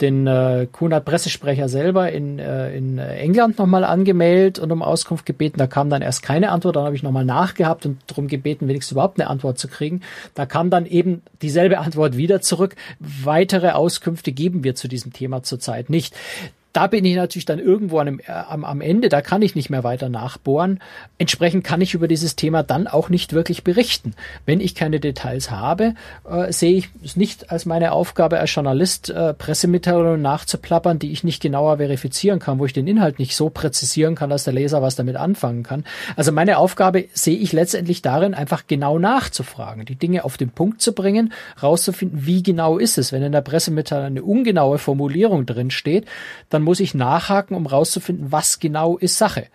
den 0.00 0.26
äh, 0.26 0.66
Kunert-Pressesprecher 0.70 1.68
selber 1.68 2.10
in, 2.10 2.38
äh, 2.38 2.74
in 2.74 2.98
England 2.98 3.58
nochmal 3.58 3.84
angemeldet 3.84 4.58
und 4.58 4.72
um 4.72 4.82
Auskunft 4.82 5.26
gebeten. 5.26 5.58
Da 5.58 5.66
kam 5.66 5.90
dann 5.90 6.02
erst 6.02 6.22
keine 6.22 6.50
Antwort. 6.50 6.76
Dann 6.76 6.84
habe 6.84 6.96
ich 6.96 7.02
nochmal 7.02 7.24
nachgehabt 7.24 7.86
und 7.86 7.98
darum 8.06 8.26
gebeten, 8.26 8.66
wenigstens 8.66 8.92
überhaupt 8.92 9.20
eine 9.20 9.28
Antwort 9.28 9.58
zu 9.58 9.68
kriegen. 9.68 10.00
Da 10.34 10.46
kam 10.46 10.70
dann 10.70 10.86
eben 10.86 11.22
dieselbe 11.42 11.78
Antwort 11.78 12.16
wieder 12.16 12.40
zurück. 12.40 12.76
Weitere 12.98 13.70
Auskünfte 13.70 14.32
geben 14.32 14.64
wir 14.64 14.74
zu 14.74 14.88
diesem 14.88 15.12
Thema 15.12 15.42
zurzeit 15.42 15.90
nicht 15.90 15.99
nicht 16.00 16.14
da 16.72 16.86
bin 16.86 17.04
ich 17.04 17.16
natürlich 17.16 17.46
dann 17.46 17.58
irgendwo 17.58 17.98
an 17.98 18.20
äh, 18.20 18.30
am, 18.30 18.64
am 18.64 18.80
Ende, 18.80 19.08
da 19.08 19.20
kann 19.20 19.42
ich 19.42 19.54
nicht 19.54 19.70
mehr 19.70 19.84
weiter 19.84 20.08
nachbohren. 20.08 20.80
Entsprechend 21.18 21.64
kann 21.64 21.80
ich 21.80 21.94
über 21.94 22.08
dieses 22.08 22.36
Thema 22.36 22.62
dann 22.62 22.86
auch 22.86 23.08
nicht 23.08 23.32
wirklich 23.32 23.64
berichten. 23.64 24.14
Wenn 24.46 24.60
ich 24.60 24.74
keine 24.74 25.00
Details 25.00 25.50
habe, 25.50 25.94
äh, 26.28 26.52
sehe 26.52 26.76
ich 26.76 26.88
es 27.04 27.16
nicht 27.16 27.50
als 27.50 27.66
meine 27.66 27.92
Aufgabe 27.92 28.38
als 28.38 28.54
Journalist, 28.54 29.10
äh, 29.10 29.34
Pressemitteilungen 29.34 30.22
nachzuplappern, 30.22 30.98
die 30.98 31.12
ich 31.12 31.24
nicht 31.24 31.42
genauer 31.42 31.78
verifizieren 31.78 32.38
kann, 32.38 32.58
wo 32.58 32.66
ich 32.66 32.72
den 32.72 32.86
Inhalt 32.86 33.18
nicht 33.18 33.34
so 33.34 33.50
präzisieren 33.50 34.14
kann, 34.14 34.30
dass 34.30 34.44
der 34.44 34.54
Leser 34.54 34.82
was 34.82 34.94
damit 34.94 35.16
anfangen 35.16 35.62
kann. 35.62 35.84
Also 36.16 36.30
meine 36.32 36.58
Aufgabe 36.58 37.06
sehe 37.12 37.36
ich 37.36 37.52
letztendlich 37.52 38.02
darin, 38.02 38.34
einfach 38.34 38.66
genau 38.66 38.98
nachzufragen, 38.98 39.84
die 39.84 39.96
Dinge 39.96 40.24
auf 40.24 40.36
den 40.36 40.50
Punkt 40.50 40.80
zu 40.80 40.92
bringen, 40.92 41.32
rauszufinden, 41.62 42.26
wie 42.26 42.42
genau 42.42 42.78
ist 42.78 42.98
es. 42.98 43.12
Wenn 43.12 43.22
in 43.22 43.32
der 43.32 43.40
Pressemitteilung 43.40 44.06
eine 44.06 44.22
ungenaue 44.22 44.78
Formulierung 44.78 45.46
drin 45.46 45.70
steht, 45.70 46.06
dann 46.48 46.59
dann 46.60 46.66
muss 46.66 46.80
ich 46.80 46.92
nachhaken, 46.92 47.56
um 47.56 47.64
rauszufinden, 47.64 48.32
was 48.32 48.60
genau 48.60 48.98
ist 48.98 49.16
Sache. 49.16 49.46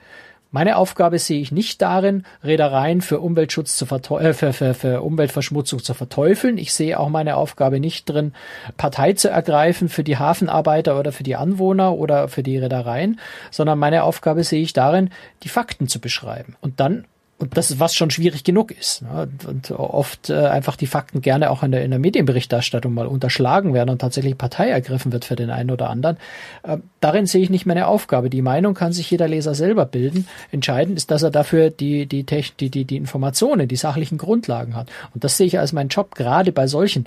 Meine 0.49 0.75
Aufgabe 0.75 1.19
sehe 1.19 1.39
ich 1.39 1.51
nicht 1.51 1.79
darin, 1.83 2.23
Reedereien 2.43 3.01
für 3.01 3.19
Umweltschutz 3.19 3.77
zu 3.77 3.85
äh, 3.85 4.33
für, 4.33 4.53
für, 4.53 4.73
für 4.73 5.01
Umweltverschmutzung 5.03 5.83
zu 5.83 5.93
verteufeln. 5.93 6.57
Ich 6.57 6.73
sehe 6.73 6.99
auch 6.99 7.09
meine 7.09 7.37
Aufgabe 7.37 7.79
nicht 7.79 8.09
drin, 8.09 8.33
Partei 8.75 9.13
zu 9.13 9.29
ergreifen 9.29 9.87
für 9.87 10.03
die 10.03 10.17
Hafenarbeiter 10.17 10.97
oder 10.99 11.11
für 11.11 11.23
die 11.23 11.35
Anwohner 11.35 11.93
oder 11.93 12.27
für 12.27 12.41
die 12.41 12.57
Reedereien, 12.57 13.19
sondern 13.51 13.77
meine 13.77 14.03
Aufgabe 14.03 14.43
sehe 14.43 14.63
ich 14.63 14.73
darin, 14.73 15.11
die 15.43 15.49
Fakten 15.49 15.87
zu 15.87 15.99
beschreiben. 15.99 16.55
Und 16.59 16.79
dann 16.79 17.05
und 17.37 17.57
das, 17.57 17.79
was 17.79 17.93
schon 17.93 18.11
schwierig 18.11 18.45
genug 18.45 18.71
ist. 18.71 19.01
Ne? 19.01 19.27
Und 19.47 19.71
oft 19.71 20.29
äh, 20.29 20.47
einfach 20.47 20.77
die 20.77 20.87
Fakten 20.87 21.21
gerne 21.21 21.51
auch 21.51 21.63
in 21.63 21.71
der, 21.71 21.83
in 21.83 21.91
der 21.91 21.99
Medienberichterstattung 21.99 22.93
mal 22.93 23.07
unterschlagen 23.07 23.73
werden 23.73 23.89
und 23.89 23.99
tatsächlich 23.99 24.37
Partei 24.37 24.69
ergriffen 24.69 25.11
wird 25.11 25.25
für 25.25 25.35
den 25.35 25.49
einen 25.49 25.69
oder 25.69 25.89
anderen. 25.89 26.15
Äh, 26.63 26.77
darin 27.01 27.25
sehe 27.25 27.43
ich 27.43 27.49
nicht 27.49 27.65
meine 27.65 27.87
Aufgabe. 27.87 28.29
Die 28.29 28.41
Meinung 28.41 28.73
kann 28.73 28.93
sich 28.93 29.11
jeder 29.11 29.27
Leser 29.27 29.53
selber 29.53 29.85
bilden. 29.85 30.27
Entscheidend 30.51 30.97
ist, 30.97 31.11
dass 31.11 31.23
er 31.23 31.31
dafür 31.31 31.71
die, 31.71 32.05
die, 32.05 32.23
die, 32.23 32.69
die, 32.69 32.85
die 32.85 32.97
Informationen, 32.97 33.67
die 33.67 33.75
sachlichen 33.75 34.17
Grundlagen 34.17 34.75
hat. 34.75 34.89
Und 35.13 35.25
das 35.25 35.35
sehe 35.35 35.47
ich 35.47 35.59
als 35.59 35.73
meinen 35.73 35.89
Job, 35.89 36.15
gerade 36.15 36.53
bei 36.53 36.67
solchen 36.67 37.05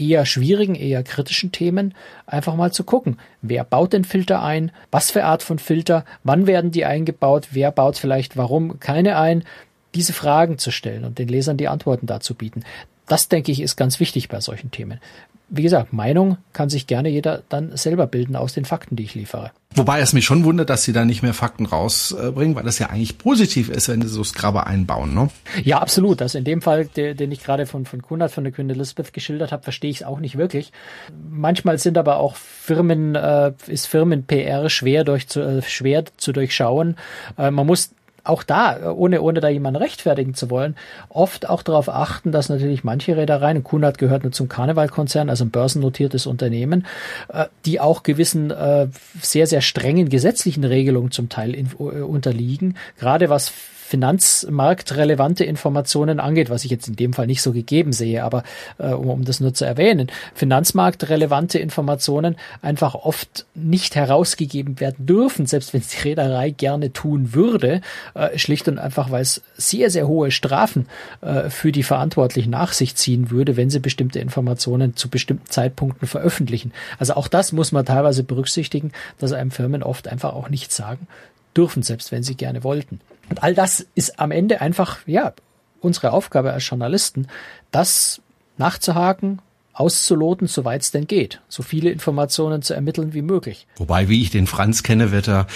eher 0.00 0.26
schwierigen, 0.26 0.74
eher 0.74 1.02
kritischen 1.02 1.52
Themen 1.52 1.94
einfach 2.26 2.54
mal 2.56 2.72
zu 2.72 2.84
gucken, 2.84 3.18
wer 3.42 3.64
baut 3.64 3.92
den 3.92 4.04
Filter 4.04 4.42
ein, 4.42 4.72
was 4.90 5.10
für 5.10 5.24
Art 5.24 5.42
von 5.42 5.58
Filter, 5.58 6.04
wann 6.24 6.46
werden 6.46 6.70
die 6.70 6.84
eingebaut, 6.84 7.48
wer 7.52 7.70
baut 7.70 7.98
vielleicht 7.98 8.36
warum 8.36 8.80
keine 8.80 9.18
ein, 9.18 9.44
diese 9.94 10.12
Fragen 10.12 10.58
zu 10.58 10.70
stellen 10.70 11.04
und 11.04 11.18
den 11.18 11.28
Lesern 11.28 11.56
die 11.56 11.68
Antworten 11.68 12.06
dazu 12.06 12.34
bieten. 12.34 12.62
Das, 13.10 13.28
denke 13.28 13.50
ich, 13.50 13.60
ist 13.60 13.76
ganz 13.76 13.98
wichtig 13.98 14.28
bei 14.28 14.40
solchen 14.40 14.70
Themen 14.70 15.00
wie 15.50 15.62
gesagt, 15.62 15.92
Meinung 15.92 16.38
kann 16.52 16.70
sich 16.70 16.86
gerne 16.86 17.08
jeder 17.08 17.42
dann 17.48 17.76
selber 17.76 18.06
bilden 18.06 18.36
aus 18.36 18.54
den 18.54 18.64
Fakten, 18.64 18.94
die 18.94 19.02
ich 19.02 19.16
liefere. 19.16 19.50
Wobei 19.74 20.00
es 20.00 20.12
mich 20.12 20.24
schon 20.24 20.44
wundert, 20.44 20.70
dass 20.70 20.84
sie 20.84 20.92
da 20.92 21.04
nicht 21.04 21.22
mehr 21.22 21.34
Fakten 21.34 21.66
rausbringen, 21.66 22.56
weil 22.56 22.64
das 22.64 22.78
ja 22.78 22.88
eigentlich 22.88 23.18
positiv 23.18 23.68
ist, 23.68 23.88
wenn 23.88 24.02
sie 24.02 24.08
so 24.08 24.24
Scrubber 24.24 24.66
einbauen, 24.66 25.14
ne? 25.14 25.28
Ja, 25.62 25.78
absolut. 25.78 26.22
Also 26.22 26.38
in 26.38 26.44
dem 26.44 26.62
Fall, 26.62 26.86
den 26.86 27.30
ich 27.30 27.42
gerade 27.42 27.66
von, 27.66 27.84
von 27.84 28.02
Kunert 28.02 28.32
von 28.32 28.42
der 28.44 28.52
Queen 28.52 28.70
Elizabeth 28.70 29.12
geschildert 29.12 29.52
habe, 29.52 29.62
verstehe 29.62 29.90
ich 29.90 29.98
es 29.98 30.02
auch 30.06 30.18
nicht 30.18 30.36
wirklich. 30.38 30.72
Manchmal 31.30 31.78
sind 31.78 31.98
aber 31.98 32.16
auch 32.16 32.36
Firmen, 32.36 33.14
äh, 33.14 33.52
ist 33.66 33.86
Firmen-PR 33.86 34.70
schwer 34.70 35.04
durch 35.04 35.28
zu, 35.28 35.40
äh, 35.40 35.62
schwer 35.62 36.04
zu 36.16 36.32
durchschauen. 36.32 36.96
Äh, 37.38 37.52
man 37.52 37.66
muss 37.66 37.90
auch 38.24 38.42
da, 38.42 38.92
ohne, 38.92 39.22
ohne 39.22 39.40
da 39.40 39.48
jemanden 39.48 39.82
rechtfertigen 39.82 40.34
zu 40.34 40.50
wollen, 40.50 40.76
oft 41.08 41.48
auch 41.48 41.62
darauf 41.62 41.88
achten, 41.88 42.32
dass 42.32 42.48
natürlich 42.48 42.84
manche 42.84 43.16
Reedereien, 43.16 43.64
Kunert 43.64 43.98
gehört 43.98 44.22
nur 44.22 44.32
zum 44.32 44.48
Karnevalkonzern, 44.48 45.30
also 45.30 45.44
ein 45.44 45.50
börsennotiertes 45.50 46.26
Unternehmen, 46.26 46.86
äh, 47.28 47.46
die 47.64 47.80
auch 47.80 48.02
gewissen 48.02 48.50
äh, 48.50 48.88
sehr, 49.20 49.46
sehr 49.46 49.60
strengen 49.60 50.08
gesetzlichen 50.08 50.64
Regelungen 50.64 51.10
zum 51.10 51.28
Teil 51.28 51.54
äh, 51.54 51.62
unterliegen, 52.02 52.76
gerade 52.98 53.30
was 53.30 53.52
finanzmarktrelevante 53.90 55.44
Informationen 55.44 56.20
angeht, 56.20 56.48
was 56.48 56.64
ich 56.64 56.70
jetzt 56.70 56.86
in 56.86 56.94
dem 56.94 57.12
Fall 57.12 57.26
nicht 57.26 57.42
so 57.42 57.52
gegeben 57.52 57.92
sehe, 57.92 58.22
aber 58.22 58.44
äh, 58.78 58.92
um, 58.92 59.10
um 59.10 59.24
das 59.24 59.40
nur 59.40 59.52
zu 59.52 59.64
erwähnen, 59.64 60.12
finanzmarktrelevante 60.34 61.58
Informationen 61.58 62.36
einfach 62.62 62.94
oft 62.94 63.46
nicht 63.54 63.96
herausgegeben 63.96 64.78
werden 64.78 65.06
dürfen, 65.06 65.46
selbst 65.46 65.74
wenn 65.74 65.80
es 65.80 65.88
die 65.88 66.02
Reederei 66.02 66.50
gerne 66.50 66.92
tun 66.92 67.34
würde, 67.34 67.80
äh, 68.14 68.38
schlicht 68.38 68.68
und 68.68 68.78
einfach, 68.78 69.10
weil 69.10 69.22
es 69.22 69.42
sehr, 69.56 69.90
sehr 69.90 70.06
hohe 70.06 70.30
Strafen 70.30 70.86
äh, 71.20 71.50
für 71.50 71.72
die 71.72 71.82
Verantwortlichen 71.82 72.50
nach 72.50 72.72
sich 72.72 72.94
ziehen 72.94 73.32
würde, 73.32 73.56
wenn 73.56 73.70
sie 73.70 73.80
bestimmte 73.80 74.20
Informationen 74.20 74.94
zu 74.94 75.08
bestimmten 75.10 75.50
Zeitpunkten 75.50 76.06
veröffentlichen. 76.06 76.72
Also 77.00 77.14
auch 77.14 77.26
das 77.26 77.50
muss 77.50 77.72
man 77.72 77.84
teilweise 77.84 78.22
berücksichtigen, 78.22 78.92
dass 79.18 79.32
einem 79.32 79.50
Firmen 79.50 79.82
oft 79.82 80.06
einfach 80.06 80.32
auch 80.32 80.48
nichts 80.48 80.76
sagen 80.76 81.08
dürfen, 81.56 81.82
selbst 81.82 82.12
wenn 82.12 82.22
sie 82.22 82.34
gerne 82.34 82.64
wollten. 82.64 83.00
Und 83.28 83.42
all 83.42 83.54
das 83.54 83.86
ist 83.94 84.18
am 84.18 84.30
Ende 84.30 84.60
einfach, 84.60 84.98
ja, 85.06 85.32
unsere 85.80 86.12
Aufgabe 86.12 86.52
als 86.52 86.68
Journalisten, 86.68 87.28
das 87.70 88.20
nachzuhaken, 88.58 89.40
auszuloten, 89.72 90.46
soweit 90.46 90.82
es 90.82 90.90
denn 90.90 91.06
geht, 91.06 91.40
so 91.48 91.62
viele 91.62 91.90
Informationen 91.90 92.60
zu 92.60 92.74
ermitteln 92.74 93.14
wie 93.14 93.22
möglich. 93.22 93.66
Wobei, 93.76 94.08
wie 94.08 94.20
ich 94.20 94.30
den 94.30 94.46
Franz 94.46 94.82
kenne, 94.82 95.10
wird 95.10 95.28
er 95.28 95.46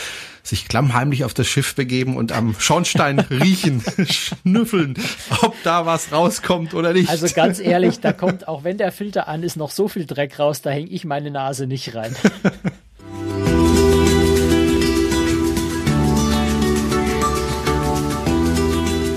sich 0.43 0.67
klammheimlich 0.69 1.25
auf 1.25 1.35
das 1.35 1.47
Schiff 1.47 1.75
begeben 1.75 2.17
und 2.17 2.33
am 2.33 2.55
Schornstein 2.59 3.19
riechen, 3.31 3.83
schnüffeln, 4.09 4.95
ob 5.43 5.55
da 5.63 5.85
was 5.85 6.13
rauskommt 6.13 6.75
oder 6.75 6.93
nicht. 6.93 7.11
Also 7.11 7.27
ganz 7.35 7.61
ehrlich, 7.61 8.01
da 8.01 8.13
kommt, 8.13 8.49
auch 8.49 8.65
wenn 8.65 8.79
der 8.79 8.93
Filter 8.93 9.29
an 9.29 9.43
ist, 9.43 9.57
noch 9.57 9.71
so 9.71 9.89
viel 9.89 10.07
Dreck 10.07 10.39
raus, 10.39 10.63
da 10.63 10.71
hänge 10.71 10.89
ich 10.89 11.05
meine 11.05 11.31
Nase 11.31 11.67
nicht 11.67 11.95
rein. 11.95 12.15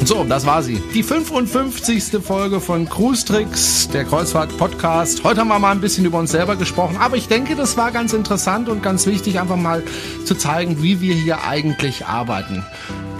So, 0.07 0.23
das 0.23 0.45
war 0.45 0.63
sie. 0.63 0.81
Die 0.93 1.03
55. 1.03 2.23
Folge 2.23 2.61
von 2.61 2.87
Cruise 2.87 3.25
Tricks, 3.25 3.89
der 3.89 4.05
Kreuzfahrt-Podcast. 4.05 5.25
Heute 5.25 5.41
haben 5.41 5.49
wir 5.49 5.59
mal 5.59 5.71
ein 5.71 5.81
bisschen 5.81 6.05
über 6.05 6.17
uns 6.17 6.31
selber 6.31 6.55
gesprochen, 6.55 6.95
aber 6.97 7.17
ich 7.17 7.27
denke, 7.27 7.57
das 7.57 7.75
war 7.75 7.91
ganz 7.91 8.13
interessant 8.13 8.69
und 8.69 8.81
ganz 8.81 9.05
wichtig, 9.05 9.37
einfach 9.37 9.57
mal 9.57 9.83
zu 10.23 10.35
zeigen, 10.35 10.81
wie 10.81 11.01
wir 11.01 11.13
hier 11.13 11.43
eigentlich 11.43 12.05
arbeiten. 12.05 12.65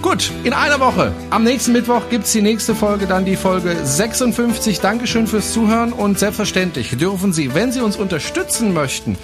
Gut, 0.01 0.31
in 0.45 0.53
einer 0.53 0.79
Woche. 0.79 1.11
Am 1.29 1.43
nächsten 1.43 1.73
Mittwoch 1.73 2.03
gibt's 2.09 2.31
die 2.31 2.41
nächste 2.41 2.73
Folge, 2.73 3.05
dann 3.05 3.25
die 3.25 3.35
Folge 3.35 3.75
56. 3.83 4.79
Dankeschön 4.79 5.27
fürs 5.27 5.51
Zuhören 5.51 5.91
und 5.91 6.17
selbstverständlich 6.17 6.95
dürfen 6.95 7.33
Sie, 7.33 7.53
wenn 7.53 7.73
Sie 7.73 7.81
uns 7.81 7.97
unterstützen 7.97 8.73
möchten, 8.73 9.17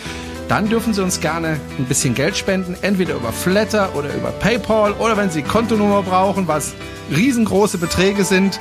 dann 0.47 0.69
dürfen 0.69 0.93
Sie 0.93 1.01
uns 1.01 1.19
gerne 1.19 1.59
ein 1.77 1.85
bisschen 1.85 2.13
Geld 2.13 2.37
spenden, 2.37 2.75
entweder 2.81 3.15
über 3.15 3.31
Flatter 3.31 3.95
oder 3.95 4.13
über 4.13 4.31
PayPal 4.31 4.93
oder 4.93 5.17
wenn 5.17 5.29
Sie 5.29 5.41
Kontonummer 5.41 6.03
brauchen, 6.03 6.47
was 6.47 6.73
riesengroße 7.15 7.77
Beträge 7.77 8.23
sind. 8.23 8.59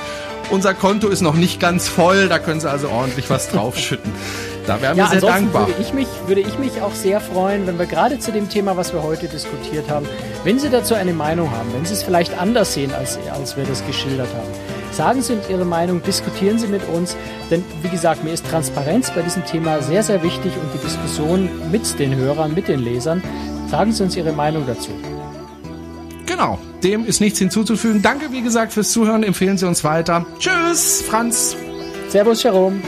Unser 0.51 0.75
Konto 0.75 1.09
ist 1.09 1.23
noch 1.23 1.35
nicht 1.35 1.61
ganz 1.61 1.88
voll, 1.88 2.29
da 2.29 2.38
können 2.38 2.61
Sie 2.61 2.71
also 2.71 2.88
ordentlich 2.88 3.31
was 3.31 3.49
draufschütten. 3.49 4.12
Da 4.66 4.81
wären 4.81 4.97
ja, 4.97 5.11
wir 5.11 5.21
sehr 5.21 5.29
dankbar. 5.29 5.66
Würde 5.66 5.81
ich, 5.81 5.92
mich, 5.92 6.09
würde 6.27 6.40
ich 6.40 6.59
mich 6.59 6.83
auch 6.83 6.95
sehr 6.95 7.21
freuen, 7.21 7.66
wenn 7.66 7.79
wir 7.79 7.87
gerade 7.87 8.18
zu 8.18 8.31
dem 8.31 8.49
Thema, 8.49 8.77
was 8.77 8.92
wir 8.92 9.03
heute 9.03 9.27
diskutiert 9.27 9.90
haben, 9.90 10.07
wenn 10.45 10.59
Sie 10.59 10.71
dazu 10.71 10.95
eine 10.95 11.12
Meinung 11.12 11.51
haben, 11.51 11.73
wenn 11.75 11.85
Sie 11.85 11.95
es 11.95 12.03
vielleicht 12.03 12.38
anders 12.38 12.75
sehen, 12.75 12.92
als, 12.95 13.18
als 13.33 13.57
wir 13.57 13.64
das 13.64 13.85
geschildert 13.87 14.29
haben. 14.35 14.62
Sagen 14.92 15.22
Sie 15.22 15.33
uns 15.33 15.48
Ihre 15.48 15.64
Meinung, 15.64 16.02
diskutieren 16.02 16.59
Sie 16.59 16.66
mit 16.66 16.87
uns, 16.88 17.16
denn 17.50 17.64
wie 17.83 17.88
gesagt, 17.88 18.24
mir 18.24 18.33
ist 18.33 18.46
Transparenz 18.46 19.11
bei 19.11 19.22
diesem 19.22 19.44
Thema 19.46 19.81
sehr, 19.81 20.02
sehr 20.02 20.22
wichtig 20.22 20.52
und 20.55 20.72
die 20.74 20.87
Diskussion 20.87 21.48
mit 21.70 21.98
den 21.98 22.14
Hörern, 22.14 22.55
mit 22.55 22.68
den 22.68 22.81
Lesern. 22.81 23.22
Sagen 23.70 23.92
Sie 23.92 24.02
uns 24.02 24.16
Ihre 24.16 24.33
Meinung 24.33 24.66
dazu. 24.66 24.90
Genau, 26.26 26.59
dem 26.83 27.07
ist 27.07 27.20
nichts 27.20 27.38
hinzuzufügen. 27.38 28.02
Danke, 28.02 28.33
wie 28.33 28.42
gesagt, 28.42 28.74
fürs 28.74 28.92
Zuhören. 28.92 29.22
Empfehlen 29.22 29.57
Sie 29.57 29.66
uns 29.66 29.83
weiter. 29.83 30.26
Tschüss, 30.38 31.02
Franz. 31.02 31.57
Servus, 32.09 32.42
Jerome. 32.42 32.81